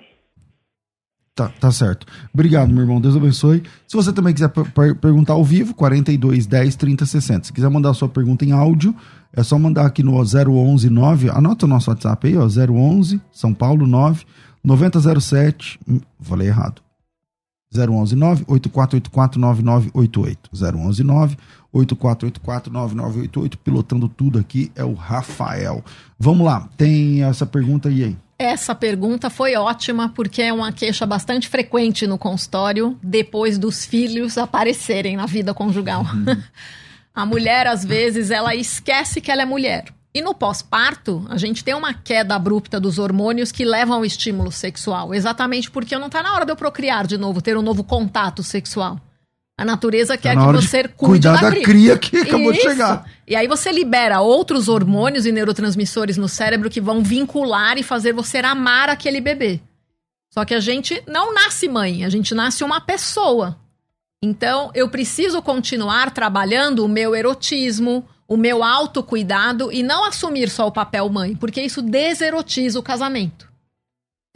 Tá, 1.35 1.49
tá 1.59 1.69
certo. 1.69 2.07
Obrigado, 2.33 2.71
meu 2.71 2.83
irmão. 2.83 3.01
Deus 3.01 3.15
abençoe. 3.17 3.61
Se 3.85 3.97
você 3.97 4.13
também 4.13 4.33
quiser 4.33 4.47
per- 4.49 4.71
per- 4.71 4.95
perguntar 4.95 5.33
ao 5.33 5.43
vivo, 5.43 5.75
42 5.75 6.45
10 6.47 6.77
30 6.77 7.05
60. 7.05 7.47
Se 7.47 7.53
quiser 7.53 7.69
mandar 7.69 7.89
a 7.89 7.93
sua 7.93 8.07
pergunta 8.07 8.45
em 8.45 8.53
áudio, 8.53 8.95
é 9.33 9.43
só 9.43 9.59
mandar 9.59 9.85
aqui 9.85 10.01
no 10.01 10.13
011 10.15 10.89
9. 10.89 11.29
Anota 11.29 11.65
o 11.65 11.67
nosso 11.67 11.89
WhatsApp 11.89 12.25
aí, 12.27 12.37
ó. 12.37 12.47
011 12.47 13.19
São 13.33 13.53
Paulo 13.53 13.85
9 13.85 14.23
9007. 14.63 15.77
hum, 15.85 15.99
Falei 16.21 16.47
errado. 16.47 16.81
011 17.75 18.15
9 18.15 18.45
8484 18.47 19.37
9988. 19.41 20.49
011 20.53 21.03
9 21.03 21.35
8484 21.75 22.71
9988. 22.71 23.57
Pilotando 23.57 24.07
tudo 24.07 24.39
aqui 24.39 24.71
é 24.75 24.83
o 24.83 24.93
Rafael. 24.93 25.83
Vamos 26.17 26.45
lá, 26.45 26.69
tem 26.77 27.23
essa 27.23 27.45
pergunta 27.45 27.89
aí. 27.89 28.03
aí. 28.03 28.17
Essa 28.37 28.75
pergunta 28.75 29.29
foi 29.29 29.55
ótima 29.55 30.09
porque 30.09 30.41
é 30.41 30.51
uma 30.51 30.71
queixa 30.71 31.05
bastante 31.05 31.47
frequente 31.47 32.05
no 32.05 32.17
consultório 32.17 32.97
depois 33.01 33.57
dos 33.57 33.85
filhos 33.85 34.37
aparecerem 34.37 35.15
na 35.15 35.25
vida 35.25 35.53
conjugal. 35.53 36.05
a 37.15 37.25
mulher, 37.25 37.65
às 37.67 37.85
vezes, 37.85 38.31
ela 38.31 38.53
esquece 38.53 39.21
que 39.21 39.31
ela 39.31 39.41
é 39.41 39.45
mulher. 39.45 39.85
E 40.13 40.21
no 40.21 40.33
pós-parto, 40.33 41.25
a 41.29 41.37
gente 41.37 41.63
tem 41.63 41.73
uma 41.73 41.93
queda 41.93 42.35
abrupta 42.35 42.79
dos 42.79 42.99
hormônios 42.99 43.51
que 43.51 43.65
levam 43.65 43.97
ao 43.97 44.05
estímulo 44.05 44.49
sexual, 44.49 45.13
exatamente 45.13 45.69
porque 45.69 45.97
não 45.97 46.07
está 46.07 46.23
na 46.23 46.33
hora 46.33 46.45
de 46.45 46.51
eu 46.53 46.55
procriar 46.55 47.05
de 47.05 47.17
novo, 47.17 47.41
ter 47.41 47.57
um 47.57 47.61
novo 47.61 47.83
contato 47.83 48.41
sexual. 48.41 48.97
A 49.57 49.63
natureza 49.63 50.17
quer 50.17 50.35
Tá 50.35 50.45
que 50.45 50.59
de 50.59 50.67
você 50.67 50.83
cuide 50.87 51.23
da 51.23 51.35
da 51.37 51.49
cria. 51.49 51.63
cria 51.63 51.97
que 51.97 52.17
acabou 52.17 52.51
de 52.51 52.57
Isso. 52.57 52.69
chegar. 52.69 53.05
E 53.25 53.35
aí 53.35 53.47
você 53.47 53.71
libera 53.71 54.19
outros 54.19 54.67
hormônios 54.67 55.25
e 55.25 55.31
neurotransmissores 55.31 56.17
no 56.17 56.27
cérebro 56.27 56.69
que 56.69 56.81
vão 56.81 57.01
vincular 57.01 57.77
e 57.77 57.83
fazer 57.83 58.11
você 58.11 58.39
amar 58.39 58.89
aquele 58.89 59.21
bebê. 59.21 59.61
Só 60.33 60.43
que 60.43 60.53
a 60.53 60.59
gente 60.59 61.01
não 61.07 61.33
nasce 61.33 61.69
mãe, 61.69 62.03
a 62.03 62.09
gente 62.09 62.35
nasce 62.35 62.63
uma 62.65 62.81
pessoa. 62.81 63.57
Então, 64.21 64.71
eu 64.73 64.89
preciso 64.89 65.41
continuar 65.41 66.11
trabalhando 66.11 66.83
o 66.83 66.89
meu 66.89 67.15
erotismo, 67.15 68.05
o 68.27 68.35
meu 68.35 68.61
autocuidado 68.61 69.71
e 69.71 69.81
não 69.81 70.03
assumir 70.03 70.49
só 70.49 70.67
o 70.67 70.71
papel 70.71 71.07
mãe, 71.09 71.35
porque 71.35 71.61
isso 71.61 71.81
deserotiza 71.81 72.77
o 72.77 72.83
casamento. 72.83 73.47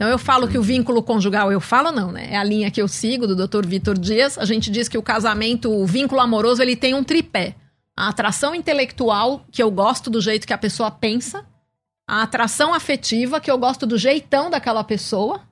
Então 0.00 0.08
eu 0.08 0.18
falo 0.18 0.48
que 0.48 0.56
o 0.56 0.62
vínculo 0.62 1.02
conjugal, 1.02 1.52
eu 1.52 1.60
falo 1.60 1.92
não, 1.92 2.10
né? 2.10 2.28
É 2.30 2.36
a 2.38 2.42
linha 2.42 2.70
que 2.70 2.80
eu 2.80 2.88
sigo 2.88 3.26
do 3.26 3.36
Dr. 3.36 3.66
Vitor 3.66 3.98
Dias. 3.98 4.38
A 4.38 4.46
gente 4.46 4.70
diz 4.70 4.88
que 4.88 4.96
o 4.96 5.02
casamento, 5.02 5.70
o 5.70 5.84
vínculo 5.84 6.22
amoroso, 6.22 6.62
ele 6.62 6.74
tem 6.74 6.94
um 6.94 7.04
tripé: 7.04 7.54
A 7.94 8.08
atração 8.08 8.54
intelectual, 8.54 9.44
que 9.52 9.62
eu 9.62 9.70
gosto 9.70 10.08
do 10.08 10.18
jeito 10.18 10.46
que 10.46 10.54
a 10.54 10.58
pessoa 10.58 10.90
pensa. 10.90 11.44
A 12.08 12.22
atração 12.22 12.72
afetiva, 12.72 13.40
que 13.40 13.50
eu 13.50 13.58
gosto 13.58 13.84
do 13.86 13.98
jeitão 13.98 14.48
daquela 14.48 14.82
pessoa. 14.82 15.42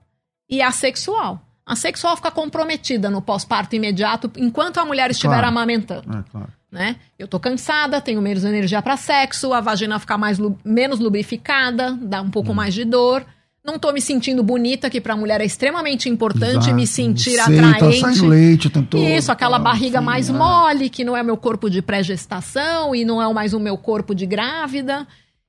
E 0.49 0.63
a 0.63 0.71
sexual. 0.73 1.43
A 1.67 1.77
sexual 1.77 2.17
fica 2.17 2.31
comprometida 2.31 3.11
no 3.11 3.21
pós-parto 3.21 3.77
imediato 3.77 4.33
enquanto 4.39 4.79
a 4.79 4.85
mulher 4.87 5.11
estiver 5.11 5.35
Claro. 5.35 5.49
amamentando 5.49 6.11
É, 6.21 6.23
claro. 6.33 6.49
né? 6.73 6.97
Eu 7.19 7.29
tô 7.29 7.39
cansada, 7.39 8.01
tenho 8.01 8.23
menos 8.23 8.45
energia 8.45 8.81
para 8.81 8.97
sexo, 8.97 9.53
a 9.53 9.61
vagina 9.61 9.99
fica 9.99 10.17
mais 10.17 10.39
menos 10.65 10.99
lubrificada, 11.01 11.93
dá 12.01 12.23
um 12.23 12.25
Hum. 12.25 12.31
pouco 12.31 12.55
mais 12.55 12.73
de 12.73 12.87
dor. 12.87 13.27
Não 13.71 13.79
tô 13.79 13.93
me 13.93 14.01
sentindo 14.01 14.43
bonita, 14.43 14.89
que 14.89 14.99
pra 14.99 15.15
mulher 15.15 15.43
é 15.43 15.45
extremamente 15.45 16.09
importante 16.09 16.57
Exato. 16.57 16.75
me 16.75 16.87
sentir 16.87 17.33
Sei, 17.33 17.57
tá 17.59 17.71
atraente. 17.71 18.01
saindo 18.01 18.27
leite 18.27 18.71
todo. 18.71 18.97
Isso, 18.97 19.31
aquela 19.31 19.59
tal, 19.59 19.65
barriga 19.65 20.01
mais 20.01 20.31
é. 20.31 20.33
mole, 20.33 20.89
que 20.89 21.05
não 21.05 21.15
é 21.15 21.23
meu 21.23 21.37
corpo 21.37 21.69
de 21.69 21.83
pré-gestação 21.83 22.95
e 22.95 23.05
não 23.05 23.21
é 23.21 23.31
mais 23.31 23.53
o 23.53 23.61
meu 23.61 23.77
corpo 23.77 24.15
de 24.15 24.25
grávida, 24.25 25.07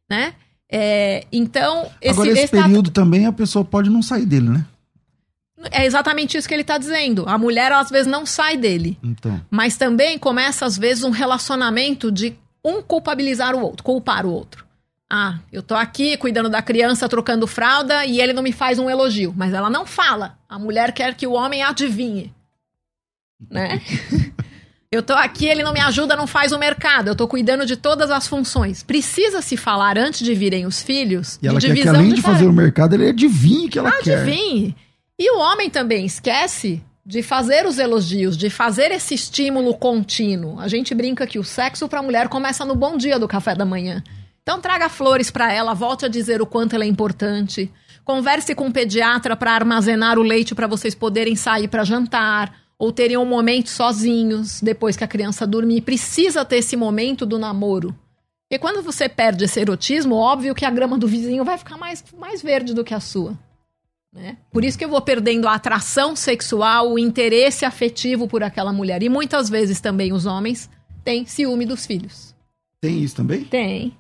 né? 0.10 0.34
É, 0.70 1.26
então, 1.32 1.88
esse, 2.02 2.12
Agora, 2.12 2.30
esse 2.32 2.40
esse 2.42 2.56
tá- 2.58 2.64
período 2.64 2.92
também 2.92 3.26
a 3.26 3.32
pessoa 3.32 3.64
pode 3.64 3.90
não 3.90 4.02
sair 4.02 4.26
dele, 4.26 4.50
né? 4.50 4.66
é 5.72 5.86
exatamente 5.86 6.38
isso 6.38 6.48
que 6.48 6.54
ele 6.54 6.64
tá 6.64 6.78
dizendo. 6.78 7.24
A 7.28 7.38
mulher, 7.38 7.72
às 7.72 7.90
vezes, 7.90 8.08
não 8.08 8.26
sai 8.26 8.58
dele. 8.58 8.98
Então. 9.04 9.40
Mas 9.50 9.78
também 9.78 10.18
começa, 10.18 10.66
às 10.66 10.78
vezes, 10.78 11.04
um 11.04 11.10
relacionamento 11.10 12.12
de 12.12 12.34
um 12.64 12.82
culpabilizar 12.82 13.56
o 13.56 13.62
outro, 13.62 13.84
culpar 13.84 14.26
o 14.26 14.32
outro. 14.32 14.66
Ah, 15.12 15.40
eu 15.52 15.64
tô 15.64 15.74
aqui 15.74 16.16
cuidando 16.18 16.50
da 16.50 16.62
criança, 16.62 17.10
trocando 17.10 17.48
fralda, 17.48 18.06
e 18.06 18.22
ele 18.22 18.32
não 18.32 18.44
me 18.44 18.52
faz 18.52 18.78
um 18.78 18.90
elogio. 18.90 19.34
Mas 19.36 19.54
ela 19.54 19.70
não 19.70 19.86
fala. 19.86 20.38
A 20.48 20.60
mulher 20.60 20.92
quer 20.92 21.16
que 21.16 21.26
o 21.26 21.34
homem 21.34 21.64
adivinhe. 21.64 22.32
Né? 23.50 23.82
eu 24.92 25.02
tô 25.02 25.14
aqui, 25.14 25.48
ele 25.48 25.64
não 25.64 25.74
me 25.74 25.80
ajuda, 25.80 26.16
não 26.16 26.28
faz 26.28 26.52
o 26.52 26.60
mercado. 26.60 27.08
Eu 27.08 27.16
tô 27.16 27.28
cuidando 27.28 27.66
de 27.66 27.76
todas 27.76 28.12
as 28.12 28.28
funções. 28.28 28.84
Precisa 28.84 29.42
se 29.42 29.58
falar 29.58 29.98
antes 29.98 30.20
de 30.20 30.36
virem 30.36 30.68
os 30.68 30.82
filhos 30.82 31.40
E 31.42 31.48
ela 31.48 31.60
de 31.60 31.68
quer 31.68 31.76
que 31.76 31.88
além 31.88 32.14
de 32.14 32.22
fazer 32.22 32.46
tarefa. 32.46 32.52
o 32.52 32.54
mercado, 32.54 32.94
ele 32.94 33.10
adivinhe 33.10 33.68
que 33.68 33.80
ela 33.80 33.92
quer. 34.04 34.22
Adivinhe. 34.22 34.76
E 35.18 35.32
o 35.32 35.40
homem 35.40 35.72
também 35.72 36.06
esquece 36.06 36.84
de 37.04 37.24
fazer 37.24 37.66
os 37.66 37.80
elogios, 37.80 38.38
de 38.38 38.52
fazer 38.52 38.92
esse 38.92 39.16
estímulo 39.16 39.74
contínuo. 39.74 40.60
A 40.60 40.68
gente 40.68 40.94
brinca 40.94 41.26
que 41.26 41.40
o 41.40 41.44
sexo 41.44 41.90
para 41.90 42.00
a 42.00 42.04
mulher 42.04 42.28
começa 42.28 42.64
no 42.64 42.76
bom 42.76 42.96
dia 42.96 43.18
do 43.18 43.28
café 43.28 43.56
da 43.56 43.66
manhã. 43.66 44.04
Então 44.42 44.60
traga 44.60 44.90
flores 44.90 45.30
para 45.30 45.52
ela, 45.52 45.74
volte 45.74 46.06
a 46.06 46.10
dizer 46.10 46.42
o 46.42 46.46
quanto 46.46 46.76
ela 46.76 46.84
é 46.84 46.88
importante. 46.88 47.72
Converse 48.04 48.56
com 48.56 48.68
o 48.68 48.74
pediatra 48.74 49.36
para 49.36 49.52
armazenar 49.52 50.18
o 50.18 50.24
leite 50.24 50.56
para 50.56 50.68
vocês 50.68 50.96
poderem 50.96 51.36
sair 51.36 51.68
para 51.68 51.84
jantar 51.84 52.54
ou 52.78 52.92
terem 52.92 53.18
um 53.18 53.26
momento 53.26 53.70
sozinhos 53.70 54.62
depois 54.62 54.96
que 54.96 55.04
a 55.04 55.08
criança 55.08 55.46
dormir. 55.46 55.82
Precisa 55.82 56.46
ter 56.46 56.58
esse 56.58 56.76
momento 56.76 57.26
do 57.26 57.38
namoro. 57.38 57.96
Porque 58.50 58.60
quando 58.60 58.82
você 58.82 59.08
perde 59.08 59.44
esse 59.44 59.60
erotismo, 59.60 60.16
óbvio 60.16 60.56
que 60.56 60.66
a 60.66 60.72
grama 60.72 60.98
do 60.98 61.08
vizinho 61.08 61.44
vai 61.44 61.58
ficar 61.58 61.78
mais, 61.78 62.04
mais 62.18 62.42
verde 62.42 62.74
do 62.74 62.84
que 62.84 62.96
a 62.96 63.00
sua. 63.00 63.38
Né? 64.12 64.38
Por 64.52 64.66
isso 64.66 64.78
que 64.78 64.84
eu 64.84 64.90
vou 64.90 65.02
perdendo 65.02 65.48
a 65.48 65.54
atração 65.54 66.16
sexual, 66.16 66.92
o 66.92 66.98
interesse 66.98 67.64
afetivo 67.64 68.28
por 68.28 68.42
aquela 68.42 68.74
mulher. 68.74 69.04
E 69.04 69.10
muitas 69.10 69.50
vezes 69.50 69.80
também 69.80 70.12
os 70.12 70.26
homens 70.26 70.68
têm 71.04 71.28
ciúme 71.28 71.66
dos 71.66 71.86
filhos. 71.86 72.34
Tem 72.82 73.04
isso 73.04 73.16
também? 73.16 73.44
Tem. 73.44 73.96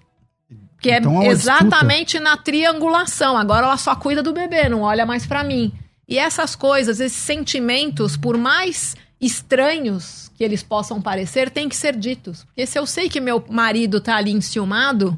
Que 0.79 0.91
Então, 0.91 1.11
é 1.11 1.15
é 1.15 1.19
uma 1.19 1.31
exatamente 1.31 2.19
na 2.19 2.37
triangulação. 2.37 3.37
Agora 3.37 3.65
ela 3.65 3.77
só 3.77 3.95
cuida 3.95 4.23
do 4.23 4.33
bebê, 4.33 4.69
não 4.69 4.81
olha 4.81 5.05
mais 5.05 5.25
pra 5.25 5.43
mim. 5.43 5.73
E 6.07 6.17
essas 6.17 6.55
coisas, 6.55 6.99
esses 6.99 7.17
sentimentos, 7.17 8.17
por 8.17 8.37
mais 8.37 8.95
estranhos 9.21 10.31
que 10.35 10.43
eles 10.43 10.63
possam 10.63 11.01
parecer, 11.01 11.49
têm 11.49 11.67
que 11.67 11.75
ser 11.75 11.95
ditos. 11.95 12.45
Porque 12.45 12.65
se 12.65 12.79
eu 12.79 12.85
sei 12.85 13.09
que 13.09 13.19
meu 13.19 13.43
marido 13.49 13.99
tá 13.99 14.15
ali 14.15 14.31
enciumado 14.31 15.17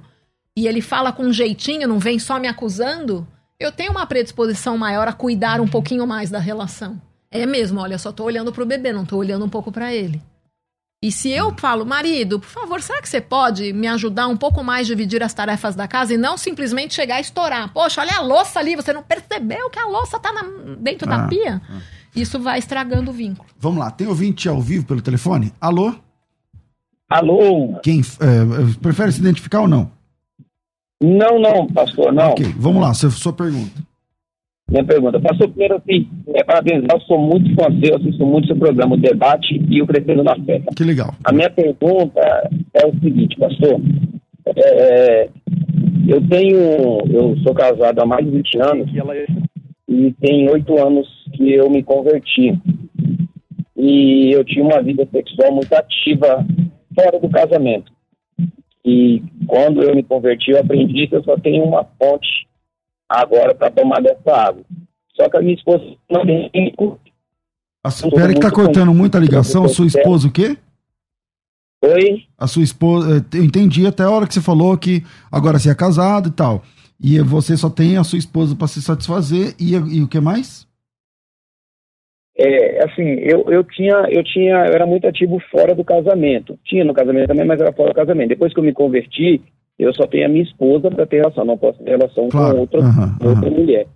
e 0.58 0.68
ele 0.68 0.82
fala 0.82 1.14
com 1.14 1.24
um 1.24 1.34
jeitinho, 1.34 1.88
não 1.88 2.00
vem 2.00 2.20
só 2.20 2.40
me 2.40 2.48
acusando, 2.48 3.28
eu 3.60 3.72
tenho 3.72 3.92
uma 3.92 4.06
predisposição 4.06 4.78
maior 4.78 5.08
a 5.08 5.14
cuidar 5.14 5.62
um 5.62 5.68
pouquinho 5.68 6.06
mais 6.08 6.30
da 6.30 6.40
relação. 6.40 7.00
É 7.30 7.46
mesmo, 7.46 7.80
olha, 7.80 7.98
só 7.98 8.12
tô 8.12 8.24
olhando 8.26 8.52
pro 8.52 8.66
bebê, 8.66 8.92
não 8.92 9.06
tô 9.06 9.18
olhando 9.18 9.46
um 9.46 9.50
pouco 9.50 9.72
pra 9.72 9.94
ele. 9.94 10.22
E 11.04 11.12
se 11.12 11.32
eu 11.32 11.52
falo, 11.58 11.84
marido, 11.84 12.40
por 12.40 12.48
favor, 12.48 12.80
será 12.80 13.02
que 13.02 13.10
você 13.10 13.20
pode 13.20 13.74
me 13.74 13.88
ajudar 13.88 14.28
um 14.28 14.38
pouco 14.38 14.64
mais 14.64 14.86
a 14.86 14.92
dividir 14.92 15.24
as 15.24 15.34
tarefas 15.34 15.76
da 15.76 15.88
casa 15.88 16.14
e 16.14 16.18
não 16.18 16.38
simplesmente 16.38 16.94
chegar 16.94 17.16
a 17.16 17.20
estourar? 17.20 17.74
Poxa, 17.74 18.02
olha 18.02 18.18
a 18.18 18.22
louça 18.22 18.60
ali, 18.60 18.76
você 18.76 18.94
não 18.94 19.02
percebeu 19.02 19.68
que 19.72 19.80
a 19.80 19.86
louça 19.88 20.20
tá 20.20 20.32
na- 20.32 20.76
dentro 20.78 21.12
Ah, 21.12 21.18
da 21.18 21.28
pia? 21.28 21.60
Isso 22.16 22.40
vai 22.40 22.60
estragando 22.60 23.10
o 23.10 23.14
vínculo. 23.14 23.50
Vamos 23.58 23.80
lá, 23.80 23.90
tem 23.90 24.06
ouvinte 24.06 24.48
ao 24.48 24.62
vivo 24.62 24.86
pelo 24.86 25.02
telefone? 25.02 25.52
Alô? 25.60 25.96
Alô? 27.10 27.80
Quem 27.82 28.02
é, 28.02 28.80
prefere 28.80 29.12
se 29.12 29.20
identificar 29.22 29.62
ou 29.62 29.68
não? 29.68 29.92
Não, 31.02 31.40
não, 31.40 31.66
pastor, 31.66 32.14
não. 32.14 32.30
Ok, 32.34 32.46
vamos 32.60 32.80
lá, 32.80 32.94
sua, 32.94 33.10
sua 33.10 33.34
pergunta. 33.34 33.82
Minha 34.72 34.86
pergunta. 34.86 35.20
Pastor, 35.20 35.50
primeiro 35.50 35.76
assim, 35.76 36.08
é, 36.34 36.44
parabéns, 36.46 36.86
eu 36.90 37.02
sou 37.02 37.20
muito 37.20 37.54
fã 37.56 37.68
seu, 37.84 37.98
assisto 37.98 38.26
muito 38.26 38.48
seu 38.48 38.56
programa, 38.56 38.96
o 38.96 38.98
Debate 38.98 39.62
e 39.70 39.82
o 39.82 39.86
Crescendo 39.86 40.24
na 40.24 40.34
Fé. 40.38 40.62
Que 40.78 40.86
legal. 40.86 41.14
A 41.26 41.34
minha 41.34 41.50
pergunta 41.50 42.22
é 42.74 42.88
o 42.88 42.94
seguinte, 43.02 43.36
pastor. 43.38 43.82
É, 44.56 45.30
eu 46.08 46.26
tenho, 46.26 46.58
eu 47.12 47.38
sou 47.44 47.54
casado 47.54 48.00
há 48.00 48.06
mais 48.06 48.26
de 48.26 48.32
20 48.32 48.62
anos 48.62 48.90
e 49.90 50.12
tem 50.22 50.50
oito 50.50 50.82
anos 50.82 51.06
que 51.34 51.52
eu 51.52 51.70
me 51.70 51.84
converti. 51.84 52.58
E 53.76 54.32
eu 54.32 54.46
tinha 54.46 54.64
uma 54.64 54.82
vida 54.82 55.06
sexual 55.12 55.54
muito 55.54 55.74
ativa 55.74 56.46
fora 56.96 57.20
do 57.20 57.30
casamento. 57.30 57.92
E 58.86 59.22
quando 59.48 59.84
eu 59.84 59.94
me 59.94 60.04
converti, 60.04 60.52
eu 60.52 60.60
aprendi 60.60 61.08
que 61.08 61.16
eu 61.16 61.24
só 61.24 61.36
tenho 61.36 61.66
uma 61.66 61.84
fonte 62.02 62.48
agora 63.20 63.54
para 63.56 63.72
tomar 63.72 64.02
dessa 64.02 64.32
água. 64.36 64.64
Só 65.16 65.30
que 65.30 65.38
a 65.38 65.42
minha 65.42 65.54
esposa 65.56 65.84
não 66.10 66.26
tem. 66.26 66.50
A 67.84 67.90
su- 67.92 68.10
Pera 68.10 68.34
que 68.34 68.40
tá 68.40 68.52
cortando 68.52 68.94
muito 68.94 69.16
a 69.18 69.20
ligação. 69.20 69.66
A 69.66 69.70
sua 69.70 69.88
esposa 69.88 70.28
o 70.28 70.32
quê? 70.32 70.58
Oi? 71.84 72.24
A 72.38 72.48
sua 72.48 72.64
esposa. 72.64 73.18
eh, 73.34 73.38
Eu 73.38 73.44
entendi 73.44 73.86
até 73.88 74.04
a 74.04 74.10
hora 74.10 74.28
que 74.28 74.34
você 74.34 74.42
falou 74.42 74.78
que 74.78 75.04
agora 75.32 75.58
você 75.60 75.70
é 75.72 75.76
casado 75.76 76.30
e 76.30 76.32
tal. 76.32 76.64
E 77.04 77.20
você 77.20 77.58
só 77.58 77.70
tem 77.70 77.98
a 77.98 78.04
sua 78.04 78.20
esposa 78.20 78.56
para 78.56 78.68
se 78.68 78.82
satisfazer. 78.82 79.56
E, 79.60 79.74
e 79.74 80.02
o 80.04 80.08
que 80.08 80.20
mais? 80.20 80.68
É, 82.38 82.84
assim, 82.86 83.04
eu, 83.04 83.44
eu 83.52 83.64
tinha, 83.64 83.94
eu 84.10 84.24
tinha, 84.24 84.54
eu 84.68 84.74
era 84.74 84.86
muito 84.86 85.08
ativo 85.08 85.40
fora 85.52 85.76
do 85.76 85.84
casamento. 85.84 86.58
Tinha 86.64 86.84
no 86.86 86.94
casamento 86.94 87.28
também, 87.28 87.46
mas 87.46 87.60
era 87.60 87.74
fora 87.74 87.90
do 87.90 87.96
casamento. 87.96 88.30
Depois 88.30 88.54
que 88.54 88.60
eu 88.60 88.64
me 88.64 88.74
converti, 88.74 89.42
eu 89.80 89.94
só 89.94 90.06
tenho 90.08 90.26
a 90.26 90.30
minha 90.30 90.44
esposa 90.44 90.90
para 90.92 91.06
ter 91.06 91.18
relação, 91.18 91.46
não 91.46 91.58
posso 91.58 91.80
ter 91.84 91.92
relação 91.98 92.30
Claro, 92.30 92.56
com 92.56 92.62
outra, 92.62 92.80
com 93.20 93.28
outra 93.28 93.48
aham. 93.50 93.58
mulher. 93.58 93.88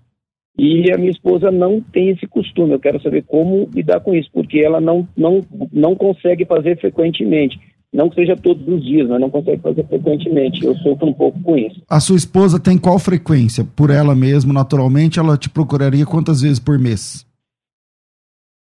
E 0.58 0.90
a 0.92 0.98
minha 0.98 1.12
esposa 1.12 1.52
não 1.52 1.82
tem 1.82 2.10
esse 2.10 2.26
costume. 2.28 2.74
Eu 2.74 2.80
quero 2.80 3.02
saber 3.02 3.24
como 3.24 3.70
lidar 3.74 4.00
com 4.00 4.16
isso, 4.16 4.30
porque 4.34 4.60
ela 4.60 4.80
não, 4.80 5.08
não, 5.16 5.42
não 5.72 5.96
consegue 5.96 6.46
fazer 6.46 6.80
frequentemente. 6.80 7.60
Não 7.92 8.10
que 8.10 8.16
seja 8.16 8.36
todos 8.36 8.66
os 8.68 8.84
dias, 8.84 9.08
mas 9.08 9.20
não 9.20 9.30
consegue 9.30 9.62
fazer 9.62 9.86
frequentemente. 9.88 10.66
Eu 10.66 10.76
sofro 10.78 11.08
um 11.08 11.14
pouco 11.14 11.42
com 11.42 11.58
isso. 11.58 11.82
A 11.90 12.00
sua 12.00 12.16
esposa 12.16 12.60
tem 12.60 12.78
qual 12.78 12.98
frequência? 13.00 13.66
Por 13.76 13.90
ela 13.90 14.16
mesmo, 14.16 14.52
naturalmente, 14.54 15.20
ela 15.20 15.38
te 15.38 15.50
procuraria 15.50 16.06
quantas 16.06 16.42
vezes 16.42 16.60
por 16.60 16.80
mês? 16.80 17.26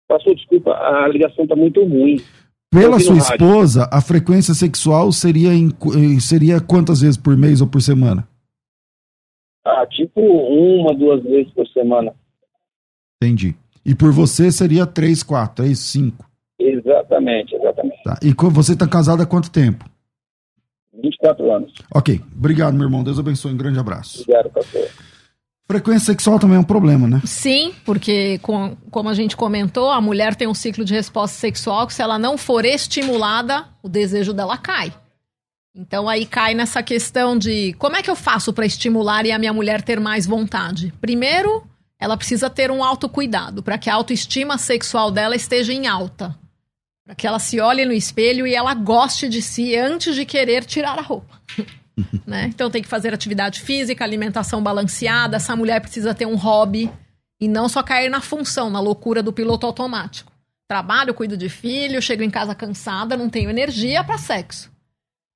Pastor, 0.09 0.35
desculpa, 0.35 0.73
a 0.73 1.09
ligação 1.09 1.45
está 1.45 1.57
muito 1.57 1.83
ruim. 1.85 2.21
Pela 2.73 2.99
sua 2.99 3.17
rádio. 3.17 3.33
esposa, 3.33 3.89
a 3.93 4.01
frequência 4.01 4.55
sexual 4.55 5.13
seria, 5.13 5.53
em 5.53 5.69
eh, 5.69 6.21
seria 6.21 6.59
quantas 6.59 7.03
vezes 7.03 7.19
por 7.19 7.37
mês 7.37 7.61
ou 7.61 7.67
por 7.67 7.83
semana? 7.83 8.27
Ah, 9.63 9.87
tipo 9.87 10.21
uma, 10.21 10.95
duas 10.95 11.23
vezes 11.23 11.53
por 11.53 11.69
semana. 11.69 12.15
Entendi. 13.23 13.55
E 13.85 13.95
por 13.95 14.11
você 14.11 14.51
seria 14.51 14.87
três, 14.87 15.23
quatro, 15.23 15.63
três, 15.63 15.79
cinco. 15.81 16.25
Exatamente, 16.59 17.55
exatamente. 17.55 18.03
Tá. 18.05 18.19
E 18.23 18.33
você 18.33 18.73
está 18.73 18.89
casado 18.89 19.23
há 19.23 19.27
quanto 19.27 19.51
tempo? 19.51 19.85
24 20.95 21.53
anos. 21.53 21.73
Ok. 21.95 22.21
Obrigado, 22.37 22.75
meu 22.75 22.85
irmão. 22.85 23.05
Deus 23.05 23.19
abençoe. 23.19 23.53
Um 23.53 23.57
grande 23.57 23.79
abraço. 23.79 24.23
Obrigado, 24.23 24.51
pastor. 24.51 24.89
Frequência 25.67 26.07
sexual 26.07 26.39
também 26.39 26.57
é 26.57 26.61
um 26.61 26.65
problema, 26.65 27.07
né? 27.07 27.23
Sim, 27.25 27.73
porque 27.85 28.39
com- 28.43 28.77
como 28.91 29.09
a 29.09 29.15
gente 29.15 29.37
comentou, 29.37 29.91
a 29.91 30.01
mulher 30.01 30.35
tem 30.35 30.47
um 30.49 30.55
ciclo 30.55 30.85
de 30.85 30.93
resposta 30.93 31.37
sexual 31.39 31.87
que 31.87 31.95
se 31.95 32.03
ela 32.03 32.19
não 32.19 32.37
for 32.37 32.65
estimulada, 32.65 33.67
o 33.83 33.89
desejo 33.89 34.33
dela 34.33 34.59
cai. 34.59 34.93
Então 35.75 36.09
aí 36.09 36.27
cai 36.27 36.53
nessa 36.53 36.83
questão 36.83 37.39
de 37.39 37.73
como 37.79 37.97
é 37.97 38.03
que 38.03 38.11
eu 38.11 38.17
faço 38.17 38.53
para 38.53 38.67
estimular 38.67 39.25
e 39.25 39.33
a 39.33 39.39
minha 39.39 39.53
mulher 39.53 39.81
ter 39.81 39.99
mais 39.99 40.27
vontade? 40.27 40.93
Primeiro, 41.01 41.65
ela 41.99 42.17
precisa 42.17 42.51
ter 42.51 42.71
um 42.71 42.85
autocuidado 42.85 43.63
para 43.63 43.79
que 43.79 43.89
a 43.89 43.95
autoestima 43.95 44.59
sexual 44.59 45.11
dela 45.11 45.35
esteja 45.37 45.73
em 45.73 45.87
alta. 45.87 46.37
Para 47.05 47.15
que 47.15 47.27
ela 47.27 47.39
se 47.39 47.59
olhe 47.61 47.85
no 47.87 47.93
espelho 47.93 48.47
e 48.47 48.55
ela 48.55 48.75
goste 48.75 49.29
de 49.29 49.41
si 49.41 49.75
antes 49.77 50.15
de 50.15 50.27
querer 50.27 50.65
tirar 50.65 50.99
a 50.99 51.03
roupa. 51.03 51.41
né? 52.27 52.47
Então 52.47 52.71
tem 52.71 52.83
que 52.83 52.89
fazer 52.89 53.13
atividade 53.13 53.61
física, 53.61 54.05
alimentação 54.05 54.63
balanceada. 54.63 55.37
Essa 55.37 55.57
mulher 55.57 55.81
precisa 55.81 56.15
ter 56.15 56.27
um 56.27 56.37
hobby 56.37 56.91
e 57.41 57.49
não 57.49 57.69
só 57.69 57.83
cair 57.83 58.09
na 58.09 58.21
função, 58.21 58.71
na 58.71 58.81
loucura 58.81 59.23
do 59.23 59.33
piloto 59.33 59.67
automático. 59.67 60.33
Trabalho, 60.69 61.13
cuido 61.13 61.37
de 61.37 61.49
filho, 61.49 62.01
chego 62.01 62.23
em 62.23 62.31
casa 62.31 62.55
cansada, 62.55 63.17
não 63.17 63.29
tenho 63.29 63.51
energia 63.51 64.03
para 64.03 64.17
sexo. 64.17 64.71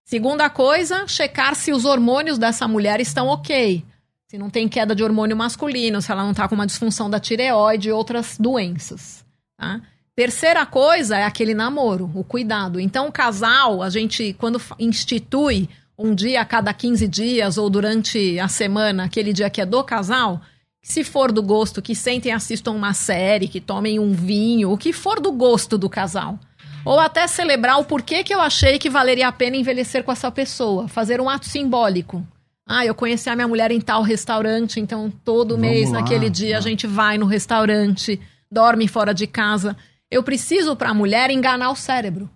Segunda 0.05 0.49
coisa, 0.49 1.07
checar 1.09 1.57
se 1.57 1.73
os 1.73 1.85
hormônios 1.85 2.39
dessa 2.39 2.69
mulher 2.69 3.01
estão 3.01 3.27
ok. 3.27 3.85
Se 4.29 4.39
não 4.39 4.49
tem 4.49 4.69
queda 4.69 4.95
de 4.95 5.03
hormônio 5.03 5.37
masculino, 5.37 6.01
se 6.01 6.11
ela 6.11 6.23
não 6.23 6.31
está 6.31 6.49
com 6.49 6.55
uma 6.55 6.67
disfunção 6.67 7.11
da 7.11 7.19
tireoide 7.19 7.89
e 7.89 7.93
outras 7.93 8.39
doenças. 8.39 9.25
Tá? 9.57 9.81
Terceira 10.15 10.65
coisa 10.65 11.19
é 11.19 11.25
aquele 11.25 11.55
namoro, 11.55 12.11
o 12.15 12.25
cuidado. 12.25 12.81
Então, 12.81 13.09
o 13.09 13.13
casal, 13.13 13.83
a 13.83 13.91
gente, 13.91 14.33
quando 14.33 14.61
institui 14.79 15.69
um 15.99 16.15
dia 16.15 16.41
a 16.41 16.45
cada 16.45 16.73
15 16.73 17.09
dias 17.09 17.59
ou 17.59 17.71
durante 17.71 18.39
a 18.39 18.49
semana, 18.49 19.05
aquele 19.05 19.33
dia 19.33 19.49
que 19.49 19.61
é 19.61 19.67
do 19.67 19.83
casal, 19.83 20.41
se 20.83 21.03
for 21.03 21.33
do 21.33 21.43
gosto, 21.43 21.83
que 21.83 21.95
sentem 21.95 22.31
e 22.31 22.35
assistam 22.35 22.71
uma 22.71 22.95
série, 22.95 23.49
que 23.49 23.61
tomem 23.61 23.99
um 23.99 24.13
vinho, 24.13 24.71
o 24.71 24.79
que 24.79 24.93
for 24.93 25.21
do 25.21 25.33
gosto 25.33 25.77
do 25.77 25.91
casal. 25.91 26.39
Ou 26.85 27.01
até 27.01 27.27
celebrar 27.27 27.81
o 27.81 27.85
porquê 27.85 28.23
que 28.23 28.33
eu 28.33 28.41
achei 28.41 28.79
que 28.79 28.89
valeria 28.89 29.27
a 29.27 29.33
pena 29.33 29.57
envelhecer 29.57 30.05
com 30.05 30.13
essa 30.13 30.31
pessoa. 30.31 30.87
Fazer 30.87 31.21
um 31.21 31.29
ato 31.29 31.47
simbólico. 31.47 32.25
Ah, 32.65 32.87
eu 32.87 32.95
conheci 32.95 33.29
a 33.29 33.35
minha 33.35 33.49
mulher 33.49 33.73
em 33.73 33.81
tal 33.81 34.03
restaurante, 34.03 34.79
então 34.79 35.13
todo 35.25 35.57
Vamos 35.57 35.69
mês, 35.69 35.91
lá, 35.91 36.01
naquele 36.01 36.31
dia, 36.31 36.59
a 36.59 36.61
gente 36.61 36.87
vai 36.87 37.19
no 37.19 37.27
restaurante, 37.27 38.21
dorme 38.51 38.87
fora 38.87 39.13
de 39.13 39.27
casa. 39.27 39.77
Eu 40.09 40.23
preciso, 40.23 40.77
para 40.77 40.91
a 40.91 40.95
mulher, 40.95 41.31
enganar 41.31 41.71
o 41.71 41.77
cérebro. 41.77 42.31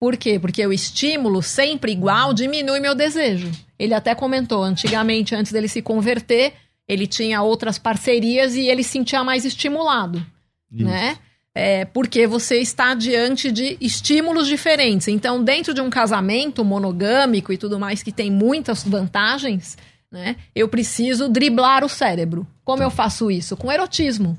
Por 0.00 0.16
quê? 0.16 0.38
Porque 0.38 0.64
o 0.64 0.72
estímulo 0.72 1.42
sempre 1.42 1.92
igual 1.92 2.32
diminui 2.32 2.78
meu 2.78 2.94
desejo. 2.94 3.50
Ele 3.78 3.94
até 3.94 4.14
comentou, 4.14 4.62
antigamente, 4.62 5.34
antes 5.34 5.50
dele 5.50 5.68
se 5.68 5.82
converter, 5.82 6.52
ele 6.86 7.06
tinha 7.06 7.42
outras 7.42 7.78
parcerias 7.78 8.54
e 8.54 8.66
ele 8.66 8.82
se 8.82 8.90
sentia 8.90 9.22
mais 9.24 9.44
estimulado, 9.44 10.24
Isso. 10.72 10.84
né? 10.84 11.18
É, 11.54 11.84
porque 11.84 12.26
você 12.26 12.60
está 12.60 12.94
diante 12.94 13.50
de 13.50 13.76
estímulos 13.80 14.46
diferentes. 14.46 15.08
Então, 15.08 15.42
dentro 15.42 15.74
de 15.74 15.80
um 15.80 15.90
casamento 15.90 16.64
monogâmico 16.64 17.52
e 17.52 17.58
tudo 17.58 17.80
mais, 17.80 18.02
que 18.02 18.12
tem 18.12 18.30
muitas 18.30 18.84
vantagens, 18.84 19.76
né? 20.10 20.36
Eu 20.54 20.68
preciso 20.68 21.28
driblar 21.28 21.84
o 21.84 21.88
cérebro. 21.88 22.46
Como 22.64 22.78
tá. 22.78 22.84
eu 22.84 22.90
faço 22.90 23.28
isso? 23.28 23.56
Com 23.56 23.72
erotismo. 23.72 24.38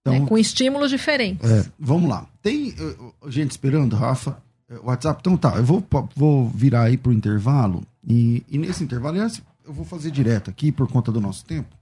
Então, 0.00 0.20
né? 0.20 0.26
Com 0.26 0.36
estímulos 0.36 0.90
diferentes. 0.90 1.48
É, 1.48 1.64
vamos 1.78 2.10
lá. 2.10 2.26
Tem 2.42 2.70
uh, 2.70 3.30
gente 3.30 3.52
esperando, 3.52 3.94
Rafa? 3.94 4.42
É, 4.68 4.78
WhatsApp, 4.80 5.20
então 5.20 5.36
tá. 5.36 5.56
Eu 5.56 5.64
vou, 5.64 5.86
vou 6.14 6.48
virar 6.50 6.84
aí 6.84 6.96
pro 6.96 7.12
intervalo. 7.12 7.82
E, 8.06 8.44
e 8.48 8.58
nesse 8.58 8.84
intervalo, 8.84 9.16
eu 9.16 9.72
vou 9.72 9.84
fazer 9.84 10.10
direto 10.10 10.50
aqui 10.50 10.70
por 10.70 10.88
conta 10.88 11.10
do 11.10 11.20
nosso 11.20 11.44
tempo. 11.44 11.74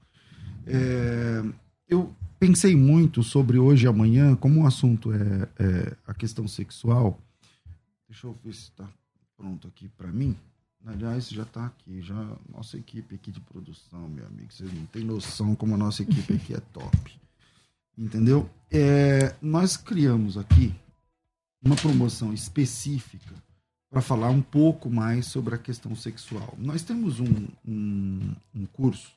É, 0.67 1.43
eu 1.89 2.13
pensei 2.39 2.77
muito 2.77 3.23
sobre 3.23 3.59
hoje 3.59 3.87
e 3.87 3.89
amanhã, 3.89 4.35
como 4.37 4.63
o 4.63 4.67
assunto 4.67 5.13
é, 5.13 5.49
é 5.59 5.97
a 6.07 6.15
questão 6.15 6.47
sexual. 6.47 7.19
Deixa 8.09 8.27
eu 8.27 8.37
ver 8.45 8.55
se 8.55 8.63
está 8.63 8.89
pronto 9.37 9.67
aqui 9.69 9.89
para 9.89 10.09
mim. 10.09 10.37
Aliás, 10.85 11.29
já 11.29 11.43
está 11.43 11.67
aqui, 11.67 12.01
já 12.01 12.15
nossa 12.49 12.77
equipe 12.77 13.17
aqui 13.17 13.33
de 13.33 13.41
produção, 13.41 14.09
meu 14.09 14.25
amigo, 14.25 14.53
vocês 14.53 14.73
não 14.73 14.87
têm 14.87 15.03
noção 15.03 15.57
como 15.57 15.75
a 15.75 15.79
nossa 15.79 16.03
equipe 16.03 16.35
aqui 16.35 16.55
é 16.55 16.61
top. 16.73 17.21
Entendeu? 17.99 18.49
É, 18.71 19.35
nós 19.43 19.77
criamos 19.77 20.39
aqui 20.39 20.73
uma 21.67 21.77
promoção 21.77 22.33
específica 22.33 23.35
para 23.91 24.01
falar 24.01 24.31
um 24.31 24.41
pouco 24.41 24.89
mais 24.89 25.27
sobre 25.27 25.55
a 25.55 25.59
questão 25.59 25.95
sexual. 25.97 26.55
Nós 26.59 26.83
temos 26.83 27.19
um, 27.19 27.49
um, 27.67 28.35
um 28.55 28.67
curso 28.67 29.11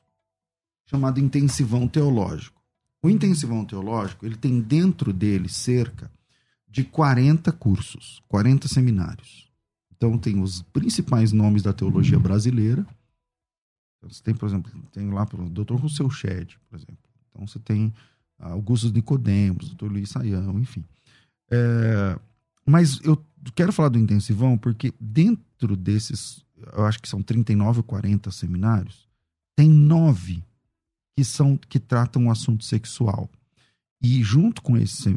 chamado 0.86 1.20
Intensivão 1.20 1.86
Teológico. 1.86 2.60
O 3.02 3.08
Intensivão 3.08 3.64
Teológico, 3.64 4.26
ele 4.26 4.36
tem 4.36 4.60
dentro 4.60 5.12
dele 5.12 5.48
cerca 5.48 6.10
de 6.68 6.82
40 6.84 7.52
cursos, 7.52 8.20
40 8.28 8.66
seminários. 8.68 9.48
Então 9.96 10.18
tem 10.18 10.40
os 10.42 10.62
principais 10.62 11.30
nomes 11.30 11.62
da 11.62 11.72
teologia 11.72 12.18
brasileira. 12.18 12.84
Então, 13.98 14.10
você 14.10 14.22
tem, 14.22 14.34
por 14.34 14.48
exemplo, 14.48 14.72
tem 14.92 15.10
lá 15.10 15.22
o 15.22 15.48
Dr. 15.48 15.74
Rousseau 15.74 16.10
Shedd, 16.10 16.56
por 16.68 16.76
exemplo. 16.76 16.98
Então 17.30 17.46
você 17.46 17.58
tem 17.60 17.94
Augusto 18.38 18.90
Nicodemos, 18.90 19.72
Dr. 19.74 19.86
Luiz 19.86 20.10
Saião, 20.10 20.58
enfim. 20.58 20.84
É, 21.50 22.18
mas 22.66 23.00
eu 23.02 23.22
quero 23.54 23.72
falar 23.72 23.88
do 23.88 23.98
intensivão 23.98 24.56
porque 24.56 24.92
dentro 25.00 25.76
desses, 25.76 26.44
eu 26.74 26.84
acho 26.84 27.00
que 27.00 27.08
são 27.08 27.22
39 27.22 27.78
ou 27.78 27.84
40 27.84 28.30
seminários, 28.30 29.08
tem 29.56 29.68
nove 29.68 30.42
que 31.16 31.24
são 31.24 31.56
que 31.56 31.78
tratam 31.78 32.26
o 32.26 32.30
assunto 32.30 32.64
sexual. 32.64 33.28
E 34.02 34.22
junto 34.22 34.62
com 34.62 34.76
esse 34.76 35.14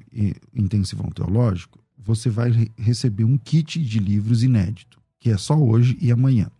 intensivão 0.54 1.10
teológico, 1.10 1.80
você 1.98 2.30
vai 2.30 2.52
receber 2.78 3.24
um 3.24 3.38
kit 3.38 3.82
de 3.82 4.00
livros 4.00 4.44
inédito, 4.44 5.02
que 5.20 5.30
é 5.30 5.38
só 5.38 5.58
hoje 5.58 5.98
e 6.02 6.12
amanhã. 6.12 6.52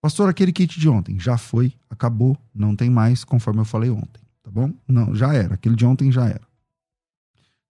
Pastor, 0.00 0.30
aquele 0.30 0.52
kit 0.52 0.80
de 0.80 0.88
ontem 0.88 1.20
já 1.20 1.36
foi, 1.36 1.74
acabou, 1.90 2.38
não 2.54 2.74
tem 2.74 2.88
mais, 2.88 3.22
conforme 3.22 3.60
eu 3.60 3.66
falei 3.66 3.90
ontem, 3.90 4.22
tá 4.42 4.50
bom? 4.50 4.72
Não, 4.88 5.14
já 5.14 5.34
era, 5.34 5.54
aquele 5.54 5.76
de 5.76 5.84
ontem 5.84 6.10
já 6.10 6.26
era. 6.26 6.40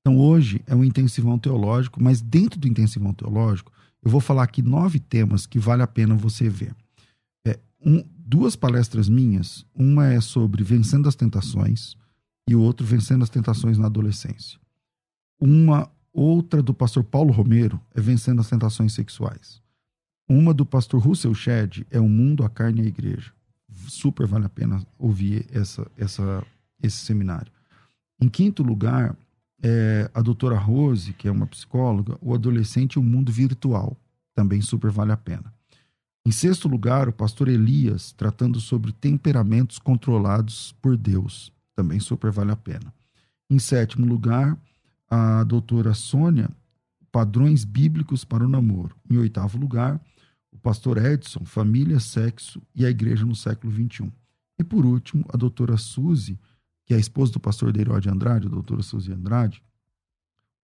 Então 0.01 0.19
hoje 0.19 0.63
é 0.67 0.75
um 0.75 0.85
intensivão 0.85 1.39
teológico, 1.39 2.03
mas 2.03 2.21
dentro 2.21 2.59
do 2.59 2.67
intensivão 2.67 3.13
teológico, 3.13 3.73
eu 4.03 4.11
vou 4.11 4.21
falar 4.21 4.45
aqui 4.45 4.63
nove 4.63 4.99
temas 4.99 5.47
que 5.47 5.59
vale 5.59 5.83
a 5.83 5.87
pena 5.87 6.15
você 6.15 6.49
ver. 6.49 6.75
É, 7.47 7.59
um, 7.85 8.03
duas 8.19 8.57
palestras 8.57 9.09
minhas. 9.09 9.67
Uma 9.75 10.07
é 10.07 10.21
sobre 10.21 10.65
vencendo 10.65 11.09
as 11.09 11.15
tentações 11.15 11.97
e 12.49 12.55
o 12.55 12.61
outro 12.61 12.87
vencendo 12.87 13.23
as 13.23 13.31
tentações 13.31 13.77
na 13.77 13.87
adolescência. 13.87 14.59
Uma 15.39 15.91
outra 16.13 16.63
do 16.63 16.73
pastor 16.73 17.05
Paulo 17.05 17.33
Romero 17.33 17.81
é 17.95 18.01
vencendo 18.01 18.41
as 18.41 18.49
tentações 18.49 18.93
sexuais. 18.93 19.61
Uma 20.29 20.55
do 20.55 20.65
pastor 20.65 21.01
Russell 21.01 21.35
Shedd 21.35 21.85
é 21.91 22.01
o 22.01 22.09
mundo, 22.09 22.45
a 22.45 22.49
carne 22.49 22.83
e 22.83 22.85
a 22.85 22.89
igreja. 22.89 23.33
Super 23.89 24.27
vale 24.27 24.47
a 24.47 24.49
pena 24.49 24.85
ouvir 24.99 25.47
essa, 25.53 25.87
essa, 25.97 26.45
esse 26.83 26.99
seminário. 26.99 27.53
Em 28.21 28.29
quinto 28.29 28.63
lugar, 28.63 29.17
é 29.63 30.11
a 30.15 30.23
doutora 30.23 30.57
Rose, 30.57 31.13
que 31.13 31.29
é 31.29 31.31
uma 31.31 31.47
psicóloga, 31.47 32.17
o 32.21 32.35
adolescente 32.35 32.95
e 32.95 32.99
o 32.99 33.03
mundo 33.03 33.31
virtual. 33.31 33.97
Também 34.35 34.61
super 34.61 34.91
vale 34.91 35.13
a 35.13 35.17
pena. 35.17 35.53
Em 36.25 36.31
sexto 36.31 36.69
lugar, 36.69 37.09
o 37.09 37.13
pastor 37.13 37.49
Elias, 37.49 38.13
tratando 38.13 38.61
sobre 38.61 38.93
temperamentos 38.93 39.79
controlados 39.79 40.75
por 40.81 40.97
Deus. 40.97 41.53
Também 41.75 41.99
super 41.99 42.31
vale 42.31 42.53
a 42.53 42.57
pena. 42.57 42.93
Em 43.49 43.59
sétimo 43.59 44.07
lugar, 44.07 44.57
a 45.09 45.43
doutora 45.45 45.95
Sônia, 45.95 46.51
padrões 47.11 47.65
bíblicos 47.65 48.25
para 48.25 48.45
o 48.45 48.49
namoro. 48.49 48.95
Em 49.11 49.17
oitavo 49.17 49.59
lugar, 49.59 50.01
o 50.53 50.59
pastor 50.59 50.99
Edson, 50.99 51.45
família, 51.45 51.99
sexo 51.99 52.61
e 52.75 52.85
a 52.85 52.91
igreja 52.91 53.25
no 53.25 53.35
século 53.35 53.73
XXI. 53.73 54.13
E 54.59 54.65
por 54.65 54.85
último, 54.85 55.25
a 55.33 55.37
doutora 55.37 55.77
Suzy, 55.77 56.39
que 56.91 56.95
é 56.95 56.97
a 56.97 57.01
esposa 57.01 57.31
do 57.31 57.39
pastor 57.39 57.73
Deirode 57.73 58.09
Andrade, 58.09 58.49
a 58.49 58.51
doutora 58.51 58.83
Suzy 58.83 59.13
Andrade, 59.13 59.63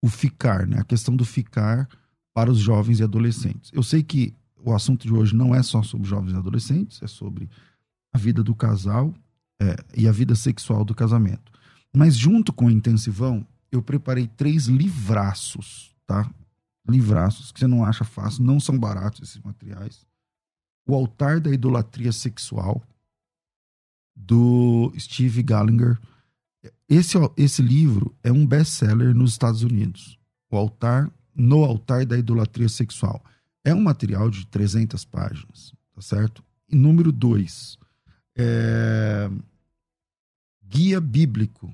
o 0.03 0.09
ficar, 0.09 0.67
né? 0.67 0.77
a 0.77 0.83
questão 0.83 1.15
do 1.15 1.23
ficar 1.23 1.87
para 2.33 2.51
os 2.51 2.59
jovens 2.59 2.99
e 2.99 3.03
adolescentes. 3.03 3.71
Eu 3.73 3.81
sei 3.81 4.03
que 4.03 4.35
o 4.61 4.73
assunto 4.73 5.07
de 5.07 5.13
hoje 5.13 5.33
não 5.33 5.55
é 5.55 5.63
só 5.63 5.81
sobre 5.81 6.05
jovens 6.05 6.33
e 6.33 6.35
adolescentes, 6.35 7.01
é 7.01 7.07
sobre 7.07 7.49
a 8.13 8.17
vida 8.17 8.43
do 8.43 8.53
casal 8.53 9.13
é, 9.57 9.77
e 9.95 10.05
a 10.05 10.11
vida 10.11 10.35
sexual 10.35 10.83
do 10.83 10.93
casamento. 10.93 11.49
Mas 11.95 12.17
junto 12.17 12.51
com 12.51 12.65
o 12.65 12.71
intensivão, 12.71 13.47
eu 13.71 13.81
preparei 13.81 14.27
três 14.27 14.65
livraços, 14.65 15.95
tá? 16.05 16.29
Livraços 16.85 17.53
que 17.53 17.59
você 17.61 17.67
não 17.67 17.85
acha 17.85 18.03
fácil, 18.03 18.43
não 18.43 18.59
são 18.59 18.77
baratos 18.77 19.29
esses 19.29 19.41
materiais. 19.41 20.05
O 20.85 20.93
Altar 20.93 21.39
da 21.39 21.51
Idolatria 21.51 22.11
Sexual, 22.11 22.83
do 24.13 24.91
Steve 24.97 25.41
Gallinger. 25.41 25.97
Esse, 26.89 27.17
esse 27.35 27.61
livro 27.61 28.15
é 28.23 28.31
um 28.31 28.45
best-seller 28.45 29.13
nos 29.13 29.31
Estados 29.31 29.61
Unidos. 29.61 30.17
O 30.49 30.55
Altar, 30.55 31.11
no 31.35 31.63
Altar 31.63 32.05
da 32.05 32.17
Idolatria 32.17 32.69
Sexual. 32.69 33.23
É 33.63 33.73
um 33.73 33.81
material 33.81 34.29
de 34.29 34.47
300 34.47 35.03
páginas, 35.03 35.73
tá 35.93 36.01
certo? 36.01 36.41
E 36.69 36.75
número 36.75 37.11
dois, 37.11 37.77
é... 38.37 39.29
Guia 40.63 40.99
Bíblico 41.01 41.73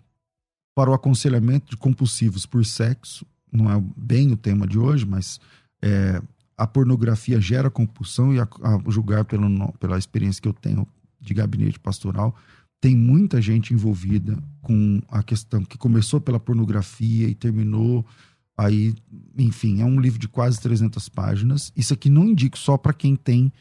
para 0.76 0.90
o 0.90 0.94
Aconselhamento 0.94 1.70
de 1.70 1.78
Compulsivos 1.78 2.46
por 2.46 2.66
Sexo. 2.66 3.26
Não 3.52 3.72
é 3.72 3.80
bem 3.96 4.32
o 4.32 4.38
tema 4.38 4.66
de 4.66 4.80
hoje, 4.80 5.06
mas 5.06 5.40
é... 5.82 6.20
a 6.58 6.66
pornografia 6.66 7.40
gera 7.40 7.70
compulsão 7.70 8.34
e, 8.34 8.40
a, 8.40 8.44
a 8.44 8.92
julgar 8.92 9.26
pelo, 9.26 9.72
pela 9.74 10.00
experiência 10.00 10.42
que 10.42 10.48
eu 10.48 10.54
tenho 10.54 10.88
de 11.22 11.34
gabinete 11.34 11.80
pastoral, 11.80 12.36
tem 12.84 12.98
muita 12.98 13.42
gente 13.42 13.74
envolvida 13.74 14.38
com 14.62 15.02
a 15.08 15.24
questão 15.24 15.64
que 15.64 15.78
começou 15.78 16.20
pela 16.20 16.38
pornografia 16.38 17.30
e 17.30 17.34
terminou 17.34 18.06
Aí, 18.58 18.94
enfim, 19.38 19.82
é 19.82 19.86
um 19.86 20.00
livro 20.00 20.20
de 20.20 20.28
quase 20.28 20.60
300 20.60 21.10
páginas. 21.10 21.72
Isso 21.76 21.94
aqui 21.94 22.10
não 22.10 22.26
indico 22.26 22.58
só 22.58 22.78
para 22.78 22.94
quem 22.94 23.16
tem 23.16 23.52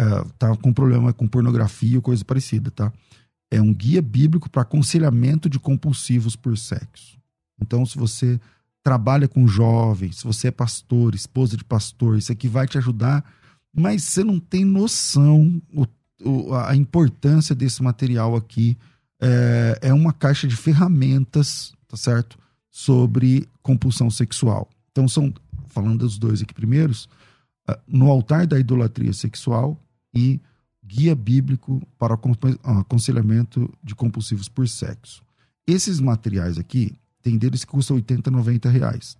uh, 0.00 0.28
tá 0.38 0.56
com 0.56 0.72
problema 0.72 1.12
com 1.12 1.28
pornografia 1.28 1.96
ou 1.96 2.02
coisa 2.02 2.24
parecida, 2.24 2.70
tá? 2.70 2.92
É 3.50 3.60
um 3.60 3.72
guia 3.72 4.02
bíblico 4.02 4.50
para 4.50 4.62
aconselhamento 4.62 5.48
de 5.48 5.60
compulsivos 5.60 6.34
por 6.34 6.58
sexo. 6.58 7.18
Então, 7.60 7.86
se 7.86 7.96
você 7.96 8.40
trabalha 8.82 9.28
com 9.28 9.46
jovens, 9.46 10.18
se 10.18 10.24
você 10.24 10.48
é 10.48 10.50
pastor, 10.50 11.14
esposa 11.14 11.56
de 11.56 11.62
pastor, 11.62 12.18
isso 12.18 12.32
aqui 12.32 12.48
vai 12.48 12.66
te 12.66 12.78
ajudar 12.78 13.24
Mas 13.72 14.02
você 14.02 14.24
não 14.24 14.40
tem 14.40 14.64
noção 14.64 15.62
o, 15.72 15.86
a 16.66 16.74
importância 16.74 17.54
desse 17.54 17.82
material 17.82 18.36
aqui. 18.36 18.76
É, 19.20 19.78
é 19.82 19.94
uma 19.94 20.12
caixa 20.12 20.48
de 20.48 20.56
ferramentas, 20.56 21.72
tá 21.86 21.96
certo? 21.96 22.38
Sobre 22.70 23.48
compulsão 23.62 24.10
sexual. 24.10 24.68
Então, 24.90 25.06
são, 25.06 25.32
falando 25.68 26.00
dos 26.00 26.18
dois 26.18 26.42
aqui 26.42 26.52
primeiros, 26.52 27.08
ah, 27.66 27.78
no 27.86 28.10
altar 28.10 28.46
da 28.46 28.58
idolatria 28.58 29.12
sexual 29.12 29.80
e 30.14 30.40
guia 30.84 31.14
bíblico 31.14 31.80
para 31.98 32.14
aconselhamento 32.14 33.72
de 33.82 33.94
compulsivos 33.94 34.48
por 34.48 34.68
sexo. 34.68 35.22
Esses 35.66 36.00
materiais 36.00 36.58
aqui, 36.58 36.92
tem 37.22 37.38
deles 37.38 37.64
que 37.64 37.70
custam 37.70 37.96
80, 37.96 38.30
90 38.30 38.68
reais. 38.68 39.16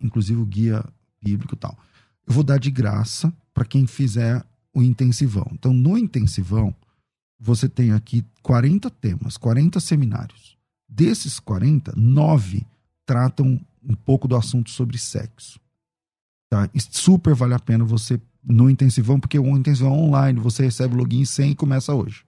Inclusive 0.00 0.40
o 0.40 0.46
guia 0.46 0.84
bíblico 1.22 1.54
e 1.54 1.58
tal. 1.58 1.78
Eu 2.26 2.34
vou 2.34 2.42
dar 2.42 2.58
de 2.58 2.70
graça 2.70 3.32
para 3.52 3.64
quem 3.64 3.86
fizer 3.86 4.44
o 4.74 4.82
intensivão. 4.82 5.46
Então, 5.52 5.72
no 5.72 5.96
intensivão, 5.96 6.74
você 7.38 7.68
tem 7.68 7.92
aqui 7.92 8.24
40 8.42 8.90
temas, 8.90 9.36
40 9.36 9.78
seminários. 9.80 10.56
Desses 10.88 11.38
40, 11.40 11.94
9 11.96 12.66
tratam 13.06 13.60
um 13.82 13.94
pouco 13.94 14.26
do 14.26 14.36
assunto 14.36 14.70
sobre 14.70 14.98
sexo. 14.98 15.60
Tá? 16.48 16.68
Super 16.90 17.34
vale 17.34 17.54
a 17.54 17.58
pena 17.58 17.84
você 17.84 18.20
no 18.42 18.68
intensivão, 18.68 19.18
porque 19.18 19.38
o 19.38 19.56
intensivão 19.56 19.94
é 19.94 19.96
online, 19.96 20.40
você 20.40 20.64
recebe 20.64 20.94
login 20.94 21.24
sem 21.24 21.52
e 21.52 21.54
começa 21.54 21.94
hoje. 21.94 22.24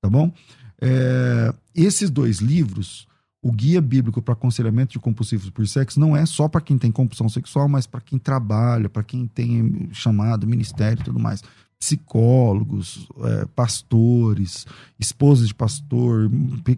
Tá 0.00 0.08
bom? 0.08 0.32
É, 0.80 1.54
esses 1.74 2.10
dois 2.10 2.38
livros, 2.38 3.06
o 3.42 3.52
Guia 3.52 3.80
Bíblico 3.80 4.22
para 4.22 4.32
Aconselhamento 4.32 4.92
de 4.92 4.98
Compulsivos 4.98 5.50
por 5.50 5.66
Sexo, 5.66 6.00
não 6.00 6.16
é 6.16 6.24
só 6.24 6.48
para 6.48 6.60
quem 6.60 6.78
tem 6.78 6.90
compulsão 6.90 7.28
sexual, 7.28 7.68
mas 7.68 7.86
para 7.86 8.00
quem 8.00 8.18
trabalha, 8.18 8.88
para 8.88 9.02
quem 9.02 9.26
tem 9.26 9.88
chamado, 9.92 10.46
ministério 10.46 11.00
e 11.00 11.04
tudo 11.04 11.18
mais. 11.18 11.42
Psicólogos, 11.78 13.08
é, 13.24 13.44
pastores, 13.46 14.66
esposas 14.98 15.48
de 15.48 15.54
pastor, 15.54 16.30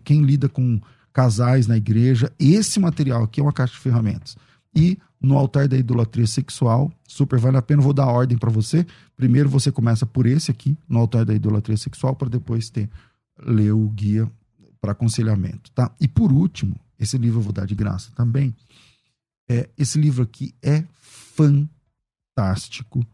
quem 0.04 0.22
lida 0.22 0.48
com 0.48 0.80
casais 1.12 1.66
na 1.66 1.76
igreja. 1.76 2.32
Esse 2.38 2.78
material 2.78 3.24
aqui 3.24 3.40
é 3.40 3.42
uma 3.42 3.52
caixa 3.52 3.74
de 3.74 3.80
ferramentas. 3.80 4.36
E 4.74 4.98
no 5.20 5.36
altar 5.36 5.68
da 5.68 5.76
idolatria 5.76 6.26
sexual, 6.26 6.90
super 7.06 7.38
vale 7.38 7.56
a 7.56 7.62
pena. 7.62 7.82
Vou 7.82 7.92
dar 7.92 8.06
ordem 8.06 8.38
para 8.38 8.50
você. 8.50 8.86
Primeiro 9.16 9.48
você 9.48 9.70
começa 9.72 10.06
por 10.06 10.26
esse 10.26 10.50
aqui, 10.50 10.76
no 10.88 10.98
altar 10.98 11.24
da 11.24 11.34
idolatria 11.34 11.76
sexual, 11.76 12.14
para 12.14 12.28
depois 12.28 12.70
ter 12.70 12.88
ler 13.38 13.72
o 13.72 13.88
guia 13.88 14.30
para 14.80 14.92
aconselhamento, 14.92 15.70
tá? 15.72 15.90
E 16.00 16.08
por 16.08 16.32
último, 16.32 16.74
esse 16.98 17.18
livro 17.18 17.38
eu 17.40 17.42
vou 17.42 17.52
dar 17.52 17.66
de 17.66 17.74
graça 17.74 18.10
também. 18.14 18.54
É, 19.48 19.68
esse 19.76 20.00
livro 20.00 20.22
aqui 20.22 20.54
é 20.62 20.84
fantástico, 22.34 23.04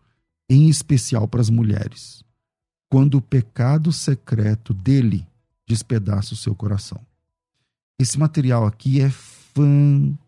em 0.49 0.69
especial 0.69 1.27
para 1.29 1.41
as 1.41 1.51
mulheres. 1.51 2.23
Quando 2.89 3.17
o 3.19 3.23
pecado 3.23 3.93
secreto 3.93 4.73
dele 4.73 5.27
despedaça 5.67 6.35
o 6.35 6.37
seu 6.37 6.55
coração. 6.55 7.01
Esse 7.99 8.19
material 8.19 8.65
aqui 8.67 9.01
é 9.01 9.11
fantástico. 9.11 10.19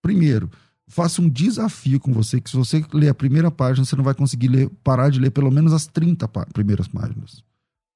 Primeiro, 0.00 0.50
faço 0.88 1.20
um 1.20 1.28
desafio 1.28 2.00
com 2.00 2.12
você, 2.12 2.40
que 2.40 2.48
se 2.48 2.56
você 2.56 2.82
ler 2.92 3.10
a 3.10 3.14
primeira 3.14 3.50
página, 3.50 3.84
você 3.84 3.94
não 3.94 4.04
vai 4.04 4.14
conseguir 4.14 4.48
ler, 4.48 4.70
parar 4.82 5.10
de 5.10 5.20
ler 5.20 5.30
pelo 5.30 5.50
menos 5.50 5.74
as 5.74 5.86
30 5.86 6.26
primeiras 6.52 6.88
páginas 6.88 7.44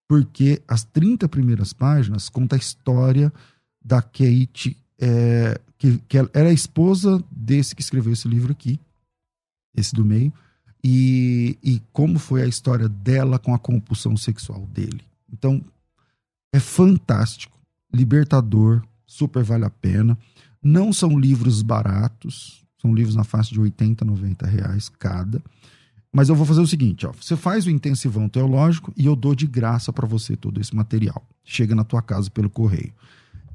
porque 0.09 0.62
as 0.68 0.85
30 0.85 1.29
primeiras 1.29 1.72
páginas 1.72 2.29
conta 2.29 2.57
a 2.57 2.59
história 2.59 3.33
da 3.85 4.00
Kate, 4.00 4.77
é, 4.98 5.61
que, 5.79 5.98
que 6.09 6.18
era 6.18 6.48
a 6.48 6.53
esposa 6.53 7.22
desse 7.31 7.74
que 7.74 7.83
escreveu 7.83 8.12
esse 8.12 8.29
livro 8.29 8.53
aqui, 8.53 8.79
esse 9.75 9.95
do 9.95 10.05
meio, 10.05 10.33
e, 10.83 11.59
e 11.63 11.83
como 11.93 12.19
foi 12.19 12.43
a 12.43 12.47
história 12.47 12.89
dela 12.89 13.39
com 13.39 13.55
a 13.55 13.59
compulsão 13.59 14.17
sexual 14.17 14.67
dele. 14.67 15.01
Então, 15.33 15.63
é 16.53 16.61
fantástico, 16.61 17.59
libertador, 17.93 18.83
super 19.07 19.43
vale 19.43 19.65
a 19.65 19.71
pena. 19.71 20.17
Não 20.63 20.93
são 20.93 21.19
livros 21.19 21.63
baratos, 21.63 22.65
são 22.81 22.95
livros 22.95 23.17
na 23.17 23.25
faixa 23.25 23.53
de 23.53 23.61
80, 23.61 24.05
90 24.05 24.47
reais 24.47 24.89
cada. 24.89 25.43
Mas 26.13 26.29
eu 26.29 26.37
vou 26.37 26.47
fazer 26.47 26.61
o 26.61 26.67
seguinte, 26.67 27.07
ó, 27.07 27.13
você 27.13 27.35
faz 27.35 27.67
o 27.67 27.71
intensivão 27.71 28.29
teológico 28.29 28.93
e 28.97 29.07
eu 29.07 29.17
dou 29.17 29.35
de 29.35 29.47
graça 29.49 29.93
para 29.93 30.07
você 30.07 30.37
todo 30.37 30.61
esse 30.61 30.77
material. 30.77 31.27
Chega 31.43 31.75
na 31.75 31.83
tua 31.83 32.01
casa 32.01 32.31
pelo 32.31 32.49
correio. 32.49 32.93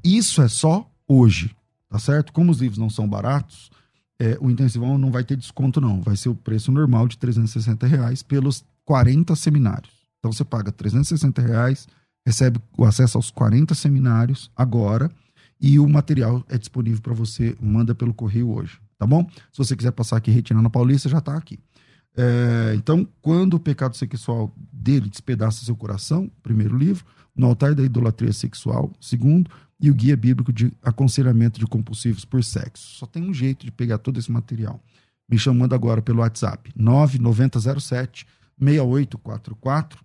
Isso 0.04 0.42
é 0.42 0.48
só 0.48 0.86
hoje, 1.08 1.56
tá 1.88 1.98
certo? 1.98 2.32
Como 2.32 2.50
os 2.50 2.60
livros 2.60 2.78
não 2.78 2.90
são 2.90 3.08
baratos, 3.08 3.70
é, 4.20 4.36
o 4.38 4.50
intensivão 4.50 4.98
não 4.98 5.10
vai 5.10 5.24
ter 5.24 5.34
desconto 5.34 5.80
não, 5.80 6.02
vai 6.02 6.14
ser 6.14 6.28
o 6.28 6.34
preço 6.34 6.70
normal 6.70 7.08
de 7.08 7.16
360 7.16 7.86
reais 7.86 8.22
pelos 8.22 8.62
40 8.84 9.34
seminários. 9.34 9.90
Então 10.18 10.30
você 10.30 10.44
paga 10.44 10.70
360 10.70 11.40
reais, 11.40 11.88
recebe 12.26 12.60
o 12.76 12.84
acesso 12.84 13.16
aos 13.16 13.30
40 13.30 13.74
seminários 13.74 14.50
agora 14.54 15.10
e 15.58 15.78
o 15.78 15.88
material 15.88 16.44
é 16.50 16.58
disponível 16.58 17.00
para 17.00 17.14
você, 17.14 17.56
manda 17.58 17.94
pelo 17.94 18.12
correio 18.12 18.50
hoje, 18.50 18.78
tá 18.98 19.06
bom? 19.06 19.26
Se 19.50 19.56
você 19.56 19.74
quiser 19.74 19.92
passar 19.92 20.18
aqui 20.18 20.30
retirando 20.30 20.66
a 20.66 20.70
Paulista, 20.70 21.08
já 21.08 21.18
está 21.18 21.34
aqui. 21.34 21.58
É, 22.14 22.74
então, 22.76 23.08
quando 23.22 23.54
o 23.54 23.60
pecado 23.60 23.96
sexual 23.96 24.54
dele 24.70 25.08
despedaça 25.08 25.64
seu 25.64 25.74
coração, 25.74 26.30
primeiro 26.42 26.76
livro, 26.76 27.06
no 27.34 27.46
altar 27.46 27.74
da 27.74 27.82
idolatria 27.82 28.32
sexual, 28.34 28.92
segundo, 29.00 29.50
e 29.80 29.90
o 29.90 29.94
guia 29.94 30.16
bíblico 30.16 30.52
de 30.52 30.72
aconselhamento 30.82 31.58
de 31.58 31.66
compulsivos 31.66 32.24
por 32.24 32.44
sexo. 32.44 32.98
Só 32.98 33.06
tem 33.06 33.22
um 33.22 33.32
jeito 33.32 33.64
de 33.64 33.72
pegar 33.72 33.98
todo 33.98 34.18
esse 34.18 34.30
material. 34.30 34.80
Me 35.28 35.38
chamando 35.38 35.74
agora 35.74 36.02
pelo 36.02 36.20
WhatsApp, 36.20 36.72
9907 36.76 38.26
6844 38.58 40.04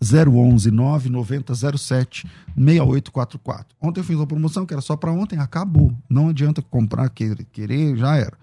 011 0.00 0.70
99007 0.70 2.26
6844. 2.56 3.76
Ontem 3.80 4.00
eu 4.00 4.04
fiz 4.04 4.16
uma 4.16 4.26
promoção 4.26 4.66
que 4.66 4.74
era 4.74 4.80
só 4.80 4.96
para 4.96 5.12
ontem, 5.12 5.38
acabou. 5.38 5.92
Não 6.08 6.28
adianta 6.28 6.60
comprar, 6.62 7.08
querer, 7.10 7.96
já 7.96 8.16
era. 8.16 8.36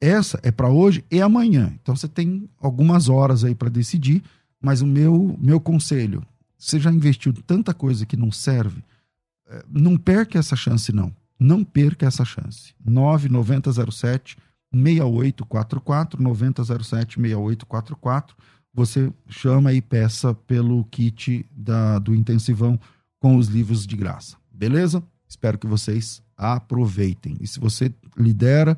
Essa 0.00 0.38
é 0.42 0.50
para 0.50 0.68
hoje 0.68 1.04
e 1.10 1.20
amanhã. 1.20 1.72
Então 1.82 1.96
você 1.96 2.08
tem 2.08 2.48
algumas 2.60 3.08
horas 3.08 3.44
aí 3.44 3.54
para 3.54 3.68
decidir, 3.68 4.22
mas 4.60 4.82
o 4.82 4.86
meu 4.86 5.36
meu 5.40 5.58
conselho, 5.58 6.22
você 6.58 6.78
já 6.78 6.92
investiu 6.92 7.32
tanta 7.32 7.72
coisa 7.74 8.06
que 8.06 8.16
não 8.16 8.30
serve, 8.30 8.82
não 9.68 9.96
perca 9.96 10.38
essa 10.38 10.56
chance 10.56 10.92
não. 10.92 11.14
Não 11.38 11.62
perca 11.62 12.06
essa 12.06 12.24
chance. 12.24 12.74
9907 12.84 14.36
6844 14.72 16.22
9007 16.22 17.20
6844. 17.20 18.36
Você 18.72 19.12
chama 19.28 19.72
e 19.72 19.80
peça 19.80 20.34
pelo 20.34 20.84
kit 20.84 21.46
da, 21.50 21.98
do 21.98 22.14
intensivão 22.14 22.78
com 23.18 23.36
os 23.36 23.48
livros 23.48 23.86
de 23.86 23.96
graça. 23.96 24.36
Beleza? 24.52 25.02
Espero 25.28 25.58
que 25.58 25.66
vocês 25.66 26.22
aproveitem. 26.36 27.36
E 27.40 27.46
se 27.46 27.58
você 27.58 27.92
lidera 28.16 28.76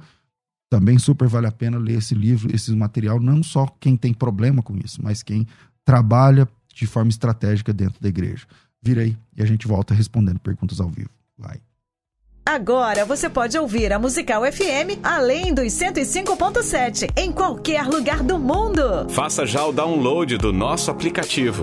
também 0.71 0.99
super 0.99 1.27
vale 1.29 1.47
a 1.47 1.53
pena 1.53 1.79
ler 1.79 1.99
esse 1.99 2.15
livro, 2.15 2.55
esse 2.55 2.71
material, 2.73 3.19
não 3.19 3.43
só 3.43 3.67
quem 3.81 3.97
tem 3.97 4.13
problema 4.13 4.63
com 4.63 4.77
isso, 4.77 5.03
mas 5.03 5.23
quem 5.23 5.47
trabalha 5.85 6.47
de 6.75 6.87
forma 6.87 7.09
estratégica 7.09 7.73
dentro 7.73 8.01
da 8.01 8.09
igreja. 8.09 8.47
Vira 8.83 9.03
aí 9.03 9.17
e 9.37 9.43
a 9.43 9.47
gente 9.47 9.67
volta 9.67 9.95
respondendo 9.95 10.39
perguntas 10.39 10.81
ao 10.81 10.89
vivo. 10.89 11.11
Vai. 11.37 11.61
Agora 12.47 13.05
você 13.05 13.29
pode 13.29 13.59
ouvir 13.59 13.93
a 13.93 13.99
Musical 13.99 14.43
FM 14.51 15.01
além 15.03 15.53
dos 15.53 15.67
105.7 15.67 17.11
em 17.15 17.31
qualquer 17.31 17.85
lugar 17.87 18.23
do 18.23 18.39
mundo. 18.39 19.07
Faça 19.11 19.45
já 19.45 19.67
o 19.67 19.73
download 19.73 20.39
do 20.39 20.51
nosso 20.51 20.91
aplicativo. 20.91 21.63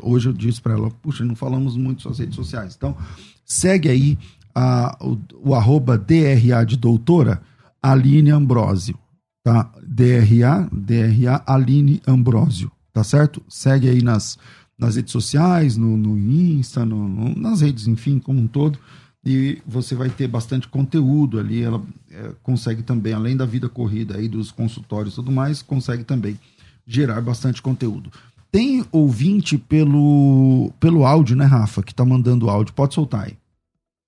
hoje 0.00 0.28
eu 0.28 0.32
disse 0.32 0.62
para 0.62 0.74
ela, 0.74 0.88
puxa, 1.02 1.24
não 1.24 1.34
falamos 1.34 1.76
muito 1.76 2.02
suas 2.02 2.20
redes 2.20 2.36
sociais. 2.36 2.76
Então, 2.76 2.96
segue 3.44 3.88
aí 3.90 4.16
a, 4.54 4.96
o, 5.00 5.18
o 5.42 5.54
arroba 5.54 5.96
DRA 5.96 6.64
de 6.64 6.76
doutora, 6.76 7.40
Aline 7.82 8.30
Ambrosio, 8.30 8.98
tá? 9.42 9.72
DRA, 9.82 10.68
DRA, 10.72 11.42
Aline 11.46 12.00
Ambrosio, 12.06 12.70
tá 12.92 13.02
certo? 13.02 13.42
Segue 13.48 13.88
aí 13.88 14.02
nas, 14.02 14.38
nas 14.78 14.96
redes 14.96 15.12
sociais, 15.12 15.76
no, 15.76 15.96
no 15.96 16.18
Insta, 16.18 16.84
no, 16.84 17.08
no, 17.08 17.38
nas 17.38 17.60
redes, 17.60 17.86
enfim, 17.86 18.18
como 18.18 18.40
um 18.40 18.46
todo. 18.46 18.78
E 19.24 19.58
você 19.66 19.94
vai 19.94 20.08
ter 20.08 20.26
bastante 20.26 20.66
conteúdo 20.66 21.38
ali. 21.38 21.62
Ela 21.62 21.82
é, 22.10 22.32
consegue 22.42 22.82
também, 22.82 23.12
além 23.12 23.36
da 23.36 23.44
vida 23.44 23.68
corrida 23.68 24.16
aí, 24.16 24.28
dos 24.28 24.50
consultórios 24.50 25.12
e 25.12 25.16
tudo 25.16 25.30
mais, 25.30 25.60
consegue 25.60 26.04
também 26.04 26.38
gerar 26.86 27.20
bastante 27.20 27.60
conteúdo. 27.60 28.10
Tem 28.50 28.84
ouvinte 28.90 29.56
pelo, 29.56 30.72
pelo 30.80 31.06
áudio, 31.06 31.36
né, 31.36 31.44
Rafa, 31.44 31.82
que 31.82 31.94
tá 31.94 32.04
mandando 32.04 32.50
áudio. 32.50 32.74
Pode 32.74 32.94
soltar 32.94 33.26
aí, 33.26 33.36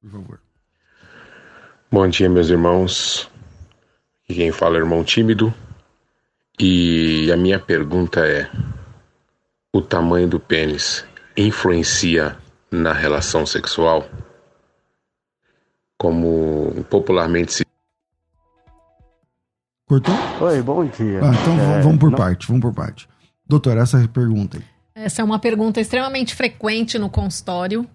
por 0.03 0.11
favor. 0.11 0.41
Bom 1.91 2.09
dia, 2.09 2.29
meus 2.29 2.51
irmãos. 2.51 3.31
Aqui 4.25 4.35
quem 4.35 4.51
fala 4.51 4.77
é 4.77 4.81
irmão 4.81 5.05
tímido. 5.05 5.55
E 6.59 7.31
a 7.33 7.37
minha 7.37 7.59
pergunta 7.59 8.27
é: 8.27 8.51
o 9.73 9.81
tamanho 9.81 10.29
do 10.29 10.41
pênis 10.41 11.05
influencia 11.37 12.37
na 12.71 12.93
relação 12.93 13.47
sexual? 13.47 14.09
Como 15.97 16.85
popularmente 16.91 17.53
se. 17.53 17.67
Cortou? 19.87 20.15
Oi, 20.41 20.63
bom 20.63 20.85
dia. 20.87 21.21
Ah, 21.23 21.33
então 21.41 21.61
é, 21.61 21.81
vamos 21.81 21.99
por 21.99 22.11
não... 22.11 22.19
parte, 22.19 22.49
vamos 22.49 22.63
por 22.63 22.75
parte. 22.75 23.09
Doutor, 23.47 23.77
essa 23.77 24.03
é 24.03 24.09
pergunta 24.09 24.59
aí. 24.59 24.65
Essa 24.95 25.23
é 25.23 25.25
uma 25.25 25.39
pergunta 25.39 25.81
extremamente 25.81 26.35
frequente 26.35 26.99
no 26.99 27.09
consultório. 27.09 27.89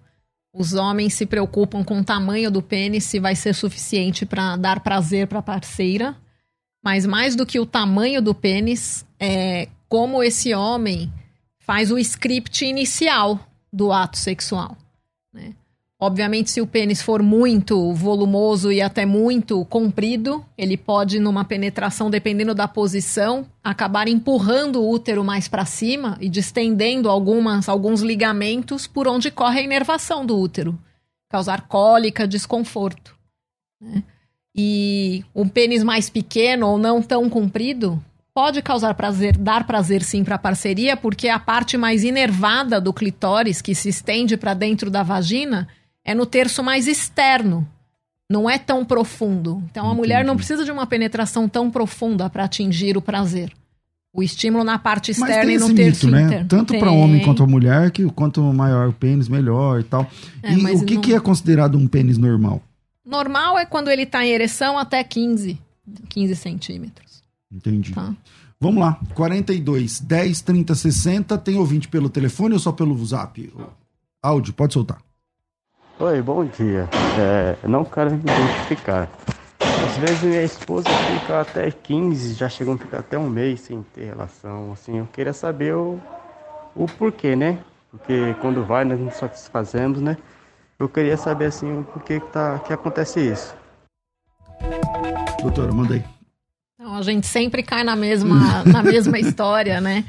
Os 0.52 0.72
homens 0.72 1.14
se 1.14 1.26
preocupam 1.26 1.84
com 1.84 2.00
o 2.00 2.04
tamanho 2.04 2.50
do 2.50 2.62
pênis, 2.62 3.04
se 3.04 3.20
vai 3.20 3.36
ser 3.36 3.54
suficiente 3.54 4.24
para 4.24 4.56
dar 4.56 4.80
prazer 4.80 5.26
para 5.26 5.40
a 5.40 5.42
parceira. 5.42 6.16
Mas 6.82 7.04
mais 7.04 7.36
do 7.36 7.44
que 7.44 7.60
o 7.60 7.66
tamanho 7.66 8.22
do 8.22 8.34
pênis, 8.34 9.04
é 9.20 9.68
como 9.88 10.22
esse 10.22 10.54
homem 10.54 11.12
faz 11.58 11.90
o 11.90 11.98
script 11.98 12.64
inicial 12.64 13.38
do 13.72 13.92
ato 13.92 14.16
sexual. 14.16 14.76
Né? 15.32 15.54
Obviamente, 16.00 16.52
se 16.52 16.60
o 16.60 16.66
pênis 16.66 17.02
for 17.02 17.24
muito 17.24 17.92
volumoso 17.92 18.70
e 18.70 18.80
até 18.80 19.04
muito 19.04 19.64
comprido, 19.64 20.44
ele 20.56 20.76
pode, 20.76 21.18
numa 21.18 21.44
penetração, 21.44 22.08
dependendo 22.08 22.54
da 22.54 22.68
posição, 22.68 23.44
acabar 23.64 24.06
empurrando 24.06 24.80
o 24.80 24.88
útero 24.88 25.24
mais 25.24 25.48
para 25.48 25.64
cima 25.64 26.16
e 26.20 26.28
distendendo 26.28 27.10
algumas, 27.10 27.68
alguns 27.68 28.00
ligamentos 28.00 28.86
por 28.86 29.08
onde 29.08 29.28
corre 29.28 29.58
a 29.58 29.64
inervação 29.64 30.24
do 30.24 30.38
útero, 30.38 30.78
causar 31.28 31.66
cólica, 31.66 32.28
desconforto. 32.28 33.16
Né? 33.80 34.04
E 34.54 35.24
um 35.34 35.48
pênis 35.48 35.82
mais 35.82 36.08
pequeno 36.08 36.68
ou 36.68 36.78
não 36.78 37.02
tão 37.02 37.28
comprido 37.28 38.00
pode 38.32 38.62
causar 38.62 38.94
prazer, 38.94 39.36
dar 39.36 39.66
prazer 39.66 40.04
sim 40.04 40.22
para 40.22 40.36
a 40.36 40.38
parceria, 40.38 40.96
porque 40.96 41.28
a 41.28 41.40
parte 41.40 41.76
mais 41.76 42.04
inervada 42.04 42.80
do 42.80 42.92
clitóris, 42.92 43.60
que 43.60 43.74
se 43.74 43.88
estende 43.88 44.36
para 44.36 44.54
dentro 44.54 44.88
da 44.88 45.02
vagina, 45.02 45.66
é 46.08 46.14
no 46.14 46.24
terço 46.24 46.64
mais 46.64 46.88
externo. 46.88 47.68
Não 48.30 48.48
é 48.48 48.56
tão 48.56 48.82
profundo. 48.82 49.62
Então 49.70 49.84
a 49.84 49.88
Entendi. 49.88 50.00
mulher 50.00 50.24
não 50.24 50.36
precisa 50.36 50.64
de 50.64 50.70
uma 50.70 50.86
penetração 50.86 51.46
tão 51.46 51.70
profunda 51.70 52.30
para 52.30 52.44
atingir 52.44 52.96
o 52.96 53.02
prazer. 53.02 53.52
O 54.10 54.22
estímulo 54.22 54.64
na 54.64 54.78
parte 54.78 55.10
externa 55.10 55.52
e 55.52 55.58
no 55.58 55.74
terço 55.74 56.06
mito, 56.06 56.16
né? 56.16 56.22
interno. 56.22 56.48
Tanto 56.48 56.78
para 56.78 56.90
homem 56.90 57.22
quanto 57.22 57.42
para 57.42 57.46
mulher, 57.46 57.90
que 57.90 58.06
quanto 58.12 58.40
maior 58.54 58.88
o 58.88 58.92
pênis, 58.92 59.28
melhor 59.28 59.80
e 59.80 59.84
tal. 59.84 60.10
É, 60.42 60.54
e 60.54 60.76
o 60.76 60.82
que, 60.82 60.94
não... 60.94 61.02
que 61.02 61.14
é 61.14 61.20
considerado 61.20 61.76
um 61.76 61.86
pênis 61.86 62.16
normal? 62.16 62.62
Normal 63.04 63.58
é 63.58 63.66
quando 63.66 63.90
ele 63.90 64.04
está 64.04 64.24
em 64.24 64.30
ereção 64.30 64.78
até 64.78 65.04
15, 65.04 65.58
15 66.08 66.36
centímetros. 66.36 67.22
Entendi. 67.52 67.92
Tá. 67.92 68.14
Vamos 68.58 68.80
lá. 68.80 68.98
42 69.14 70.00
10 70.00 70.40
30 70.40 70.74
60. 70.74 71.36
Tem 71.36 71.56
ouvinte 71.58 71.86
pelo 71.86 72.08
telefone 72.08 72.54
ou 72.54 72.60
só 72.60 72.72
pelo 72.72 72.96
zap? 73.04 73.52
Áudio, 74.22 74.54
pode 74.54 74.72
soltar. 74.72 75.06
Oi, 76.00 76.22
bom 76.22 76.44
dia. 76.44 76.88
É, 77.18 77.66
não 77.66 77.84
quero 77.84 78.12
me 78.12 78.18
identificar. 78.18 79.08
Às 79.58 79.96
vezes 79.96 80.22
minha 80.22 80.44
esposa 80.44 80.88
fica 80.88 81.40
até 81.40 81.72
15, 81.72 82.34
já 82.34 82.48
chegou 82.48 82.74
a 82.74 82.78
ficar 82.78 83.00
até 83.00 83.18
um 83.18 83.28
mês 83.28 83.62
sem 83.62 83.82
ter 83.82 84.04
relação. 84.04 84.70
Assim, 84.70 84.98
eu 84.98 85.08
queria 85.12 85.32
saber 85.32 85.74
o, 85.74 86.00
o 86.76 86.86
porquê, 86.86 87.34
né? 87.34 87.58
Porque 87.90 88.32
quando 88.40 88.64
vai 88.64 88.84
nós 88.84 89.00
não 89.00 89.10
satisfazemos, 89.10 90.00
né? 90.00 90.16
Eu 90.78 90.88
queria 90.88 91.16
saber 91.16 91.46
assim 91.46 91.80
o 91.80 91.82
porquê 91.82 92.20
que, 92.20 92.26
tá, 92.28 92.60
que 92.60 92.72
acontece 92.72 93.18
isso. 93.18 93.52
Doutora, 95.42 95.72
mandei. 95.72 96.04
Então, 96.80 96.94
a 96.94 97.02
gente 97.02 97.26
sempre 97.26 97.60
cai 97.60 97.82
na 97.82 97.96
mesma, 97.96 98.62
na 98.62 98.84
mesma 98.84 99.18
história, 99.20 99.80
né? 99.80 100.04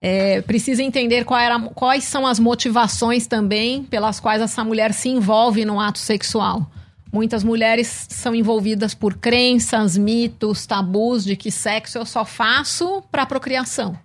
É, 0.00 0.42
precisa 0.42 0.82
entender 0.82 1.24
era, 1.30 1.60
quais 1.74 2.04
são 2.04 2.26
as 2.26 2.38
motivações 2.38 3.26
também 3.26 3.84
pelas 3.84 4.20
quais 4.20 4.42
essa 4.42 4.62
mulher 4.62 4.92
se 4.92 5.08
envolve 5.08 5.64
no 5.64 5.80
ato 5.80 5.98
sexual. 5.98 6.70
Muitas 7.12 7.44
mulheres 7.44 8.06
são 8.10 8.34
envolvidas 8.34 8.92
por 8.92 9.14
crenças, 9.14 9.96
mitos, 9.96 10.66
tabus 10.66 11.24
de 11.24 11.36
que 11.36 11.50
sexo 11.50 11.98
eu 11.98 12.04
só 12.04 12.24
faço 12.24 13.02
para 13.10 13.24
procriação. 13.24 13.96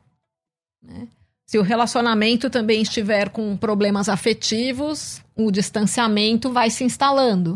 Né? 0.81 1.07
Se 1.49 1.57
o 1.57 1.63
relacionamento 1.63 2.47
também 2.47 2.83
estiver 2.83 3.29
com 3.29 3.57
problemas 3.57 4.07
afetivos, 4.07 5.19
o 5.35 5.49
distanciamento 5.49 6.51
vai 6.51 6.69
se 6.69 6.83
instalando. 6.83 7.55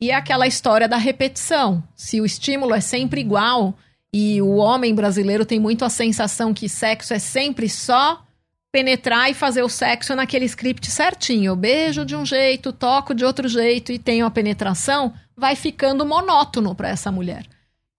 E 0.00 0.12
é 0.12 0.14
aquela 0.14 0.46
história 0.46 0.86
da 0.86 0.96
repetição. 0.96 1.82
Se 1.96 2.20
o 2.20 2.24
estímulo 2.24 2.72
é 2.72 2.80
sempre 2.80 3.20
igual, 3.20 3.76
e 4.16 4.40
o 4.40 4.58
homem 4.58 4.94
brasileiro 4.94 5.44
tem 5.44 5.58
muito 5.58 5.84
a 5.84 5.90
sensação 5.90 6.54
que 6.54 6.68
sexo 6.68 7.12
é 7.12 7.18
sempre 7.18 7.68
só 7.68 8.24
penetrar 8.70 9.28
e 9.28 9.34
fazer 9.34 9.64
o 9.64 9.68
sexo 9.68 10.14
naquele 10.14 10.44
script 10.44 10.88
certinho. 10.88 11.46
Eu 11.46 11.56
beijo 11.56 12.04
de 12.04 12.14
um 12.14 12.24
jeito, 12.24 12.72
toco 12.72 13.12
de 13.12 13.24
outro 13.24 13.48
jeito 13.48 13.90
e 13.90 13.98
tenho 13.98 14.24
a 14.24 14.30
penetração, 14.30 15.12
vai 15.36 15.56
ficando 15.56 16.06
monótono 16.06 16.76
para 16.76 16.90
essa 16.90 17.10
mulher. 17.10 17.44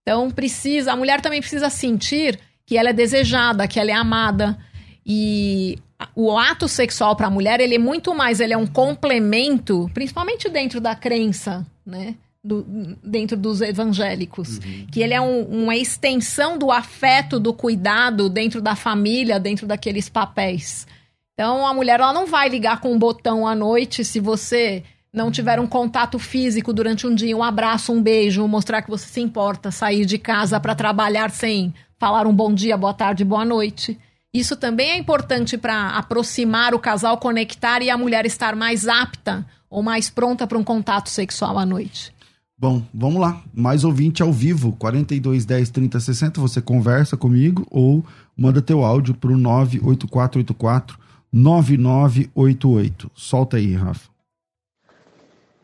Então 0.04 0.32
precisa, 0.32 0.94
a 0.94 0.96
mulher 0.96 1.20
também 1.20 1.42
precisa 1.42 1.70
sentir 1.70 2.40
que 2.66 2.78
ela 2.78 2.92
é 2.92 2.94
desejada, 2.94 3.68
que 3.68 3.78
ela 3.78 3.92
é 3.92 3.96
amada. 3.96 4.58
E 5.06 5.78
o 6.16 6.38
ato 6.38 6.70
sexual 6.70 7.18
para 7.18 7.28
a 7.28 7.30
mulher, 7.30 7.60
ele 7.60 7.76
é 7.76 7.80
muito 7.80 8.16
mais, 8.16 8.40
ele 8.40 8.54
é 8.54 8.58
um 8.58 8.68
complemento, 8.68 9.92
principalmente 9.94 10.48
dentro 10.48 10.80
da 10.80 10.96
crença, 10.96 11.68
né? 11.86 12.16
Do, 12.46 12.64
dentro 13.04 13.36
dos 13.36 13.60
evangélicos. 13.60 14.60
Uhum. 14.60 14.88
Que 14.92 15.02
ele 15.02 15.14
é 15.14 15.20
um, 15.20 15.42
uma 15.64 15.76
extensão 15.76 16.58
do 16.58 16.72
afeto, 16.72 17.40
do 17.40 17.54
cuidado 17.54 18.30
dentro 18.30 18.62
da 18.62 18.76
família, 18.76 19.40
dentro 19.40 19.66
daqueles 19.66 20.08
papéis. 20.08 20.86
Então 21.34 21.66
a 21.66 21.74
mulher 21.74 22.00
ela 22.00 22.14
não 22.14 22.28
vai 22.28 22.48
ligar 22.48 22.80
com 22.80 22.94
um 22.94 23.00
botão 23.00 23.48
à 23.48 23.56
noite 23.56 24.06
se 24.06 24.20
você 24.20 24.84
não 25.12 25.32
tiver 25.32 25.60
um 25.60 25.68
contato 25.68 26.20
físico 26.20 26.72
durante 26.72 27.08
um 27.08 27.16
dia, 27.16 27.36
um 27.36 27.44
abraço, 27.44 27.92
um 27.92 28.02
beijo, 28.02 28.48
mostrar 28.48 28.82
que 28.82 28.90
você 28.90 29.08
se 29.08 29.22
importa, 29.22 29.72
sair 29.72 30.06
de 30.06 30.18
casa 30.18 30.60
para 30.60 30.76
trabalhar 30.76 31.32
sem 31.32 31.74
falar 31.98 32.28
um 32.28 32.36
bom 32.36 32.54
dia, 32.54 32.78
boa 32.78 32.94
tarde, 32.94 33.24
boa 33.24 33.46
noite. 33.46 33.98
Isso 34.34 34.56
também 34.58 34.92
é 34.92 34.98
importante 34.98 35.58
para 35.58 35.92
aproximar 35.92 36.76
o 36.76 36.80
casal, 36.80 37.18
conectar 37.18 37.82
e 37.82 37.90
a 37.90 37.98
mulher 37.98 38.26
estar 38.26 38.56
mais 38.56 38.88
apta 38.88 39.46
ou 39.70 39.82
mais 39.82 40.10
pronta 40.10 40.46
para 40.46 40.58
um 40.58 40.64
contato 40.64 41.10
sexual 41.10 41.58
à 41.58 41.66
noite. 41.66 42.15
Bom, 42.58 42.82
vamos 42.94 43.20
lá. 43.20 43.42
Mais 43.54 43.84
ouvinte 43.84 44.24
ao 44.24 44.32
vivo, 44.32 44.72
42 44.80 45.44
10 45.44 45.70
30 45.70 46.00
60. 46.00 46.40
Você 46.40 46.62
conversa 46.62 47.18
comigo 47.18 47.68
ou 47.70 48.04
manda 48.36 48.62
teu 48.62 48.84
áudio 48.84 49.14
para 49.14 49.32
o 49.32 49.38
98484 49.38 50.98
9988. 51.34 53.12
Solta 53.14 53.58
aí, 53.58 53.74
Rafa. 53.74 54.10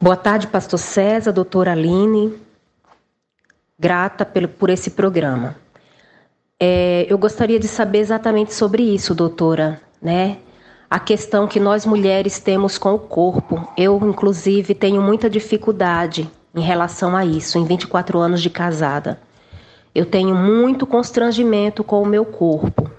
Boa 0.01 0.17
tarde, 0.17 0.47
pastor 0.47 0.79
César, 0.79 1.31
doutora 1.31 1.71
Aline. 1.71 2.33
Grata 3.79 4.25
pelo, 4.25 4.49
por 4.49 4.69
esse 4.69 4.91
programa. 4.91 5.55
É, 6.59 7.05
eu 7.09 7.17
gostaria 7.17 7.59
de 7.59 7.69
saber 7.69 7.99
exatamente 7.99 8.53
sobre 8.53 8.83
isso, 8.83 9.15
doutora, 9.15 9.81
né? 10.01 10.39
A 10.89 10.99
questão 10.99 11.47
que 11.47 11.59
nós 11.59 11.85
mulheres 11.85 12.37
temos 12.37 12.77
com 12.77 12.93
o 12.93 12.99
corpo. 12.99 13.65
Eu, 13.77 13.97
inclusive, 14.03 14.75
tenho 14.75 15.01
muita 15.01 15.29
dificuldade 15.29 16.29
em 16.54 16.62
relação 16.62 17.16
a 17.16 17.26
isso, 17.26 17.58
em 17.58 17.66
24 17.66 18.20
anos 18.20 18.41
de 18.41 18.49
casada. 18.49 19.20
Eu 19.93 20.06
tenho 20.06 20.36
muito 20.36 20.86
constrangimento 20.86 21.84
com 21.84 22.02
o 22.02 22.06
meu 22.06 22.26
corpo, 22.26 22.89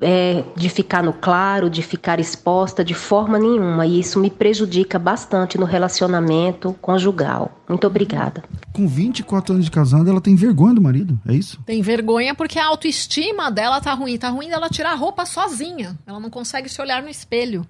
é, 0.00 0.44
de 0.56 0.68
ficar 0.68 1.02
no 1.02 1.12
claro, 1.12 1.70
de 1.70 1.82
ficar 1.82 2.18
exposta 2.18 2.84
de 2.84 2.94
forma 2.94 3.38
nenhuma, 3.38 3.86
e 3.86 4.00
isso 4.00 4.18
me 4.18 4.30
prejudica 4.30 4.98
bastante 4.98 5.58
no 5.58 5.64
relacionamento 5.64 6.72
conjugal. 6.80 7.52
Muito 7.68 7.86
obrigada. 7.86 8.42
Com 8.72 8.86
24 8.86 9.54
anos 9.54 9.64
de 9.64 9.70
casada, 9.70 10.10
ela 10.10 10.20
tem 10.20 10.34
vergonha 10.34 10.74
do 10.74 10.82
marido, 10.82 11.20
é 11.26 11.34
isso? 11.34 11.60
Tem 11.64 11.82
vergonha 11.82 12.34
porque 12.34 12.58
a 12.58 12.66
autoestima 12.66 13.50
dela 13.50 13.80
tá 13.80 13.94
ruim. 13.94 14.18
Tá 14.18 14.28
ruim 14.28 14.48
dela 14.48 14.68
tirar 14.68 14.92
a 14.92 14.96
roupa 14.96 15.24
sozinha. 15.24 15.96
Ela 16.06 16.18
não 16.18 16.30
consegue 16.30 16.68
se 16.68 16.80
olhar 16.80 17.02
no 17.02 17.08
espelho. 17.08 17.66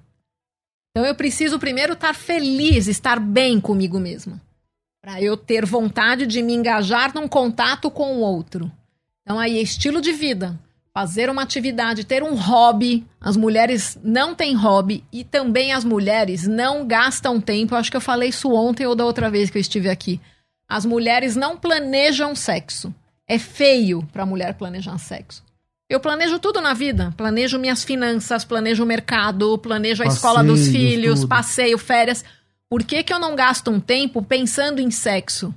Então 0.90 1.07
eu 1.07 1.14
preciso 1.14 1.59
primeiro 1.59 1.95
estar 1.95 2.14
feliz, 2.14 2.86
estar 2.86 3.18
bem 3.18 3.61
comigo 3.61 3.99
mesma. 3.99 4.40
Para 5.03 5.20
eu 5.20 5.36
ter 5.36 5.66
vontade 5.66 6.26
de 6.26 6.40
me 6.40 6.55
engajar 6.55 7.12
num 7.12 7.26
contato 7.26 7.90
com 7.90 8.14
o 8.14 8.20
outro. 8.20 8.70
Então 9.22 9.36
aí 9.36 9.61
estilo 9.61 10.00
de 10.00 10.12
vida, 10.12 10.57
fazer 10.94 11.28
uma 11.28 11.42
atividade, 11.42 12.05
ter 12.05 12.22
um 12.22 12.36
hobby. 12.36 13.05
As 13.20 13.36
mulheres 13.36 13.98
não 14.03 14.32
têm 14.32 14.55
hobby 14.55 15.03
e 15.12 15.24
também 15.24 15.72
as 15.72 15.84
mulheres 15.84 16.46
não 16.46 16.86
gastam 16.86 17.40
tempo. 17.40 17.74
Eu 17.74 17.78
acho 17.78 17.90
que 17.90 17.96
eu 17.96 18.00
falei 18.00 18.28
isso 18.28 18.53
ontem 18.53 18.86
ou 18.86 18.94
da 18.94 19.05
outra 19.05 19.28
vez 19.28 19.50
que 19.50 19.59
eu 19.59 19.61
estive 19.61 19.90
aqui. 19.90 20.20
As 20.68 20.86
mulheres 20.86 21.34
não 21.34 21.57
planejam 21.57 22.34
sexo. 22.36 22.94
É 23.26 23.38
feio 23.38 24.07
para 24.12 24.22
a 24.22 24.26
mulher 24.26 24.55
planejar 24.55 24.98
sexo. 24.98 25.42
Eu 25.88 26.00
planejo 26.00 26.38
tudo 26.38 26.61
na 26.61 26.74
vida. 26.74 27.12
Planejo 27.16 27.59
minhas 27.59 27.82
finanças, 27.84 28.44
planejo 28.44 28.82
o 28.82 28.86
mercado, 28.86 29.59
planejo 29.59 30.03
a 30.03 30.07
escola 30.07 30.42
dos 30.44 30.68
filhos, 30.68 31.20
tudo. 31.20 31.28
passeio, 31.28 31.76
férias. 31.76 32.24
Por 32.72 32.84
que, 32.84 33.02
que 33.02 33.12
eu 33.12 33.18
não 33.18 33.36
gasto 33.36 33.70
um 33.70 33.78
tempo 33.78 34.22
pensando 34.22 34.80
em 34.80 34.90
sexo? 34.90 35.54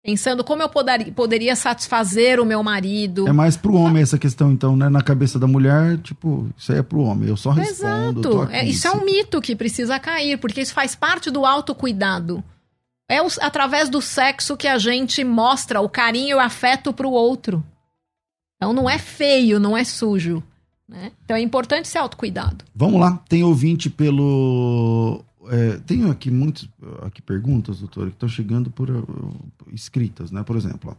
Pensando 0.00 0.44
como 0.44 0.62
eu 0.62 0.68
poderia, 0.68 1.10
poderia 1.10 1.56
satisfazer 1.56 2.38
o 2.38 2.46
meu 2.46 2.62
marido. 2.62 3.26
É 3.26 3.32
mais 3.32 3.56
pro 3.56 3.74
homem 3.74 4.00
essa 4.00 4.16
questão, 4.16 4.52
então, 4.52 4.76
né? 4.76 4.88
Na 4.88 5.02
cabeça 5.02 5.40
da 5.40 5.48
mulher, 5.48 5.98
tipo, 5.98 6.48
isso 6.56 6.70
aí 6.70 6.78
é 6.78 6.82
pro 6.84 7.00
homem. 7.00 7.28
Eu 7.28 7.36
só 7.36 7.50
respondo. 7.50 8.20
Exato. 8.20 8.52
É, 8.52 8.64
isso 8.64 8.86
é 8.86 8.92
um 8.92 9.04
mito 9.04 9.40
que 9.40 9.56
precisa 9.56 9.98
cair, 9.98 10.38
porque 10.38 10.60
isso 10.60 10.72
faz 10.72 10.94
parte 10.94 11.32
do 11.32 11.44
autocuidado. 11.44 12.44
É 13.08 13.20
o, 13.20 13.26
através 13.40 13.88
do 13.88 14.00
sexo 14.00 14.56
que 14.56 14.68
a 14.68 14.78
gente 14.78 15.24
mostra 15.24 15.80
o 15.80 15.88
carinho 15.88 16.28
e 16.28 16.34
o 16.34 16.40
afeto 16.40 16.92
pro 16.92 17.10
outro. 17.10 17.60
Então 18.54 18.72
não 18.72 18.88
é 18.88 18.98
feio, 19.00 19.58
não 19.58 19.76
é 19.76 19.82
sujo. 19.82 20.44
Né? 20.88 21.10
Então 21.24 21.36
é 21.36 21.40
importante 21.40 21.86
esse 21.86 21.98
autocuidado. 21.98 22.64
Vamos 22.72 23.00
lá, 23.00 23.20
tem 23.28 23.42
ouvinte 23.42 23.90
pelo. 23.90 25.24
É, 25.52 25.76
tenho 25.84 26.10
aqui 26.10 26.30
muitas 26.30 26.66
aqui 27.02 27.20
perguntas, 27.20 27.80
doutora, 27.80 28.06
que 28.08 28.16
estão 28.16 28.28
chegando 28.28 28.70
por 28.70 28.90
uh, 28.90 29.34
escritas, 29.70 30.30
né? 30.30 30.42
Por 30.42 30.56
exemplo, 30.56 30.96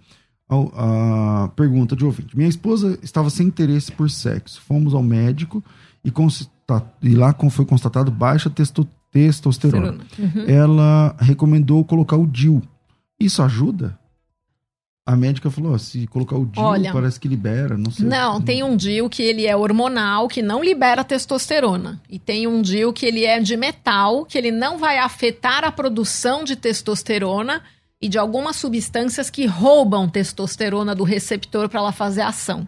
ó, 0.48 0.70
a, 0.76 1.46
a, 1.46 1.48
pergunta 1.50 1.96
de 1.96 2.06
ouvinte. 2.06 2.38
Minha 2.38 2.50
esposa 2.50 3.00
estava 3.02 3.32
sem 3.32 3.48
interesse 3.48 3.92
por 3.92 4.12
sexo. 4.12 4.62
Fomos 4.62 4.94
ao 4.94 5.02
médico 5.02 5.64
e, 6.06 6.12
e 7.02 7.16
lá 7.16 7.36
foi 7.50 7.66
constatado 7.66 8.12
baixa 8.12 8.48
testo, 8.48 8.88
testosterona. 9.12 9.98
Uhum. 10.20 10.46
Ela 10.48 11.16
recomendou 11.20 11.84
colocar 11.84 12.18
o 12.18 12.28
DIL. 12.28 12.62
Isso 13.20 13.42
ajuda? 13.42 13.98
A 15.06 15.18
médica 15.18 15.52
falou, 15.52 15.74
ó, 15.74 15.78
se 15.78 16.08
colocar 16.08 16.38
o 16.38 16.46
DIL, 16.46 16.64
Olha, 16.64 16.94
parece 16.94 17.20
que 17.20 17.28
libera, 17.28 17.78
não 17.78 17.92
sei. 17.92 18.06
Não, 18.06 18.40
tem 18.42 18.64
um 18.64 18.78
DIL 18.78 19.10
que 19.10 19.22
ele 19.22 19.46
é 19.46 19.54
hormonal, 19.54 20.30
que 20.30 20.42
não 20.42 20.64
libera 20.64 21.04
testosterona. 21.04 22.02
E 22.10 22.18
tem 22.18 22.48
um 22.48 22.62
DIL 22.62 22.94
que 22.94 23.06
ele 23.06 23.26
é 23.26 23.38
de 23.42 23.58
metal, 23.58 24.26
que 24.26 24.38
ele 24.38 24.50
não 24.50 24.78
vai 24.78 25.00
afetar 25.00 25.66
a 25.66 25.72
produção 25.74 26.46
de 26.46 26.56
testosterona 26.56 27.62
e 28.02 28.08
de 28.08 28.18
algumas 28.18 28.56
substâncias 28.56 29.30
que 29.30 29.46
roubam 29.46 30.08
testosterona 30.08 30.96
do 30.96 31.04
receptor 31.04 31.68
para 31.68 31.82
ela 31.82 31.92
fazer 31.92 32.22
ação. 32.22 32.66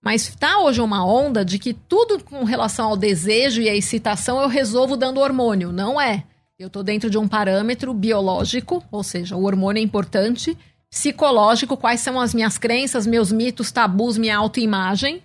Mas 0.00 0.28
está 0.28 0.60
hoje 0.60 0.80
uma 0.80 1.04
onda 1.04 1.44
de 1.44 1.58
que 1.58 1.74
tudo 1.74 2.22
com 2.22 2.44
relação 2.44 2.90
ao 2.90 2.96
desejo 2.96 3.60
e 3.60 3.68
à 3.68 3.74
excitação 3.74 4.40
eu 4.40 4.46
resolvo 4.46 4.96
dando 4.96 5.18
hormônio. 5.18 5.72
Não 5.72 6.00
é. 6.00 6.22
Eu 6.56 6.68
estou 6.68 6.84
dentro 6.84 7.10
de 7.10 7.18
um 7.18 7.26
parâmetro 7.26 7.92
biológico, 7.92 8.84
ou 8.92 9.02
seja, 9.02 9.34
o 9.34 9.44
hormônio 9.44 9.80
é 9.80 9.82
importante 9.82 10.56
psicológico, 10.96 11.76
quais 11.76 12.00
são 12.00 12.18
as 12.18 12.32
minhas 12.32 12.56
crenças, 12.56 13.06
meus 13.06 13.30
mitos, 13.30 13.70
tabus, 13.70 14.16
minha 14.16 14.38
autoimagem, 14.38 15.22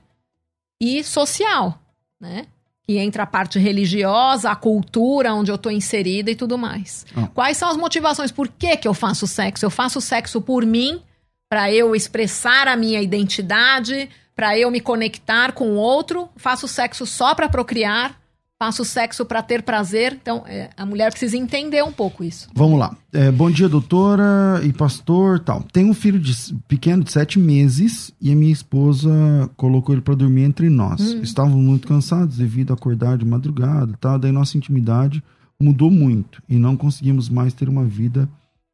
e 0.82 1.02
social, 1.02 1.80
né? 2.20 2.46
Que 2.86 2.98
entra 2.98 3.24
a 3.24 3.26
parte 3.26 3.58
religiosa, 3.58 4.52
a 4.52 4.56
cultura 4.56 5.34
onde 5.34 5.50
eu 5.50 5.56
estou 5.56 5.72
inserida 5.72 6.30
e 6.30 6.36
tudo 6.36 6.58
mais. 6.58 7.06
Ah. 7.16 7.30
Quais 7.34 7.56
são 7.56 7.70
as 7.70 7.78
motivações? 7.78 8.34
Por 8.34 8.50
que, 8.50 8.76
que 8.76 8.88
eu 8.88 8.94
faço 8.94 9.26
sexo? 9.26 9.66
Eu 9.66 9.70
faço 9.70 10.02
sexo 10.02 10.42
por 10.42 10.66
mim, 10.66 11.02
para 11.48 11.72
eu 11.72 11.96
expressar 11.96 12.68
a 12.68 12.76
minha 12.76 13.02
identidade, 13.02 14.10
para 14.36 14.58
eu 14.58 14.70
me 14.70 14.82
conectar 14.82 15.54
com 15.54 15.70
o 15.70 15.76
outro. 15.76 16.28
Faço 16.36 16.68
sexo 16.68 17.06
só 17.06 17.34
para 17.34 17.48
procriar 17.48 18.20
faço 18.62 18.86
sexo 18.86 19.26
para 19.26 19.42
ter 19.42 19.64
prazer. 19.64 20.14
Então, 20.22 20.44
é, 20.46 20.70
a 20.78 20.86
mulher 20.86 21.10
precisa 21.10 21.36
entender 21.36 21.84
um 21.84 21.92
pouco 21.92 22.24
isso. 22.24 22.48
Vamos 22.54 22.80
lá. 22.80 22.96
É, 23.12 23.32
bom 23.32 23.50
dia, 23.50 23.68
doutora 23.68 24.62
e 24.64 24.72
pastor. 24.72 25.40
tal. 25.40 25.64
Tenho 25.64 25.90
um 25.90 25.96
filho 25.96 26.20
de, 26.20 26.32
pequeno 26.68 27.04
de 27.04 27.12
sete 27.12 27.40
meses 27.40 28.14
e 28.22 28.32
a 28.32 28.36
minha 28.36 28.54
esposa 28.54 29.10
colocou 29.58 29.96
ele 29.96 30.04
para 30.04 30.14
dormir 30.14 30.44
entre 30.44 30.70
nós. 30.70 31.02
Hum. 31.02 31.24
Estávamos 31.24 31.58
muito 31.58 31.88
cansados 31.88 32.38
devido 32.38 32.70
a 32.70 32.76
acordar 32.76 33.18
de 33.18 33.26
madrugada. 33.26 33.98
Tal. 34.00 34.20
Daí 34.20 34.32
nossa 34.32 34.56
intimidade 34.56 35.24
mudou 35.60 35.90
muito 35.90 36.44
e 36.48 36.58
não 36.58 36.78
conseguimos 36.78 37.30
mais 37.30 37.56
ter 37.56 37.68
uma 37.68 37.84
vida, 37.84 38.30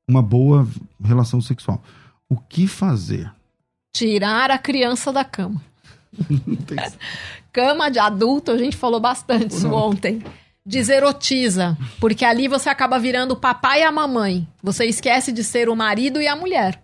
uma 0.05 0.21
boa 0.21 0.67
relação 1.01 1.39
sexual. 1.39 1.81
O 2.29 2.35
que 2.35 2.67
fazer? 2.67 3.31
Tirar 3.95 4.51
a 4.51 4.57
criança 4.57 5.13
da 5.13 5.23
cama. 5.23 5.61
Cama 7.51 7.89
de 7.89 7.99
adulto, 7.99 8.51
a 8.51 8.57
gente 8.57 8.75
falou 8.75 8.99
bastante 8.99 9.55
isso 9.55 9.71
ontem. 9.71 10.23
Deserotiza, 10.65 11.77
porque 11.99 12.25
ali 12.25 12.47
você 12.47 12.69
acaba 12.69 12.99
virando 12.99 13.31
o 13.31 13.37
papai 13.37 13.81
e 13.81 13.83
a 13.83 13.91
mamãe. 13.91 14.47
Você 14.61 14.85
esquece 14.85 15.31
de 15.31 15.43
ser 15.43 15.69
o 15.69 15.75
marido 15.75 16.21
e 16.21 16.27
a 16.27 16.35
mulher. 16.35 16.81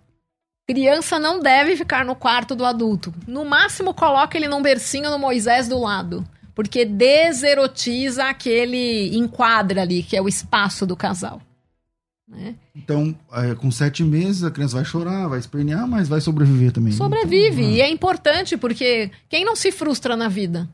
Criança 0.67 1.19
não 1.19 1.39
deve 1.39 1.75
ficar 1.75 2.05
no 2.05 2.15
quarto 2.15 2.55
do 2.55 2.65
adulto. 2.65 3.13
No 3.27 3.43
máximo, 3.43 3.93
coloca 3.93 4.37
ele 4.37 4.47
num 4.47 4.61
bercinho 4.61 5.11
no 5.11 5.19
Moisés 5.19 5.67
do 5.67 5.77
lado. 5.77 6.25
Porque 6.55 6.85
deserotiza 6.85 8.25
aquele 8.25 9.15
enquadro 9.17 9.81
ali, 9.81 10.01
que 10.01 10.15
é 10.15 10.21
o 10.21 10.29
espaço 10.29 10.85
do 10.85 10.95
casal. 10.95 11.41
Né? 12.27 12.55
Então, 12.75 13.15
é, 13.33 13.53
com 13.55 13.69
sete 13.69 14.03
meses, 14.03 14.43
a 14.43 14.51
criança 14.51 14.75
vai 14.75 14.85
chorar, 14.85 15.27
vai 15.27 15.39
espernear, 15.39 15.87
mas 15.87 16.07
vai 16.07 16.21
sobreviver 16.21 16.71
também. 16.71 16.93
Sobrevive. 16.93 17.61
Então, 17.61 17.73
e 17.73 17.81
é 17.81 17.89
importante, 17.89 18.57
porque 18.57 19.11
quem 19.29 19.43
não 19.43 19.55
se 19.55 19.71
frustra 19.71 20.15
na 20.15 20.27
vida? 20.27 20.67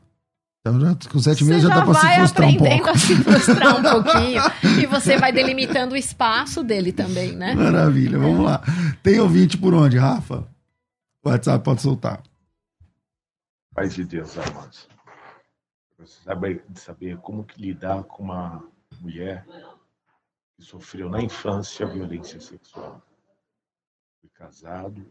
Então, 0.60 0.78
já, 0.78 0.94
com 1.10 1.18
sete 1.18 1.42
meses 1.44 1.62
já, 1.62 1.68
já 1.70 1.74
dá 1.76 1.84
pra 1.84 1.94
se 1.94 2.14
frustrar 2.16 2.48
um 2.48 2.54
pouco. 2.54 2.64
Vai 2.64 2.78
aprendendo 2.78 2.90
a 2.90 2.98
se 2.98 3.16
frustrar 3.16 3.76
um 3.78 3.82
pouquinho. 4.02 4.42
e 4.82 4.86
você 4.86 5.16
vai 5.16 5.32
delimitando 5.32 5.94
o 5.94 5.96
espaço 5.96 6.62
dele 6.62 6.92
também, 6.92 7.32
né? 7.32 7.54
Maravilha, 7.54 8.18
vamos 8.18 8.44
lá. 8.44 8.62
Tem 9.02 9.18
ouvinte 9.18 9.56
por 9.56 9.74
onde, 9.74 9.98
Rafa? 9.98 10.46
O 11.24 11.28
WhatsApp 11.28 11.64
pode 11.64 11.82
soltar. 11.82 12.22
Paz 13.74 13.94
de 13.94 14.04
Deus, 14.04 14.36
amados. 14.36 14.88
Você 15.98 16.24
sabe 16.24 16.60
saber 16.74 17.16
como 17.18 17.44
que 17.44 17.60
lidar 17.60 18.02
com 18.04 18.22
uma 18.24 18.62
mulher 19.00 19.46
que 20.60 20.66
sofreu 20.66 21.08
na 21.08 21.22
infância 21.22 21.86
violência 21.86 22.38
sexual. 22.38 23.02
Fui 24.20 24.28
casado, 24.34 25.06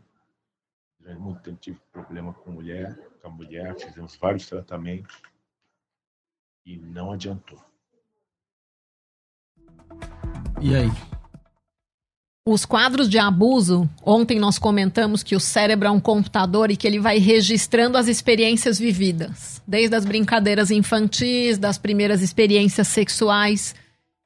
durante 1.00 1.20
muito 1.20 1.42
tempo 1.42 1.58
tive 1.60 1.80
problema 1.92 2.32
com 2.34 2.52
mulher, 2.52 2.96
com 3.20 3.28
a 3.28 3.32
mulher, 3.32 3.76
fizemos 3.76 4.16
vários 4.16 4.48
tratamentos 4.48 5.20
e 6.64 6.78
não 6.78 7.12
adiantou. 7.12 7.60
E 10.62 10.76
aí? 10.76 10.92
Os 12.46 12.66
quadros 12.66 13.10
de 13.10 13.18
abuso, 13.18 13.90
ontem 14.04 14.40
nós 14.40 14.60
comentamos 14.60 15.24
que 15.24 15.36
o 15.36 15.40
cérebro 15.40 15.88
é 15.88 15.92
um 15.92 16.00
computador 16.00 16.70
e 16.70 16.78
que 16.78 16.86
ele 16.86 17.00
vai 17.00 17.18
registrando 17.18 17.98
as 17.98 18.08
experiências 18.08 18.78
vividas, 18.78 19.62
desde 19.68 19.96
as 19.96 20.06
brincadeiras 20.06 20.70
infantis, 20.70 21.58
das 21.58 21.78
primeiras 21.78 22.22
experiências 22.22 22.88
sexuais. 22.88 23.76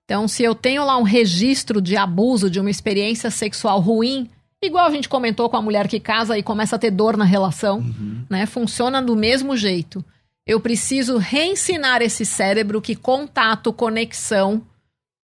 Então, 0.05 0.27
se 0.27 0.43
eu 0.43 0.53
tenho 0.53 0.85
lá 0.85 0.97
um 0.97 1.03
registro 1.03 1.81
de 1.81 1.95
abuso, 1.95 2.49
de 2.49 2.59
uma 2.59 2.69
experiência 2.69 3.31
sexual 3.31 3.79
ruim, 3.79 4.29
igual 4.61 4.85
a 4.85 4.91
gente 4.91 5.07
comentou 5.07 5.49
com 5.49 5.57
a 5.57 5.61
mulher 5.61 5.87
que 5.87 5.99
casa 5.99 6.37
e 6.37 6.43
começa 6.43 6.75
a 6.75 6.79
ter 6.79 6.91
dor 6.91 7.15
na 7.15 7.25
relação, 7.25 7.79
uhum. 7.79 8.25
né? 8.29 8.45
Funciona 8.45 9.01
do 9.01 9.15
mesmo 9.15 9.55
jeito. 9.55 10.03
Eu 10.45 10.59
preciso 10.59 11.17
reensinar 11.17 12.01
esse 12.01 12.25
cérebro 12.25 12.81
que 12.81 12.95
contato, 12.95 13.71
conexão 13.71 14.61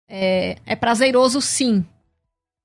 é, 0.08 0.58
é 0.66 0.74
prazeroso 0.74 1.40
sim. 1.40 1.84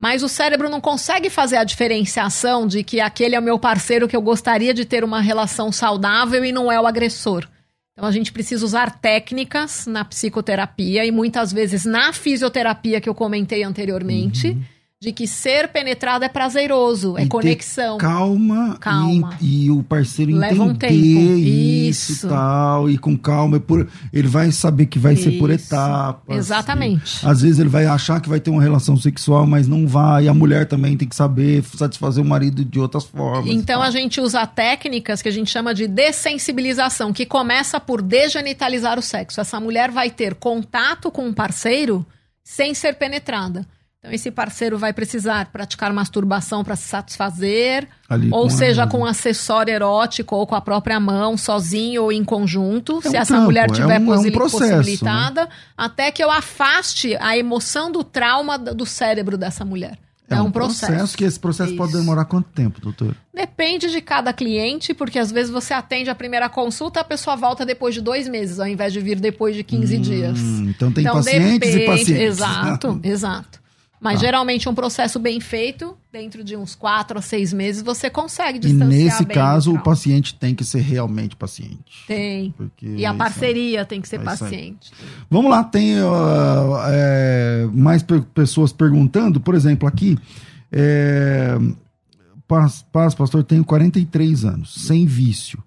Mas 0.01 0.23
o 0.23 0.29
cérebro 0.29 0.69
não 0.69 0.79
consegue 0.79 1.29
fazer 1.29 1.57
a 1.57 1.63
diferenciação 1.63 2.65
de 2.65 2.83
que 2.83 3.01
aquele 3.01 3.35
é 3.35 3.39
o 3.39 3.43
meu 3.43 3.59
parceiro 3.59 4.07
que 4.07 4.15
eu 4.15 4.21
gostaria 4.21 4.73
de 4.73 4.85
ter 4.85 5.03
uma 5.03 5.19
relação 5.19 5.71
saudável 5.71 6.43
e 6.43 6.51
não 6.51 6.71
é 6.71 6.79
o 6.79 6.87
agressor. 6.87 7.47
Então 7.99 8.07
a 8.07 8.13
gente 8.13 8.31
precisa 8.31 8.63
usar 8.63 8.97
técnicas 8.97 9.85
na 9.85 10.05
psicoterapia 10.05 11.03
e 11.03 11.11
muitas 11.11 11.51
vezes 11.51 11.83
na 11.83 12.13
fisioterapia 12.13 13.01
que 13.01 13.09
eu 13.09 13.13
comentei 13.13 13.61
anteriormente, 13.61 14.51
uhum. 14.51 14.63
De 15.01 15.13
que 15.13 15.25
ser 15.25 15.69
penetrado 15.69 16.25
é 16.25 16.27
prazeroso, 16.29 17.17
é 17.17 17.23
E 17.23 17.27
conexão. 17.29 17.97
Calma, 17.97 18.75
Calma. 18.81 19.37
E, 19.39 19.67
e 19.67 19.71
o 19.71 19.81
parceiro 19.81 20.35
Leva 20.35 20.61
um 20.61 20.71
entender 20.71 20.89
tempo. 20.89 21.39
isso, 21.39 22.11
Isso. 22.11 22.25
e 22.27 22.29
tal, 22.29 22.89
e 22.89 22.97
com 22.97 23.17
calma. 23.17 23.55
é 23.55 23.59
por- 23.61 23.87
ele 24.11 24.27
vai 24.27 24.51
saber 24.51 24.87
que 24.87 24.99
vai 24.99 25.15
ser 25.15 25.39
por 25.39 25.49
Isso. 25.51 25.67
etapas. 25.73 26.35
Exatamente. 26.37 27.25
Às 27.25 27.41
vezes 27.43 27.59
ele 27.59 27.69
vai 27.69 27.85
achar 27.85 28.19
que 28.19 28.27
vai 28.27 28.41
ter 28.41 28.49
uma 28.49 28.61
relação 28.61 28.97
sexual, 28.97 29.47
mas 29.47 29.69
não 29.69 29.87
vai. 29.87 30.25
E 30.25 30.27
a 30.27 30.33
mulher 30.33 30.65
também 30.67 30.97
tem 30.97 31.07
que 31.07 31.15
saber 31.15 31.63
satisfazer 31.63 32.21
o 32.21 32.27
marido 32.27 32.65
de 32.65 32.77
outras 32.77 33.05
formas. 33.05 33.49
Então 33.49 33.81
a 33.81 33.91
gente 33.91 34.19
usa 34.19 34.45
técnicas 34.45 35.21
que 35.21 35.29
a 35.29 35.31
gente 35.31 35.49
chama 35.49 35.73
de 35.73 35.87
dessensibilização, 35.87 37.13
que 37.13 37.25
começa 37.25 37.79
por 37.79 38.01
degenitalizar 38.01 38.99
o 38.99 39.01
sexo. 39.01 39.39
Essa 39.39 39.61
mulher 39.61 39.91
vai 39.91 40.09
ter 40.11 40.35
contato 40.35 41.09
com 41.09 41.25
um 41.25 41.33
parceiro 41.33 42.05
sem 42.43 42.73
ser 42.73 42.95
penetrada. 42.95 43.65
Então 43.99 44.13
esse 44.13 44.31
parceiro 44.31 44.77
vai 44.77 44.93
precisar 44.93 45.47
praticar 45.51 45.91
masturbação 45.91 46.63
para 46.63 46.77
se 46.77 46.87
satisfazer, 46.87 47.85
Ali 48.07 48.29
ou 48.31 48.43
com 48.43 48.47
a- 48.47 48.49
seja, 48.49 48.87
com 48.87 48.99
um 48.99 49.05
acessório 49.05 49.73
erótico 49.73 50.37
ou 50.37 50.47
com 50.47 50.55
a 50.55 50.61
própria 50.61 50.97
mão, 51.01 51.35
sozinho 51.37 52.03
ou 52.03 52.11
em 52.11 52.23
conjunto, 52.23 52.99
É 52.99 53.01
se 53.01 53.09
um 53.09 53.15
essa 53.15 53.25
trampo, 53.33 53.45
mulher 53.45 53.65
é 53.69 53.73
tiver 53.73 53.99
um- 53.99 54.13
é 54.13 54.17
um 54.17 54.21
possi- 54.21 54.31
processo, 54.31 54.63
né? 54.63 54.77
possibilitada, 54.77 55.49
até 55.77 56.11
que 56.11 56.23
eu 56.23 56.31
afaste 56.31 57.17
a 57.19 57.37
emoção 57.37 57.91
do 57.91 58.01
trauma 58.01 58.57
do 58.57 58.85
cérebro 58.85 59.37
dessa 59.37 59.65
mulher. 59.65 59.97
É, 60.31 60.39
um, 60.39 60.51
processo. 60.51 61.17
que 61.17 61.23
esse 61.23 61.39
processo 61.39 61.75
pode 61.75 61.89
Isso. 61.91 61.99
demorar 62.01 62.23
quanto 62.23 62.49
tempo, 62.51 62.79
doutor? 62.79 63.15
Depende 63.33 63.89
de 63.89 63.99
cada 63.99 64.31
cliente, 64.31 64.93
porque 64.93 65.17
às 65.17 65.31
vezes 65.31 65.49
você 65.51 65.73
atende 65.73 66.07
a 66.07 66.13
primeira 66.13 66.47
consulta, 66.47 66.99
a 66.99 67.03
pessoa 67.03 67.35
volta 67.35 67.65
depois 67.65 67.95
de 67.95 67.99
dois 68.01 68.27
meses, 68.27 68.59
ao 68.59 68.67
invés 68.67 68.93
de 68.93 68.99
vir 68.99 69.19
depois 69.19 69.55
de 69.55 69.63
15 69.63 69.97
dias. 69.97 70.37
Hum, 70.39 70.67
então 70.69 70.91
tem 70.91 71.03
pacientes 71.03 71.73
e 71.73 71.79
pacientes. 71.79 72.09
Exato, 72.21 72.99
exato. 73.03 73.58
Mas 74.01 74.19
Tá. 74.19 74.25
geralmente 74.27 74.69
um 74.69 74.73
processo 74.73 75.19
bem 75.19 75.41
feito, 75.41 75.97
dentro 76.11 76.41
de 76.43 76.55
uns 76.55 76.73
quatro 76.73 77.19
a 77.19 77.21
seis 77.21 77.51
meses, 77.51 77.81
você 77.81 78.09
consegue 78.09 78.57
E 78.57 78.61
distanciar 78.61 78.87
nesse 78.89 79.25
bem 79.25 79.35
caso, 79.35 79.73
o 79.73 79.79
paciente 79.83 80.33
tem 80.35 80.55
que 80.55 80.63
ser 80.63 80.79
realmente 80.79 81.35
paciente. 81.35 82.05
Tem. 82.07 82.53
E 82.81 83.05
a 83.05 83.09
isso- 83.09 83.17
parceria 83.17 83.83
tem 83.85 83.99
que 83.99 84.07
ser 84.07 84.15
é 84.15 84.19
aí. 84.19 84.25
paciente. 84.25 84.91
Vamos 85.29 85.51
lá, 85.51 85.63
tem 85.65 86.01
ó, 86.01 86.79
é, 86.87 87.67
mais 87.73 88.01
pessoas 88.33 88.71
perguntando. 88.71 89.39
Por 89.41 89.53
exemplo, 89.53 89.85
aqui, 89.87 90.17
é, 90.71 91.57
paz, 92.47 92.85
paz, 92.91 93.13
pastor, 93.13 93.43
tenho 93.43 93.65
43 93.65 94.45
anos, 94.45 94.73
sem 94.85 95.05
vício. 95.05 95.61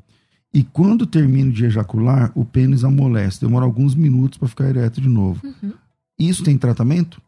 E 0.55 0.63
quando 0.63 1.07
termino 1.07 1.51
de 1.51 1.65
ejacular, 1.65 2.31
o 2.35 2.45
pênis 2.45 2.85
amolece. 2.85 3.41
Demora 3.41 3.65
alguns 3.65 3.95
minutos 3.95 4.39
para 4.39 4.49
ficar 4.49 4.69
ereto 4.69 5.01
de 5.01 5.09
novo. 5.09 5.41
Uhum. 5.45 5.73
Isso 6.19 6.43
tem 6.45 6.59
tratamento? 6.59 7.21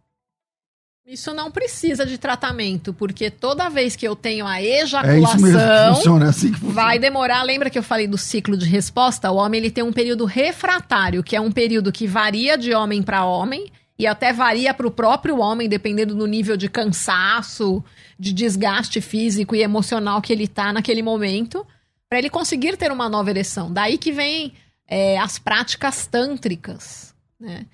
Isso 1.15 1.33
não 1.33 1.51
precisa 1.51 2.05
de 2.05 2.19
tratamento, 2.19 2.93
porque 2.93 3.31
toda 3.31 3.71
vez 3.71 3.95
que 3.95 4.07
eu 4.07 4.17
tenho 4.17 4.47
a 4.47 4.61
É 4.61 4.65
isso 4.65 4.85
ejaculação, 4.85 5.41
mesmo 5.41 5.59
que 5.59 5.95
funciona, 5.95 6.27
é 6.27 6.29
assim 6.29 6.53
que 6.53 6.59
funciona. 6.59 6.75
vai 6.75 6.99
demorar. 6.99 7.43
Lembra 7.45 7.71
que 7.71 7.79
eu 7.79 7.85
falei 7.85 8.09
do 8.09 8.19
ciclo 8.19 8.57
de 8.57 8.67
resposta? 8.67 9.31
O 9.31 9.37
homem 9.37 9.61
ele 9.61 9.71
tem 9.71 9.85
um 9.85 9.93
período 9.93 10.25
refratário, 10.25 11.23
que 11.23 11.37
é 11.37 11.41
um 11.41 11.53
período 11.53 11.93
que 11.93 12.07
varia 12.07 12.59
de 12.59 12.75
homem 12.75 13.01
para 13.01 13.25
homem 13.25 13.71
e 13.97 14.09
até 14.09 14.33
varia 14.33 14.75
para 14.75 14.89
o 14.89 14.91
próprio 14.91 15.39
homem, 15.39 15.69
dependendo 15.69 16.17
do 16.17 16.27
nível 16.27 16.57
de 16.57 16.69
cansaço, 16.69 17.83
de 18.19 18.33
desgaste 18.33 19.01
físico 19.01 19.55
e 19.55 19.63
emocional 19.63 20.21
que 20.21 20.33
ele 20.33 20.49
tá 20.49 20.73
naquele 20.73 21.01
momento, 21.01 21.65
para 22.09 22.19
ele 22.19 22.29
conseguir 22.29 22.77
ter 22.77 22.91
uma 22.91 23.09
nova 23.09 23.31
ereção. 23.31 23.73
Daí 23.73 23.97
que 23.99 24.11
vem 24.11 24.53
é, 24.89 25.17
as 25.19 25.39
práticas 25.39 26.09
tântricas, 26.09 27.15
né? 27.39 27.67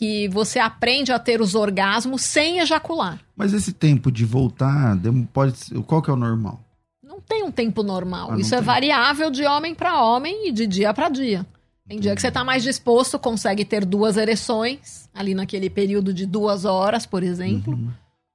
Que 0.00 0.26
você 0.28 0.58
aprende 0.58 1.12
a 1.12 1.18
ter 1.18 1.42
os 1.42 1.54
orgasmos 1.54 2.22
sem 2.22 2.58
ejacular. 2.60 3.20
Mas 3.36 3.52
esse 3.52 3.70
tempo 3.70 4.10
de 4.10 4.24
voltar, 4.24 4.96
pode 5.30 5.58
ser- 5.58 5.78
qual 5.82 6.00
que 6.00 6.08
é 6.08 6.12
o 6.14 6.16
normal? 6.16 6.58
Não 7.04 7.20
tem 7.20 7.42
um 7.42 7.50
tempo 7.52 7.82
normal. 7.82 8.30
Ah, 8.32 8.38
Isso 8.38 8.54
é 8.54 8.58
tem. 8.58 8.64
variável 8.64 9.30
de 9.30 9.44
homem 9.44 9.74
para 9.74 10.02
homem 10.02 10.48
e 10.48 10.52
de 10.52 10.66
dia 10.66 10.94
para 10.94 11.10
dia. 11.10 11.44
Tem 11.86 12.00
dia 12.00 12.14
que 12.14 12.22
você 12.22 12.30
tá 12.30 12.42
mais 12.42 12.62
disposto, 12.62 13.18
consegue 13.18 13.62
ter 13.62 13.84
duas 13.84 14.16
ereções, 14.16 15.10
ali 15.12 15.34
naquele 15.34 15.68
período 15.68 16.14
de 16.14 16.24
duas 16.24 16.64
horas, 16.64 17.04
por 17.04 17.22
exemplo. 17.22 17.74
Uhum. 17.74 17.90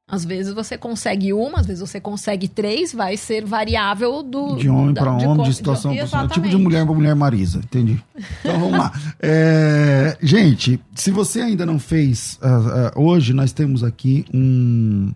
Às 0.08 0.24
vezes 0.24 0.53
você 0.53 0.78
consegue 0.78 1.34
uma, 1.34 1.60
às 1.60 1.66
vezes 1.66 1.82
você 1.82 1.99
consegue 1.99 2.47
três, 2.47 2.93
vai 2.93 3.18
ser 3.18 3.43
variável 3.43 4.22
do. 4.22 4.56
De 4.56 4.70
homem 4.70 4.93
para 4.93 5.12
homem, 5.12 5.36
co- 5.38 5.43
de 5.43 5.53
situação 5.53 5.95
para 5.95 6.06
situação. 6.06 6.28
Tipo 6.30 6.47
de 6.47 6.58
mulher 6.58 6.86
para 6.86 6.93
mulher 6.93 7.16
Marisa, 7.16 7.58
entendi. 7.58 7.99
Então 8.39 8.60
vamos 8.60 8.78
lá. 8.78 8.91
É, 9.20 10.16
gente, 10.22 10.80
se 10.93 11.10
você 11.10 11.41
ainda 11.41 11.66
não 11.66 11.80
fez, 11.80 12.38
ah, 12.39 12.91
ah, 12.95 12.99
hoje 12.99 13.34
nós 13.34 13.51
temos 13.51 13.84
aqui 13.84 14.26
um, 14.32 15.12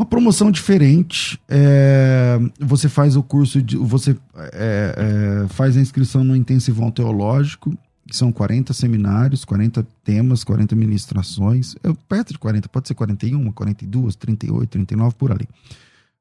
uma 0.00 0.06
promoção 0.08 0.50
diferente. 0.50 1.38
É, 1.46 2.38
você 2.58 2.88
faz 2.88 3.14
o 3.14 3.22
curso 3.22 3.60
de. 3.60 3.76
Você 3.76 4.16
é, 4.54 5.42
é, 5.44 5.48
faz 5.48 5.76
a 5.76 5.80
inscrição 5.80 6.24
no 6.24 6.34
intensivão 6.34 6.90
teológico. 6.90 7.76
Que 8.14 8.18
São 8.18 8.30
40 8.30 8.72
seminários, 8.72 9.44
40 9.44 9.84
temas, 10.04 10.44
40 10.44 10.76
ministrações. 10.76 11.74
É 11.82 11.92
perto 12.08 12.32
de 12.32 12.38
40, 12.38 12.68
pode 12.68 12.86
ser 12.86 12.94
41, 12.94 13.50
42, 13.50 14.14
38, 14.14 14.70
39, 14.70 15.16
por 15.16 15.32
ali. 15.32 15.48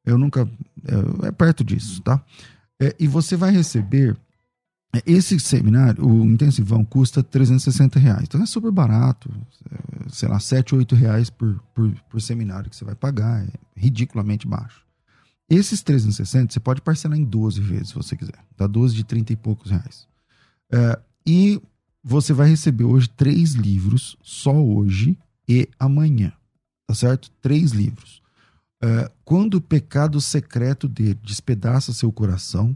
Eu 0.03 0.17
nunca. 0.17 0.49
É, 0.87 1.27
é 1.27 1.31
perto 1.31 1.63
disso, 1.63 2.01
tá? 2.01 2.19
É, 2.81 2.95
e 2.99 3.07
você 3.07 3.35
vai 3.35 3.51
receber. 3.51 4.17
é, 4.95 5.03
Esse 5.05 5.39
seminário, 5.39 6.03
o 6.03 6.25
intensivão, 6.25 6.83
custa 6.83 7.21
360 7.21 7.99
reais. 7.99 8.23
Então 8.23 8.41
é 8.41 8.45
super 8.47 8.71
barato. 8.71 9.29
é, 9.71 10.09
sei 10.09 10.27
lá, 10.27 10.39
7, 10.39 10.73
8 10.73 10.95
reais 10.95 11.29
por, 11.29 11.61
por, 11.75 11.91
por 12.09 12.19
seminário 12.19 12.71
que 12.71 12.75
você 12.75 12.83
vai 12.83 12.95
pagar. 12.95 13.43
É 13.43 13.49
ridiculamente 13.75 14.47
baixo. 14.47 14.81
Esses 15.47 15.83
360 15.83 16.53
você 16.53 16.59
pode 16.59 16.81
parcelar 16.81 17.19
em 17.19 17.23
12 17.23 17.61
vezes, 17.61 17.89
se 17.89 17.93
você 17.93 18.17
quiser. 18.17 18.39
Dá 18.57 18.65
12 18.65 18.95
de 18.95 19.03
30 19.03 19.33
e 19.33 19.35
poucos 19.35 19.69
reais. 19.69 20.07
É, 20.71 20.99
e 21.25 21.61
você 22.03 22.33
vai 22.33 22.49
receber 22.49 22.83
hoje 22.83 23.09
três 23.09 23.53
livros, 23.53 24.17
só 24.21 24.53
hoje 24.53 25.17
e 25.47 25.69
amanhã. 25.79 26.33
Tá 26.85 26.93
certo? 26.93 27.31
Três 27.41 27.71
livros. 27.71 28.21
É, 28.81 29.09
quando 29.23 29.55
o 29.55 29.61
pecado 29.61 30.19
secreto 30.19 30.87
dele 30.87 31.17
despedaça 31.23 31.93
seu 31.93 32.11
coração, 32.11 32.75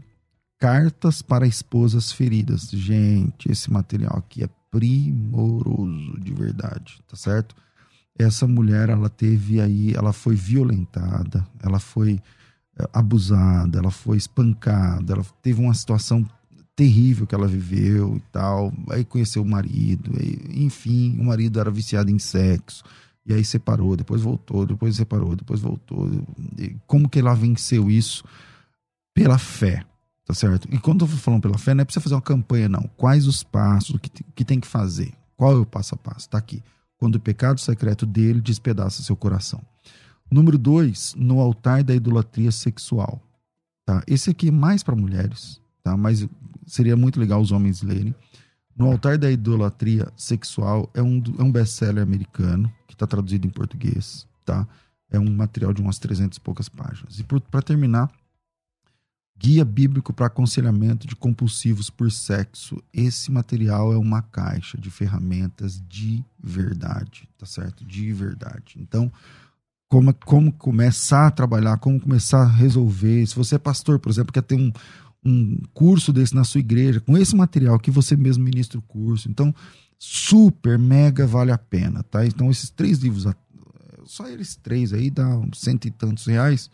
cartas 0.58 1.22
para 1.22 1.46
esposas 1.46 2.10
feridas. 2.10 2.70
Gente, 2.70 3.50
esse 3.50 3.70
material 3.70 4.16
aqui 4.18 4.42
é 4.42 4.48
primoroso 4.70 6.18
de 6.20 6.32
verdade, 6.34 7.00
tá 7.08 7.16
certo? 7.16 7.54
Essa 8.18 8.46
mulher, 8.46 8.88
ela 8.88 9.08
teve 9.08 9.60
aí, 9.60 9.94
ela 9.94 10.12
foi 10.12 10.34
violentada, 10.34 11.46
ela 11.62 11.78
foi 11.78 12.20
é, 12.78 12.88
abusada, 12.92 13.78
ela 13.78 13.90
foi 13.90 14.16
espancada, 14.16 15.12
ela 15.12 15.24
teve 15.40 15.60
uma 15.60 15.72
situação 15.72 16.28
terrível 16.78 17.26
que 17.26 17.34
ela 17.34 17.48
viveu 17.48 18.16
e 18.16 18.20
tal. 18.30 18.72
Aí 18.88 19.04
conheceu 19.04 19.42
o 19.42 19.44
marido, 19.44 20.12
enfim, 20.48 21.18
o 21.18 21.24
marido 21.24 21.58
era 21.58 21.72
viciado 21.72 22.08
em 22.08 22.20
sexo. 22.20 22.84
E 23.26 23.34
aí 23.34 23.44
separou, 23.44 23.96
depois 23.96 24.22
voltou, 24.22 24.64
depois 24.64 24.94
separou, 24.94 25.34
depois 25.34 25.60
voltou. 25.60 26.08
E 26.56 26.76
como 26.86 27.08
que 27.08 27.18
ela 27.18 27.34
venceu 27.34 27.90
isso? 27.90 28.22
Pela 29.12 29.38
fé, 29.38 29.84
tá 30.24 30.32
certo? 30.32 30.68
E 30.72 30.78
quando 30.78 31.04
eu 31.04 31.10
tô 31.10 31.16
falando 31.16 31.42
pela 31.42 31.58
fé, 31.58 31.74
não 31.74 31.82
é 31.82 31.84
você 31.84 31.98
fazer 31.98 32.14
uma 32.14 32.22
campanha, 32.22 32.68
não. 32.68 32.88
Quais 32.96 33.26
os 33.26 33.42
passos, 33.42 33.96
o 33.96 33.98
que, 33.98 34.08
que 34.08 34.44
tem 34.44 34.60
que 34.60 34.66
fazer? 34.68 35.12
Qual 35.36 35.52
é 35.52 35.56
o 35.56 35.66
passo 35.66 35.96
a 35.96 35.98
passo? 35.98 36.28
Tá 36.28 36.38
aqui. 36.38 36.62
Quando 36.96 37.16
o 37.16 37.20
pecado 37.20 37.60
secreto 37.60 38.06
dele 38.06 38.40
despedaça 38.40 39.02
seu 39.02 39.16
coração. 39.16 39.60
Número 40.30 40.56
dois, 40.56 41.12
no 41.18 41.40
altar 41.40 41.82
da 41.82 41.94
idolatria 41.94 42.52
sexual. 42.52 43.20
Tá? 43.84 44.00
Esse 44.06 44.30
aqui 44.30 44.48
é 44.48 44.52
mais 44.52 44.84
para 44.84 44.94
mulheres, 44.94 45.60
tá? 45.82 45.96
Mas 45.96 46.26
seria 46.68 46.96
muito 46.96 47.18
legal 47.18 47.40
os 47.40 47.50
homens 47.50 47.82
lerem. 47.82 48.14
No 48.76 48.86
altar 48.86 49.18
da 49.18 49.30
idolatria 49.30 50.06
sexual 50.16 50.88
é 50.94 51.02
um, 51.02 51.20
é 51.38 51.42
um 51.42 51.50
best-seller 51.50 52.02
americano 52.02 52.72
que 52.86 52.94
está 52.94 53.06
traduzido 53.06 53.46
em 53.46 53.50
português, 53.50 54.26
tá? 54.44 54.68
É 55.10 55.18
um 55.18 55.34
material 55.34 55.72
de 55.72 55.82
umas 55.82 55.98
300 55.98 56.38
e 56.38 56.40
poucas 56.40 56.68
páginas. 56.68 57.18
E 57.18 57.24
para 57.24 57.62
terminar, 57.62 58.08
Guia 59.36 59.64
Bíblico 59.64 60.12
para 60.12 60.26
Aconselhamento 60.26 61.06
de 61.06 61.14
Compulsivos 61.14 61.88
por 61.88 62.10
Sexo. 62.10 62.82
Esse 62.92 63.30
material 63.30 63.92
é 63.92 63.96
uma 63.96 64.20
caixa 64.20 64.76
de 64.76 64.90
ferramentas 64.90 65.80
de 65.88 66.24
verdade, 66.38 67.28
tá 67.38 67.46
certo? 67.46 67.84
De 67.84 68.12
verdade. 68.12 68.76
Então, 68.78 69.10
como, 69.88 70.12
como 70.12 70.52
começar 70.52 71.28
a 71.28 71.30
trabalhar, 71.30 71.78
como 71.78 72.00
começar 72.00 72.42
a 72.42 72.48
resolver. 72.48 73.24
Se 73.26 73.36
você 73.36 73.54
é 73.54 73.58
pastor, 73.58 73.98
por 74.00 74.10
exemplo, 74.10 74.32
quer 74.32 74.42
ter 74.42 74.56
um, 74.56 74.72
um 75.28 75.60
curso 75.74 76.12
desse 76.12 76.34
na 76.34 76.44
sua 76.44 76.60
igreja, 76.60 77.00
com 77.00 77.16
esse 77.16 77.36
material 77.36 77.78
que 77.78 77.90
você 77.90 78.16
mesmo 78.16 78.44
ministra 78.44 78.78
o 78.78 78.82
curso. 78.82 79.30
Então, 79.30 79.54
super, 79.98 80.78
mega 80.78 81.26
vale 81.26 81.50
a 81.50 81.58
pena, 81.58 82.02
tá? 82.02 82.24
Então, 82.26 82.50
esses 82.50 82.70
três 82.70 82.98
livros, 82.98 83.26
só 84.04 84.26
eles 84.28 84.56
três 84.56 84.92
aí, 84.92 85.10
dá 85.10 85.28
uns 85.36 85.60
cento 85.60 85.86
e 85.86 85.90
tantos 85.90 86.26
reais. 86.26 86.70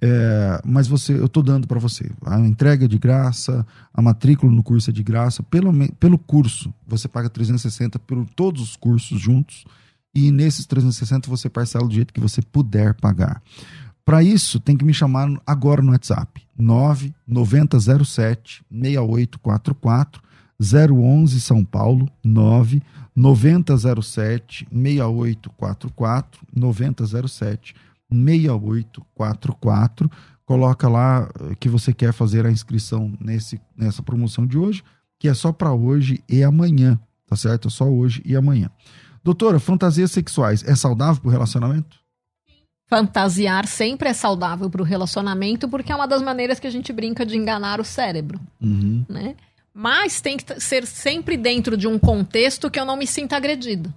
É, 0.00 0.60
mas 0.64 0.86
você, 0.86 1.14
eu 1.14 1.28
tô 1.28 1.42
dando 1.42 1.66
para 1.66 1.78
você. 1.78 2.10
A 2.24 2.38
entrega 2.40 2.84
é 2.84 2.88
de 2.88 2.98
graça, 2.98 3.66
a 3.92 4.02
matrícula 4.02 4.52
no 4.52 4.62
curso 4.62 4.90
é 4.90 4.92
de 4.92 5.02
graça. 5.02 5.42
Pelo, 5.42 5.72
pelo 5.94 6.18
curso, 6.18 6.72
você 6.86 7.08
paga 7.08 7.30
360 7.30 7.98
por 8.00 8.26
todos 8.34 8.62
os 8.62 8.76
cursos 8.76 9.20
juntos. 9.20 9.64
e 10.14 10.30
nesses 10.30 10.66
360 10.66 11.28
você 11.28 11.48
parcela 11.48 11.86
do 11.86 11.94
jeito 11.94 12.12
que 12.12 12.20
você 12.20 12.40
puder 12.42 12.94
pagar. 12.94 13.42
Para 14.06 14.22
isso, 14.22 14.58
tem 14.60 14.76
que 14.76 14.84
me 14.84 14.94
chamar 14.94 15.28
agora 15.44 15.82
no 15.82 15.90
WhatsApp. 15.90 16.46
9907 16.56 18.64
6844 18.70 20.22
011 20.58 21.38
São 21.40 21.64
Paulo 21.64 22.08
9 22.24 22.80
9007 23.16 24.68
6844 24.70 26.40
9007 26.54 27.74
6844 28.08 30.10
coloca 30.46 30.88
lá 30.88 31.28
eh, 31.40 31.56
que 31.58 31.68
você 31.68 31.92
quer 31.92 32.12
fazer 32.12 32.46
a 32.46 32.50
inscrição 32.50 33.12
nesse, 33.20 33.60
nessa 33.76 34.04
promoção 34.04 34.46
de 34.46 34.56
hoje, 34.56 34.84
que 35.18 35.26
é 35.26 35.34
só 35.34 35.50
para 35.50 35.72
hoje 35.72 36.22
e 36.28 36.44
amanhã, 36.44 36.96
tá 37.26 37.34
certo? 37.34 37.66
É 37.66 37.70
só 37.70 37.84
hoje 37.84 38.22
e 38.24 38.36
amanhã. 38.36 38.70
Doutora, 39.24 39.58
fantasias 39.58 40.12
sexuais 40.12 40.62
é 40.62 40.76
saudável 40.76 41.20
para 41.20 41.28
o 41.28 41.32
relacionamento? 41.32 42.05
Fantasiar 42.88 43.66
sempre 43.66 44.08
é 44.08 44.12
saudável 44.12 44.70
para 44.70 44.80
o 44.80 44.84
relacionamento, 44.84 45.68
porque 45.68 45.90
é 45.90 45.96
uma 45.96 46.06
das 46.06 46.22
maneiras 46.22 46.60
que 46.60 46.68
a 46.68 46.70
gente 46.70 46.92
brinca 46.92 47.26
de 47.26 47.36
enganar 47.36 47.80
o 47.80 47.84
cérebro, 47.84 48.40
uhum. 48.60 49.04
né? 49.08 49.34
Mas 49.74 50.20
tem 50.20 50.36
que 50.36 50.60
ser 50.60 50.86
sempre 50.86 51.36
dentro 51.36 51.76
de 51.76 51.88
um 51.88 51.98
contexto 51.98 52.70
que 52.70 52.78
eu 52.78 52.84
não 52.84 52.96
me 52.96 53.06
sinta 53.06 53.36
agredido. 53.36 53.92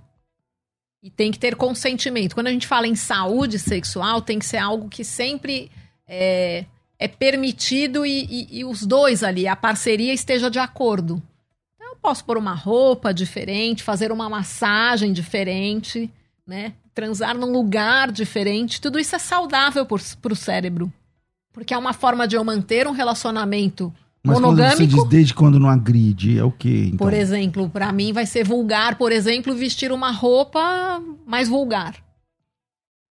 E 1.02 1.10
tem 1.10 1.32
que 1.32 1.40
ter 1.40 1.56
consentimento. 1.56 2.34
Quando 2.34 2.48
a 2.48 2.52
gente 2.52 2.68
fala 2.68 2.88
em 2.88 2.96
saúde 2.96 3.58
sexual, 3.58 4.22
tem 4.22 4.40
que 4.40 4.46
ser 4.46 4.58
algo 4.58 4.90
que 4.90 5.04
sempre 5.06 5.72
é, 6.06 6.66
é 6.98 7.08
permitido 7.08 8.06
e, 8.06 8.26
e, 8.26 8.60
e, 8.60 8.66
os 8.66 8.86
dois 8.86 9.24
ali, 9.24 9.48
a 9.48 9.56
parceria 9.56 10.14
esteja 10.14 10.50
de 10.50 10.60
acordo. 10.60 11.22
Então, 11.76 11.90
eu 11.90 11.96
posso 11.96 12.26
pôr 12.26 12.38
uma 12.38 12.54
roupa 12.54 13.14
diferente, 13.14 13.84
fazer 13.84 14.12
uma 14.12 14.28
massagem 14.30 15.14
diferente, 15.14 16.12
né? 16.46 16.74
Transar 17.00 17.38
num 17.38 17.52
lugar 17.52 18.12
diferente. 18.12 18.82
Tudo 18.82 19.00
isso 19.00 19.16
é 19.16 19.20
saudável 19.20 19.86
para 19.86 20.34
o 20.34 20.36
cérebro. 20.36 20.92
Porque 21.54 21.74
é 21.74 21.78
uma 21.78 21.94
forma 21.94 22.28
de 22.28 22.36
eu 22.36 22.44
manter 22.44 22.88
um 22.88 22.92
relacionamento 22.92 23.94
mas 24.22 24.36
monogâmico. 24.36 24.78
Quando 24.78 24.90
você 24.90 24.98
diz 24.98 25.10
desde 25.10 25.34
quando 25.34 25.60
não 25.60 25.70
agride, 25.70 26.38
é 26.38 26.44
o 26.44 26.52
quê? 26.52 26.86
Então? 26.88 26.98
Por 26.98 27.14
exemplo, 27.14 27.70
para 27.70 27.90
mim 27.94 28.12
vai 28.12 28.26
ser 28.26 28.44
vulgar, 28.44 28.98
por 28.98 29.14
exemplo, 29.14 29.56
vestir 29.56 29.94
uma 29.94 30.12
roupa 30.12 31.02
mais 31.26 31.48
vulgar. 31.48 31.96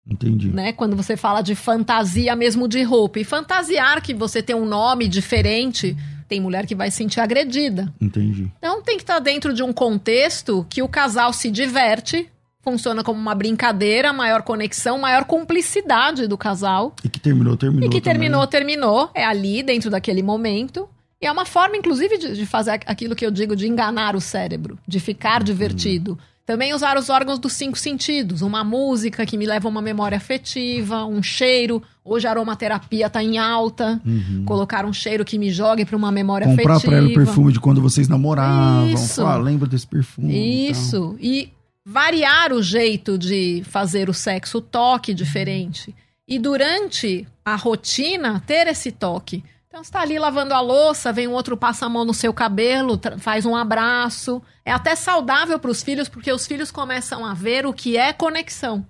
Entendi. 0.07 0.49
Né? 0.49 0.71
Quando 0.71 0.95
você 0.95 1.17
fala 1.17 1.41
de 1.41 1.53
fantasia 1.53 2.35
mesmo 2.37 2.69
de 2.69 2.83
roupa. 2.83 3.19
E 3.19 3.25
fantasiar 3.25 4.01
que 4.01 4.13
você 4.13 4.41
tem 4.41 4.55
um 4.55 4.65
nome 4.65 5.09
diferente, 5.09 5.95
tem 6.27 6.39
mulher 6.39 6.65
que 6.65 6.75
vai 6.75 6.89
se 6.89 6.97
sentir 6.97 7.19
agredida. 7.19 7.93
Entendi. 7.99 8.51
Então 8.57 8.81
tem 8.81 8.97
que 8.97 9.03
estar 9.03 9.19
dentro 9.19 9.53
de 9.53 9.61
um 9.61 9.73
contexto 9.73 10.65
que 10.69 10.81
o 10.81 10.87
casal 10.87 11.31
se 11.31 11.51
diverte, 11.51 12.29
funciona 12.63 13.03
como 13.03 13.19
uma 13.19 13.35
brincadeira, 13.35 14.13
maior 14.13 14.41
conexão, 14.41 14.97
maior 14.97 15.25
cumplicidade 15.25 16.27
do 16.27 16.37
casal. 16.37 16.95
E 17.03 17.09
que 17.09 17.19
terminou, 17.19 17.57
terminou. 17.57 17.87
E 17.87 17.91
que 17.91 17.99
também. 18.01 18.19
terminou, 18.19 18.47
terminou. 18.47 19.11
É 19.13 19.25
ali, 19.25 19.61
dentro 19.61 19.89
daquele 19.89 20.23
momento. 20.23 20.87
E 21.21 21.25
é 21.25 21.31
uma 21.31 21.45
forma, 21.45 21.77
inclusive, 21.77 22.17
de, 22.17 22.35
de, 22.35 22.45
fazer 22.45 22.79
aquilo 22.85 23.15
que 23.15 23.25
eu 23.25 23.31
digo 23.31 23.55
de 23.55 23.67
enganar 23.67 24.15
o 24.15 24.21
cérebro, 24.21 24.77
de 24.87 24.99
ficar 24.99 25.39
uhum. 25.39 25.45
divertido. 25.45 26.17
Também 26.45 26.73
usar 26.73 26.97
os 26.97 27.09
órgãos 27.09 27.39
dos 27.39 27.53
cinco 27.53 27.77
sentidos. 27.77 28.41
Uma 28.41 28.63
música 28.65 29.25
que 29.25 29.37
me 29.37 29.45
leva 29.45 29.67
a 29.67 29.71
uma 29.71 29.81
memória 29.81 30.17
afetiva, 30.17 31.05
um 31.05 31.23
cheiro. 31.23 31.81
Hoje 32.03 32.27
a 32.27 32.31
aromaterapia 32.31 33.07
está 33.07 33.23
em 33.23 33.37
alta. 33.37 34.01
Uhum. 34.05 34.43
Colocar 34.45 34.85
um 34.85 34.91
cheiro 34.91 35.23
que 35.23 35.39
me 35.39 35.49
jogue 35.49 35.85
para 35.85 35.95
uma 35.95 36.11
memória 36.11 36.45
Comprar 36.45 36.73
afetiva. 36.73 36.91
Comprar 36.91 36.97
para 36.97 36.97
ela 36.97 37.07
o 37.07 37.25
perfume 37.25 37.53
de 37.53 37.61
quando 37.61 37.81
vocês 37.81 38.09
namoravam. 38.09 38.89
Isso. 38.89 39.25
Ah, 39.25 39.37
lembra 39.37 39.69
desse 39.69 39.87
perfume. 39.87 40.69
Isso. 40.69 41.15
E, 41.21 41.43
e 41.43 41.53
variar 41.85 42.53
o 42.53 42.61
jeito 42.61 43.17
de 43.17 43.63
fazer 43.65 44.09
o 44.09 44.13
sexo, 44.13 44.59
o 44.59 44.61
toque 44.61 45.13
diferente. 45.13 45.95
E 46.27 46.39
durante 46.39 47.27
a 47.43 47.55
rotina, 47.55 48.41
ter 48.45 48.67
esse 48.67 48.91
toque. 48.91 49.43
Então, 49.67 49.83
você 49.83 49.89
está 49.89 50.01
ali 50.01 50.17
lavando 50.19 50.53
a 50.53 50.61
louça, 50.61 51.11
vem 51.11 51.27
um 51.27 51.33
outro, 51.33 51.57
passa 51.57 51.85
a 51.85 51.89
mão 51.89 52.05
no 52.05 52.13
seu 52.13 52.33
cabelo, 52.33 52.99
faz 53.17 53.45
um 53.45 53.55
abraço. 53.55 54.41
É 54.63 54.71
até 54.71 54.95
saudável 54.95 55.59
para 55.59 55.71
os 55.71 55.81
filhos, 55.81 56.07
porque 56.07 56.31
os 56.31 56.45
filhos 56.45 56.71
começam 56.71 57.25
a 57.25 57.33
ver 57.33 57.65
o 57.65 57.73
que 57.73 57.97
é 57.97 58.13
conexão. 58.13 58.85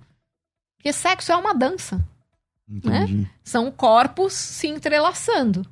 Porque 0.76 0.92
sexo 0.92 1.32
é 1.32 1.36
uma 1.36 1.54
dança. 1.54 2.06
Entendi. 2.68 3.14
Né? 3.14 3.30
São 3.42 3.70
corpos 3.70 4.34
se 4.34 4.66
entrelaçando. 4.66 5.66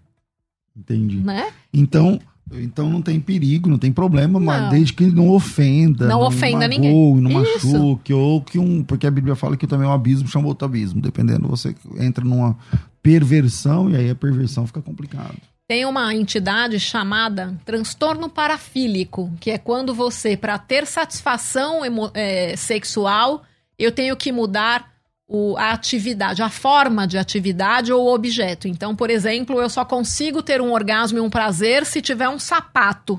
Entendi. 0.74 1.18
Né? 1.18 1.52
Então, 1.72 2.18
então 2.60 2.88
não 2.88 3.00
tem 3.00 3.20
perigo, 3.20 3.68
não 3.68 3.78
tem 3.78 3.92
problema, 3.92 4.38
não. 4.38 4.46
mas 4.46 4.70
desde 4.70 4.92
que 4.92 5.06
não 5.06 5.30
ofenda, 5.30 6.06
não, 6.06 6.20
não 6.20 6.26
ofenda 6.26 6.68
magoe, 6.68 6.78
ninguém. 6.78 7.20
não 7.20 7.42
Isso. 7.42 7.72
machuque, 7.72 8.12
ou 8.12 8.40
que 8.42 8.58
um. 8.58 8.82
Porque 8.82 9.06
a 9.06 9.10
Bíblia 9.10 9.34
fala 9.34 9.56
que 9.56 9.66
também 9.66 9.86
um 9.86 9.92
abismo 9.92 10.28
chama 10.28 10.48
outro 10.48 10.66
abismo, 10.66 11.00
dependendo, 11.00 11.48
você 11.48 11.74
entra 11.98 12.24
numa 12.24 12.56
perversão 13.02 13.90
e 13.90 13.96
aí 13.96 14.10
a 14.10 14.14
perversão 14.14 14.66
fica 14.66 14.80
complicado. 14.80 15.36
Tem 15.66 15.86
uma 15.86 16.14
entidade 16.14 16.78
chamada 16.78 17.58
transtorno 17.64 18.28
parafílico, 18.28 19.30
que 19.40 19.50
é 19.50 19.58
quando 19.58 19.94
você, 19.94 20.36
para 20.36 20.58
ter 20.58 20.86
satisfação 20.86 21.80
é, 22.14 22.54
sexual, 22.56 23.42
eu 23.78 23.90
tenho 23.90 24.16
que 24.16 24.30
mudar 24.30 24.91
o, 25.34 25.56
a 25.56 25.70
atividade, 25.70 26.42
a 26.42 26.50
forma 26.50 27.06
de 27.06 27.16
atividade 27.16 27.90
ou 27.90 28.14
objeto. 28.14 28.68
Então, 28.68 28.94
por 28.94 29.08
exemplo, 29.08 29.58
eu 29.58 29.70
só 29.70 29.82
consigo 29.82 30.42
ter 30.42 30.60
um 30.60 30.72
orgasmo 30.72 31.16
e 31.16 31.22
um 31.22 31.30
prazer 31.30 31.86
se 31.86 32.02
tiver 32.02 32.28
um 32.28 32.38
sapato 32.38 33.18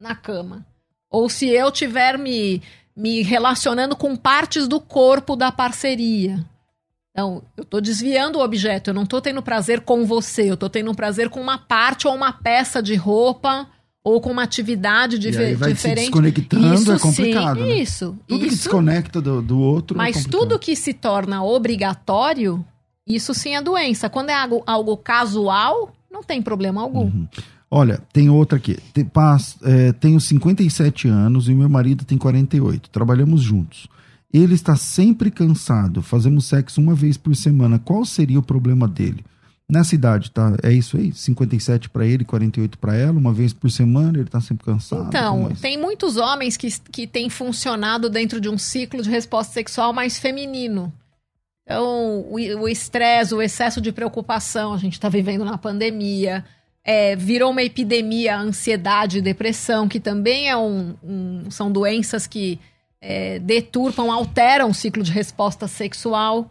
na 0.00 0.12
cama. 0.12 0.66
Ou 1.08 1.28
se 1.28 1.48
eu 1.48 1.70
tiver 1.70 2.18
me, 2.18 2.60
me 2.96 3.22
relacionando 3.22 3.94
com 3.94 4.16
partes 4.16 4.66
do 4.66 4.80
corpo 4.80 5.36
da 5.36 5.52
parceria. 5.52 6.44
Então, 7.12 7.44
eu 7.56 7.62
estou 7.62 7.80
desviando 7.80 8.40
o 8.40 8.42
objeto, 8.42 8.90
eu 8.90 8.94
não 8.94 9.04
estou 9.04 9.20
tendo 9.20 9.40
prazer 9.40 9.82
com 9.82 10.04
você, 10.04 10.50
eu 10.50 10.54
estou 10.54 10.68
tendo 10.68 10.92
prazer 10.96 11.28
com 11.28 11.40
uma 11.40 11.58
parte 11.58 12.08
ou 12.08 12.14
uma 12.14 12.32
peça 12.32 12.82
de 12.82 12.96
roupa 12.96 13.68
ou 14.04 14.20
com 14.20 14.30
uma 14.30 14.42
atividade 14.42 15.16
e 15.16 15.36
aí 15.36 15.54
vai 15.54 15.72
diferente. 15.72 16.06
Se 16.06 16.10
desconectando 16.10 16.74
isso, 16.74 16.92
é 16.92 16.98
complicado. 16.98 17.60
Sim, 17.60 17.66
né? 17.66 17.74
Isso. 17.76 18.18
Tudo 18.26 18.40
isso, 18.40 18.50
que 18.50 18.56
desconecta 18.56 19.20
do, 19.20 19.40
do 19.40 19.58
outro. 19.58 19.96
É 19.96 19.98
mas 19.98 20.26
é 20.26 20.28
tudo 20.28 20.58
que 20.58 20.74
se 20.74 20.92
torna 20.92 21.42
obrigatório, 21.42 22.64
isso 23.06 23.32
sim 23.32 23.54
é 23.54 23.62
doença. 23.62 24.08
Quando 24.10 24.30
é 24.30 24.34
algo, 24.34 24.62
algo 24.66 24.96
casual, 24.96 25.92
não 26.10 26.22
tem 26.22 26.42
problema 26.42 26.80
algum. 26.82 27.04
Uhum. 27.04 27.28
Olha, 27.70 28.02
tem 28.12 28.28
outra 28.28 28.58
aqui. 28.58 28.76
Tem, 28.92 29.10
é, 29.62 29.92
tenho 29.92 30.20
57 30.20 31.08
anos 31.08 31.48
e 31.48 31.54
meu 31.54 31.68
marido 31.68 32.04
tem 32.04 32.18
48. 32.18 32.90
Trabalhamos 32.90 33.40
juntos. 33.40 33.88
Ele 34.32 34.54
está 34.54 34.76
sempre 34.76 35.30
cansado, 35.30 36.02
fazemos 36.02 36.46
sexo 36.46 36.80
uma 36.80 36.94
vez 36.94 37.16
por 37.16 37.34
semana. 37.36 37.78
Qual 37.78 38.04
seria 38.04 38.38
o 38.38 38.42
problema 38.42 38.88
dele? 38.88 39.24
Nessa 39.72 39.94
idade, 39.94 40.30
tá? 40.30 40.54
É 40.62 40.70
isso 40.70 40.98
aí? 40.98 41.14
57 41.14 41.88
para 41.88 42.04
ele, 42.04 42.26
48 42.26 42.76
para 42.76 42.94
ela, 42.94 43.18
uma 43.18 43.32
vez 43.32 43.54
por 43.54 43.70
semana, 43.70 44.18
ele 44.18 44.24
está 44.24 44.38
sempre 44.38 44.66
cansado. 44.66 45.08
Então, 45.08 45.50
tem 45.62 45.78
muitos 45.78 46.18
homens 46.18 46.58
que, 46.58 46.68
que 46.90 47.06
têm 47.06 47.30
funcionado 47.30 48.10
dentro 48.10 48.38
de 48.38 48.50
um 48.50 48.58
ciclo 48.58 49.02
de 49.02 49.08
resposta 49.08 49.54
sexual 49.54 49.94
mais 49.94 50.18
feminino. 50.18 50.92
Então, 51.64 52.26
o 52.30 52.68
estresse, 52.68 53.32
o, 53.32 53.38
o 53.38 53.42
excesso 53.42 53.80
de 53.80 53.90
preocupação, 53.92 54.74
a 54.74 54.76
gente 54.76 54.92
está 54.92 55.08
vivendo 55.08 55.42
na 55.42 55.56
pandemia, 55.56 56.44
é, 56.84 57.16
virou 57.16 57.50
uma 57.50 57.62
epidemia, 57.62 58.36
ansiedade 58.36 59.18
e 59.18 59.22
depressão, 59.22 59.88
que 59.88 59.98
também 59.98 60.50
é 60.50 60.56
um, 60.56 60.94
um 61.02 61.50
são 61.50 61.72
doenças 61.72 62.26
que 62.26 62.60
é, 63.00 63.38
deturpam, 63.38 64.12
alteram 64.12 64.68
o 64.68 64.74
ciclo 64.74 65.02
de 65.02 65.12
resposta 65.12 65.66
sexual. 65.66 66.50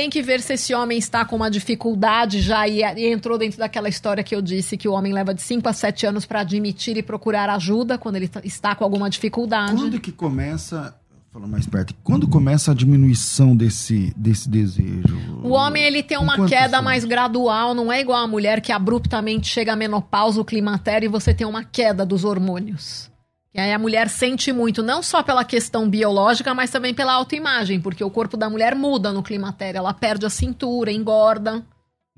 Tem 0.00 0.08
que 0.08 0.22
ver 0.22 0.40
se 0.40 0.54
esse 0.54 0.72
homem 0.72 0.96
está 0.96 1.26
com 1.26 1.36
uma 1.36 1.50
dificuldade 1.50 2.40
já 2.40 2.66
e, 2.66 2.80
e 2.80 3.12
entrou 3.12 3.36
dentro 3.36 3.58
daquela 3.58 3.86
história 3.86 4.24
que 4.24 4.34
eu 4.34 4.40
disse 4.40 4.74
que 4.78 4.88
o 4.88 4.94
homem 4.94 5.12
leva 5.12 5.34
de 5.34 5.42
5 5.42 5.68
a 5.68 5.74
7 5.74 6.06
anos 6.06 6.24
para 6.24 6.40
admitir 6.40 6.96
e 6.96 7.02
procurar 7.02 7.50
ajuda 7.50 7.98
quando 7.98 8.16
ele 8.16 8.30
está 8.42 8.74
com 8.74 8.82
alguma 8.82 9.10
dificuldade. 9.10 9.74
Quando 9.74 10.00
que 10.00 10.10
começa 10.10 10.98
falando 11.30 11.50
mais 11.50 11.66
perto, 11.66 11.94
quando 12.02 12.26
começa 12.26 12.70
a 12.70 12.74
diminuição 12.74 13.54
desse, 13.54 14.10
desse 14.16 14.48
desejo? 14.48 15.18
O 15.42 15.50
homem 15.50 15.82
ele 15.82 16.02
tem 16.02 16.16
uma 16.16 16.46
queda 16.48 16.78
anos? 16.78 16.84
mais 16.86 17.04
gradual, 17.04 17.74
não 17.74 17.92
é 17.92 18.00
igual 18.00 18.24
a 18.24 18.26
mulher 18.26 18.62
que 18.62 18.72
abruptamente 18.72 19.48
chega 19.48 19.74
à 19.74 19.76
menopausa, 19.76 20.40
o 20.40 20.46
climatério 20.46 21.08
e 21.08 21.10
você 21.10 21.34
tem 21.34 21.46
uma 21.46 21.62
queda 21.62 22.06
dos 22.06 22.24
hormônios. 22.24 23.09
E 23.52 23.58
aí 23.58 23.72
a 23.72 23.78
mulher 23.78 24.08
sente 24.08 24.52
muito, 24.52 24.82
não 24.82 25.02
só 25.02 25.22
pela 25.22 25.44
questão 25.44 25.88
biológica, 25.88 26.54
mas 26.54 26.70
também 26.70 26.94
pela 26.94 27.14
autoimagem, 27.14 27.80
porque 27.80 28.04
o 28.04 28.10
corpo 28.10 28.36
da 28.36 28.48
mulher 28.48 28.76
muda 28.76 29.12
no 29.12 29.22
climatério, 29.22 29.78
ela 29.78 29.92
perde 29.92 30.24
a 30.24 30.30
cintura, 30.30 30.92
engorda. 30.92 31.64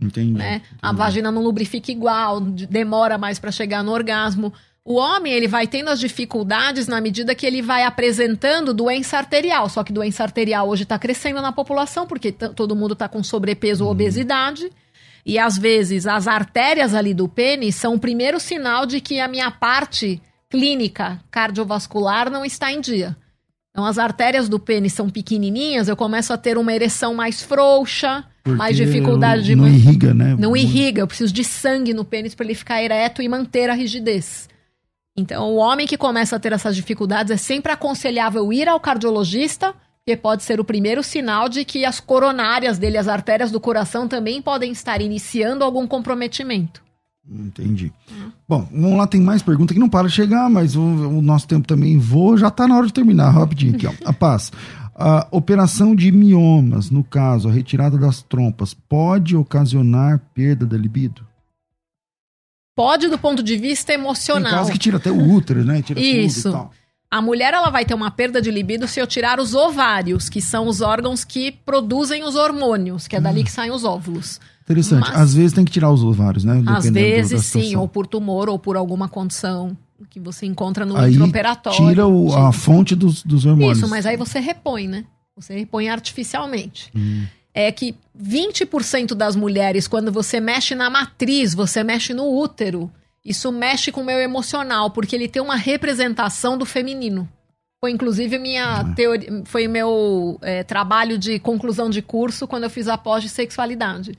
Entendi, 0.00 0.32
né? 0.32 0.56
entendi. 0.56 0.78
A 0.82 0.92
vagina 0.92 1.30
não 1.30 1.42
lubrifica 1.42 1.90
igual, 1.90 2.40
demora 2.40 3.16
mais 3.16 3.38
para 3.38 3.50
chegar 3.50 3.82
no 3.82 3.92
orgasmo. 3.92 4.52
O 4.84 4.94
homem, 4.94 5.32
ele 5.32 5.46
vai 5.46 5.66
tendo 5.66 5.88
as 5.88 6.00
dificuldades 6.00 6.88
na 6.88 7.00
medida 7.00 7.34
que 7.34 7.46
ele 7.46 7.62
vai 7.62 7.84
apresentando 7.84 8.74
doença 8.74 9.16
arterial. 9.16 9.68
Só 9.68 9.84
que 9.84 9.92
doença 9.92 10.24
arterial 10.24 10.68
hoje 10.68 10.82
está 10.82 10.98
crescendo 10.98 11.40
na 11.40 11.52
população, 11.52 12.06
porque 12.06 12.32
todo 12.32 12.76
mundo 12.76 12.92
está 12.92 13.08
com 13.08 13.22
sobrepeso 13.22 13.84
ou 13.84 13.90
uhum. 13.90 13.94
obesidade. 13.94 14.70
E 15.24 15.38
às 15.38 15.56
vezes 15.56 16.04
as 16.04 16.26
artérias 16.26 16.94
ali 16.94 17.14
do 17.14 17.28
pênis 17.28 17.76
são 17.76 17.94
o 17.94 17.98
primeiro 17.98 18.40
sinal 18.40 18.84
de 18.84 19.00
que 19.00 19.20
a 19.20 19.28
minha 19.28 19.52
parte 19.52 20.20
clínica 20.53 21.18
cardiovascular 21.30 22.30
não 22.30 22.44
está 22.44 22.70
em 22.70 22.78
dia. 22.78 23.16
Então, 23.70 23.86
as 23.86 23.96
artérias 23.96 24.50
do 24.50 24.61
pênis 24.61 24.92
são 24.92 25.09
pequenininhas, 25.09 25.88
eu 25.88 25.96
começo 25.96 26.30
a 26.30 26.36
ter 26.36 26.59
uma 26.59 26.74
ereção 26.74 27.14
mais 27.14 27.40
frouxa, 27.40 28.22
Porque 28.44 28.59
mais 28.59 28.76
dificuldade 28.76 29.44
de 29.44 29.57
não 29.57 29.66
irriga, 29.66 30.12
né? 30.12 30.36
Não 30.38 30.55
irriga, 30.55 31.00
eu 31.00 31.07
preciso 31.07 31.32
de 31.32 31.42
sangue 31.42 31.94
no 31.94 32.05
pênis 32.05 32.34
para 32.34 32.44
ele 32.44 32.55
ficar 32.55 32.82
ereto 32.82 33.22
e 33.22 33.28
manter 33.30 33.70
a 33.70 33.72
rigidez. 33.72 34.46
Então, 35.16 35.50
o 35.50 35.57
homem 35.57 35.86
que 35.86 35.96
começa 35.96 36.36
a 36.36 36.38
ter 36.38 36.53
essas 36.53 36.76
dificuldades 36.76 37.32
é 37.32 37.38
sempre 37.38 37.72
aconselhável 37.72 38.53
ir 38.53 38.68
ao 38.68 38.78
cardiologista, 38.78 39.74
porque 40.05 40.18
pode 40.18 40.42
ser 40.42 40.61
o 40.61 40.64
primeiro 40.64 41.03
sinal 41.03 41.48
de 41.48 41.64
que 41.64 41.86
as 41.86 41.98
coronárias 41.98 42.76
dele, 42.76 42.98
as 42.98 43.09
artérias 43.09 43.50
do 43.50 43.61
coração, 43.61 44.07
também 44.07 44.42
podem 44.42 44.70
estar 44.70 45.00
iniciando 45.00 45.64
algum 45.64 45.86
comprometimento. 45.86 46.82
Entendi. 47.28 47.92
Bom, 48.48 48.68
vamos 48.72 48.98
lá, 48.98 49.06
tem 49.06 49.20
mais 49.20 49.42
pergunta 49.42 49.72
que 49.72 49.80
não 49.80 49.88
para 49.88 50.08
de 50.08 50.14
chegar, 50.14 50.50
mas 50.50 50.74
o, 50.74 50.80
o 50.82 51.22
nosso 51.22 51.46
tempo 51.46 51.66
também 51.66 51.98
voa, 51.98 52.36
já 52.36 52.50
tá 52.50 52.66
na 52.66 52.76
hora 52.76 52.86
de 52.86 52.92
terminar, 52.92 53.30
rapidinho 53.30 53.74
aqui, 53.76 53.86
ó. 53.86 53.92
A 54.04 54.12
paz. 54.12 54.50
A 54.94 55.26
operação 55.30 55.94
de 55.94 56.12
miomas, 56.12 56.90
no 56.90 57.02
caso, 57.02 57.48
a 57.48 57.52
retirada 57.52 57.96
das 57.96 58.22
trompas, 58.22 58.74
pode 58.74 59.36
ocasionar 59.36 60.20
perda 60.34 60.66
da 60.66 60.76
libido? 60.76 61.26
Pode 62.74 63.08
do 63.08 63.18
ponto 63.18 63.42
de 63.42 63.56
vista 63.56 63.92
Tem 63.92 63.96
emocional. 63.96 64.50
casos 64.50 64.72
que 64.72 64.78
tira 64.78 64.96
até 64.96 65.10
o 65.10 65.32
útero, 65.32 65.64
né? 65.64 65.80
Tira 65.82 66.00
tudo 66.00 66.06
e 66.06 66.24
Isso. 66.24 66.50
tal. 66.50 66.70
A 67.10 67.20
mulher 67.20 67.52
ela 67.52 67.68
vai 67.68 67.84
ter 67.84 67.92
uma 67.92 68.10
perda 68.10 68.40
de 68.40 68.50
libido 68.50 68.88
se 68.88 68.98
eu 68.98 69.06
tirar 69.06 69.38
os 69.38 69.54
ovários, 69.54 70.30
que 70.30 70.40
são 70.40 70.66
os 70.66 70.80
órgãos 70.80 71.24
que 71.24 71.52
produzem 71.52 72.24
os 72.24 72.34
hormônios, 72.34 73.06
que 73.06 73.14
é 73.14 73.20
dali 73.20 73.44
que 73.44 73.50
saem 73.50 73.70
os 73.70 73.84
óvulos. 73.84 74.40
Interessante. 74.62 75.08
Mas- 75.08 75.20
Às 75.20 75.34
vezes 75.34 75.52
tem 75.52 75.64
que 75.64 75.70
tirar 75.72 75.90
os 75.90 76.02
ovários, 76.02 76.44
né? 76.44 76.62
Às 76.66 76.88
vezes 76.88 77.44
sim, 77.44 77.76
ou 77.76 77.86
por 77.88 78.06
tumor, 78.06 78.48
ou 78.48 78.58
por 78.58 78.76
alguma 78.76 79.08
condição 79.08 79.76
que 80.10 80.18
você 80.18 80.46
encontra 80.46 80.84
no 80.84 80.96
Aí 80.96 81.12
intraoperatório. 81.12 81.88
tira 81.88 82.06
o- 82.06 82.34
a 82.34 82.52
fonte 82.52 82.94
dos, 82.94 83.22
dos 83.22 83.46
hormônios. 83.46 83.78
Isso, 83.78 83.88
mas 83.88 84.04
aí 84.06 84.16
você 84.16 84.40
repõe, 84.40 84.88
né? 84.88 85.04
Você 85.36 85.54
repõe 85.56 85.88
artificialmente. 85.88 86.90
Hum. 86.94 87.24
É 87.54 87.70
que 87.70 87.94
20% 88.14 89.14
das 89.14 89.36
mulheres, 89.36 89.86
quando 89.86 90.10
você 90.10 90.40
mexe 90.40 90.74
na 90.74 90.88
matriz, 90.90 91.54
você 91.54 91.84
mexe 91.84 92.12
no 92.14 92.24
útero. 92.36 92.90
Isso 93.24 93.52
mexe 93.52 93.92
com 93.92 94.00
o 94.00 94.04
meu 94.04 94.18
emocional, 94.18 94.90
porque 94.90 95.14
ele 95.14 95.28
tem 95.28 95.40
uma 95.40 95.54
representação 95.56 96.58
do 96.58 96.64
feminino. 96.66 97.28
Foi 97.80 97.90
inclusive 97.90 98.38
minha 98.38 98.84
teoria, 98.96 99.42
foi 99.44 99.66
meu 99.68 100.38
é, 100.42 100.62
trabalho 100.62 101.18
de 101.18 101.38
conclusão 101.38 101.90
de 101.90 102.00
curso 102.02 102.46
quando 102.46 102.64
eu 102.64 102.70
fiz 102.70 102.88
a 102.88 102.96
pós 102.98 103.22
de 103.22 103.28
sexualidade. 103.28 104.16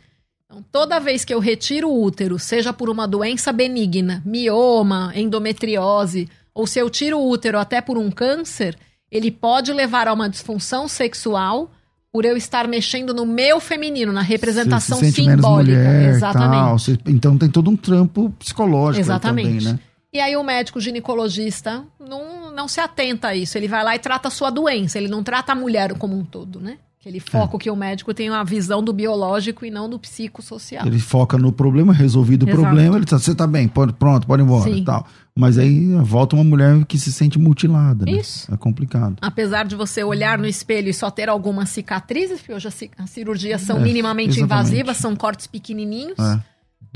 Então, 0.54 0.64
toda 0.72 1.00
vez 1.00 1.26
que 1.26 1.34
eu 1.34 1.40
retiro 1.40 1.90
o 1.90 2.04
útero, 2.04 2.38
seja 2.38 2.72
por 2.72 2.90
uma 2.90 3.08
doença 3.08 3.52
benigna, 3.52 4.22
mioma, 4.24 5.12
endometriose, 5.16 6.30
ou 6.54 6.68
se 6.68 6.78
eu 6.78 6.90
tiro 6.90 7.18
o 7.18 7.28
útero 7.28 7.58
até 7.58 7.82
por 7.82 7.98
um 7.98 8.12
câncer, 8.12 8.78
ele 9.12 9.32
pode 9.32 9.74
levar 9.74 10.08
a 10.08 10.14
uma 10.14 10.30
disfunção 10.30 10.88
sexual 10.88 11.72
por 12.12 12.26
eu 12.26 12.38
estar 12.38 12.68
mexendo 12.68 13.12
no 13.16 13.26
meu 13.26 13.60
feminino, 13.60 14.12
na 14.12 14.22
representação 14.22 15.00
se 15.00 15.12
simbólica. 15.12 15.80
mulher, 15.80 16.10
Exatamente. 16.10 16.86
tal. 16.86 17.12
Então 17.12 17.38
tem 17.38 17.50
todo 17.50 17.72
um 17.72 17.76
trampo 17.76 18.30
psicológico 18.38 19.02
Exatamente. 19.02 19.48
também, 19.48 19.74
né? 19.74 19.80
E 20.14 20.20
aí 20.20 20.36
o 20.38 20.44
médico 20.44 20.80
ginecologista 20.80 21.84
não, 22.00 22.54
não 22.54 22.68
se 22.68 22.80
atenta 22.80 23.30
a 23.30 23.36
isso. 23.36 23.58
Ele 23.58 23.68
vai 23.68 23.84
lá 23.84 23.96
e 23.96 24.00
trata 24.00 24.28
a 24.28 24.32
sua 24.32 24.52
doença. 24.52 25.00
Ele 25.00 25.08
não 25.08 25.24
trata 25.24 25.54
a 25.54 25.56
mulher 25.56 25.98
como 25.98 26.16
um 26.16 26.24
todo, 26.24 26.60
né? 26.60 26.78
Aquele 27.04 27.20
foco 27.20 27.60
que 27.60 27.70
o 27.70 27.76
médico 27.76 28.14
tem 28.14 28.30
uma 28.30 28.46
visão 28.46 28.82
do 28.82 28.94
biológico 28.94 29.66
e 29.66 29.70
não 29.70 29.90
do 29.90 30.00
psicossocial. 30.00 30.86
Ele 30.88 31.00
foca 31.00 31.38
no 31.38 31.52
problema, 31.52 31.92
resolvido 31.92 32.44
o 32.46 32.50
Exato. 32.50 32.62
problema, 32.64 32.96
ele 32.96 33.04
diz, 33.04 33.22
você 33.22 33.36
tá 33.36 33.46
bem, 33.46 33.68
pode, 33.68 33.92
pronto, 33.92 34.26
pode 34.26 34.42
ir 34.42 34.46
embora 34.46 34.64
Sim. 34.72 34.78
e 34.78 34.86
tal. 34.86 35.06
Mas 35.36 35.58
aí 35.58 35.94
volta 35.96 36.34
uma 36.38 36.46
mulher 36.46 36.86
que 36.86 36.98
se 36.98 37.12
sente 37.12 37.38
mutilada, 37.38 38.06
né? 38.06 38.14
Isso. 38.14 38.50
É 38.54 38.56
complicado. 38.56 39.18
Apesar 39.22 39.66
de 39.66 39.76
você 39.76 40.02
olhar 40.02 40.38
no 40.38 40.48
espelho 40.48 40.88
e 40.88 40.94
só 40.94 41.12
ter 41.12 41.28
algumas 41.28 41.68
cicatrizes, 41.72 42.40
porque 42.40 42.54
hoje 42.54 42.70
as 42.70 42.74
ci- 42.74 42.92
as 42.98 43.10
cirurgias 43.10 43.60
são 43.64 43.80
É, 43.80 43.84
minimamente 43.84 44.40
exatamente. 44.40 44.68
invasivas, 44.70 44.96
são 44.96 45.14
cortes 45.14 45.46
pequenininhos. 45.46 46.18
É. 46.18 46.40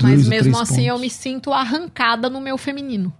Mas 0.02 0.26
mesmo 0.26 0.58
assim 0.58 0.86
eu 0.86 0.94
pontos. 0.94 1.00
me 1.02 1.10
sinto 1.10 1.52
arrancada 1.52 2.30
no 2.30 2.40
meu 2.40 2.56
feminino. 2.56 3.12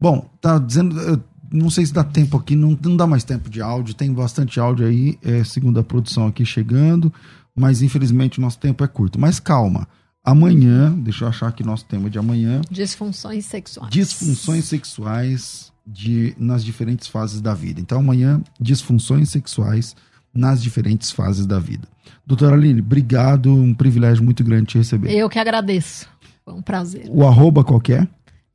Bom, 0.00 0.30
tá 0.40 0.58
dizendo, 0.60 0.96
eu 1.00 1.20
não 1.50 1.70
sei 1.70 1.86
se 1.86 1.92
dá 1.92 2.04
tempo 2.04 2.36
aqui, 2.36 2.54
não, 2.54 2.78
não 2.82 2.96
dá 2.96 3.06
mais 3.06 3.24
tempo 3.24 3.48
de 3.48 3.60
áudio, 3.60 3.94
tem 3.94 4.12
bastante 4.12 4.58
áudio 4.60 4.86
aí, 4.86 5.18
é, 5.22 5.42
segundo 5.44 5.78
a 5.80 5.84
produção 5.84 6.26
aqui 6.26 6.44
chegando, 6.44 7.12
mas 7.54 7.82
infelizmente 7.82 8.38
o 8.38 8.42
nosso 8.42 8.58
tempo 8.58 8.84
é 8.84 8.86
curto. 8.86 9.18
Mas 9.18 9.40
calma, 9.40 9.88
amanhã, 10.24 10.92
deixa 10.98 11.24
eu 11.24 11.28
achar 11.28 11.48
aqui 11.48 11.64
nosso 11.64 11.84
tema 11.86 12.08
de 12.10 12.18
amanhã, 12.18 12.60
Disfunções 12.70 13.46
sexuais. 13.46 13.90
disfunções 13.90 14.64
sexuais 14.66 15.72
de, 15.86 16.34
nas 16.38 16.64
diferentes 16.64 17.08
fases 17.08 17.40
da 17.40 17.54
vida. 17.54 17.80
Então 17.80 17.98
amanhã, 17.98 18.42
disfunções 18.60 19.30
sexuais 19.30 19.96
nas 20.34 20.62
diferentes 20.62 21.10
fases 21.10 21.46
da 21.46 21.58
vida. 21.58 21.88
Doutora 22.26 22.54
Aline, 22.54 22.80
obrigado, 22.80 23.52
um 23.52 23.74
privilégio 23.74 24.22
muito 24.22 24.44
grande 24.44 24.66
te 24.66 24.78
receber. 24.78 25.10
Eu 25.10 25.28
que 25.28 25.38
agradeço. 25.38 26.06
Foi 26.44 26.54
um 26.54 26.62
prazer. 26.62 27.06
O 27.10 27.26
arroba 27.26 27.64
qualquer? 27.64 28.02
É 28.02 28.08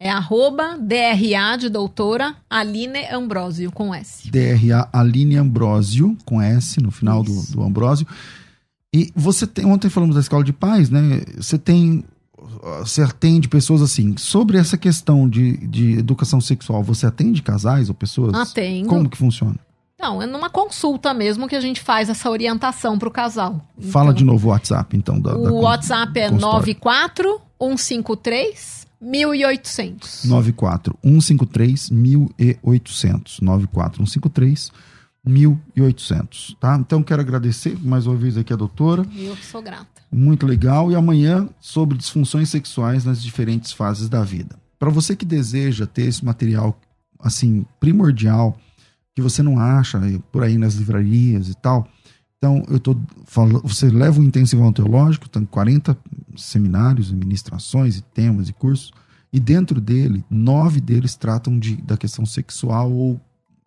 é 0.04 0.10
arroba 0.10 0.78
DRA 0.78 1.58
de 1.58 1.70
doutora 1.70 2.36
Aline 2.50 3.06
Ambrosio 3.06 3.72
com 3.72 3.96
S. 3.96 4.30
DRA 4.30 4.90
Aline 4.92 5.38
Ambrosio 5.38 6.18
com 6.26 6.42
S 6.42 6.82
no 6.82 6.92
final 6.92 7.24
do, 7.24 7.42
do, 7.50 7.64
Ambrosio. 7.64 8.06
E 8.94 9.10
você 9.16 9.48
tem, 9.48 9.66
ontem 9.66 9.90
falamos 9.90 10.16
da 10.16 10.22
escola 10.22 10.44
de 10.44 10.52
paz, 10.52 10.90
né? 10.90 11.22
Você 11.38 11.58
tem, 11.58 12.04
você 12.82 13.02
atende 13.02 13.48
pessoas 13.48 13.82
assim. 13.82 14.18
Sobre 14.18 14.58
essa 14.58 14.78
questão 14.78 15.30
de, 15.30 15.56
de 15.66 16.00
educação 16.00 16.42
sexual, 16.42 16.84
você 16.84 17.06
atende 17.06 17.42
casais 17.42 17.88
ou 17.88 17.96
pessoas? 17.96 18.34
Atendo. 18.34 18.90
Como 18.90 19.08
que 19.08 19.16
funciona? 19.16 19.56
Não, 19.98 20.22
é 20.22 20.26
numa 20.26 20.50
consulta 20.50 21.14
mesmo 21.14 21.48
que 21.48 21.56
a 21.56 21.62
gente 21.62 21.80
faz 21.80 22.10
essa 22.10 22.30
orientação 22.30 23.00
para 23.00 23.08
o 23.08 23.12
casal. 23.12 23.62
Fala 23.80 24.08
então, 24.08 24.16
de 24.16 24.26
novo 24.26 24.50
o 24.50 24.52
WhatsApp, 24.52 24.98
então. 24.98 25.18
Da, 25.18 25.34
o 25.34 25.44
da 25.44 25.52
WhatsApp 25.54 26.20
é 26.20 26.30
94153 26.30 28.83
1800. 29.04 30.26
94 30.26 30.98
153 31.04 31.90
1800. 31.90 33.40
94 33.42 33.98
153 34.08 34.72
1800, 35.26 36.58
tá? 36.60 36.76
Então 36.76 37.02
quero 37.02 37.22
agradecer 37.22 37.78
mais 37.82 38.06
uma 38.06 38.16
vez 38.16 38.38
aqui 38.38 38.52
a 38.52 38.58
doutora. 38.58 39.06
Eu 39.16 39.36
sou 39.38 39.62
grata. 39.62 39.88
Muito 40.12 40.46
legal. 40.46 40.92
E 40.92 40.96
amanhã 40.96 41.48
sobre 41.60 41.98
disfunções 41.98 42.50
sexuais 42.50 43.06
nas 43.06 43.24
diferentes 43.24 43.72
fases 43.72 44.10
da 44.10 44.24
vida. 44.24 44.56
Para 44.78 44.90
você 44.90 45.16
que 45.16 45.26
deseja 45.26 45.88
ter 45.88 46.04
esse 46.04 46.24
material 46.26 46.78
assim 47.20 47.66
primordial 47.80 48.58
que 49.16 49.22
você 49.22 49.42
não 49.42 49.60
acha 49.60 50.02
por 50.32 50.44
aí 50.44 50.58
nas 50.58 50.74
livrarias 50.74 51.48
e 51.48 51.56
tal, 51.56 51.88
então 52.44 52.62
eu 52.68 52.78
tô 52.78 52.98
falando, 53.24 53.62
você 53.62 53.90
leva 53.90 54.20
o 54.20 54.24
intensivão 54.24 54.74
teológico, 54.74 55.30
tem 55.30 55.46
40 55.46 55.98
seminários, 56.36 57.10
ministrações 57.10 57.98
e 57.98 58.02
temas 58.02 58.50
e 58.50 58.54
cursos, 58.54 58.92
e 59.32 59.40
dentro 59.40 59.80
dele, 59.80 60.26
nove 60.30 60.82
deles 60.82 61.16
tratam 61.16 61.58
de, 61.58 61.78
da 61.78 61.96
questão 61.96 62.26
sexual 62.26 62.92
ou 62.92 63.22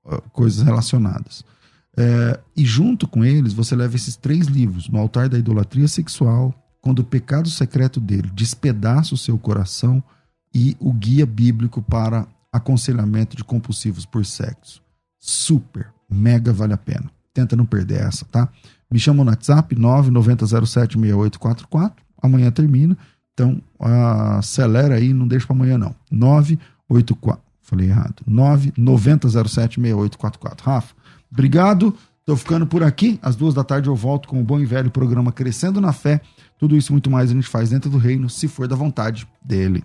ah, 0.04 0.20
coisas 0.30 0.62
relacionadas. 0.62 1.42
É, 1.96 2.38
e 2.54 2.66
junto 2.66 3.08
com 3.08 3.24
eles, 3.24 3.54
você 3.54 3.74
leva 3.74 3.96
esses 3.96 4.14
três 4.14 4.46
livros: 4.46 4.90
No 4.90 4.98
Altar 4.98 5.30
da 5.30 5.38
Idolatria 5.38 5.88
Sexual, 5.88 6.54
Quando 6.82 6.98
o 6.98 7.04
Pecado 7.04 7.48
Secreto 7.48 7.98
dele 7.98 8.30
despedaça 8.34 9.14
o 9.14 9.18
seu 9.18 9.38
coração 9.38 10.04
e 10.54 10.76
o 10.78 10.92
Guia 10.92 11.24
Bíblico 11.24 11.80
para 11.80 12.28
Aconselhamento 12.52 13.38
de 13.38 13.42
Compulsivos 13.42 14.04
por 14.04 14.26
Sexo. 14.26 14.82
Super, 15.18 15.88
mega 16.10 16.52
vale 16.52 16.74
a 16.74 16.76
pena. 16.76 17.15
Tenta 17.36 17.54
não 17.54 17.66
perder 17.66 18.00
essa, 18.00 18.24
tá? 18.24 18.48
Me 18.90 18.98
chama 18.98 19.22
no 19.22 19.28
WhatsApp 19.28 19.76
990076844. 19.76 21.92
Amanhã 22.22 22.50
termina. 22.50 22.96
Então, 23.34 23.60
acelera 23.78 24.94
aí, 24.94 25.12
não 25.12 25.28
deixa 25.28 25.46
para 25.46 25.54
amanhã 25.54 25.76
não. 25.76 25.94
984. 26.10 27.42
Falei 27.60 27.90
errado. 27.90 28.22
990076844. 28.26 30.62
Rafa, 30.62 30.94
obrigado. 31.30 31.94
Tô 32.24 32.34
ficando 32.36 32.66
por 32.66 32.82
aqui. 32.82 33.18
Às 33.20 33.36
duas 33.36 33.52
da 33.52 33.62
tarde 33.62 33.90
eu 33.90 33.94
volto 33.94 34.28
com 34.28 34.40
o 34.40 34.44
bom 34.44 34.58
e 34.58 34.64
velho 34.64 34.90
programa 34.90 35.30
Crescendo 35.30 35.78
na 35.78 35.92
Fé. 35.92 36.22
Tudo 36.58 36.74
isso 36.74 36.90
muito 36.90 37.10
mais 37.10 37.30
a 37.30 37.34
gente 37.34 37.48
faz 37.48 37.68
dentro 37.68 37.90
do 37.90 37.98
reino, 37.98 38.30
se 38.30 38.48
for 38.48 38.66
da 38.66 38.74
vontade 38.74 39.28
dele. 39.44 39.84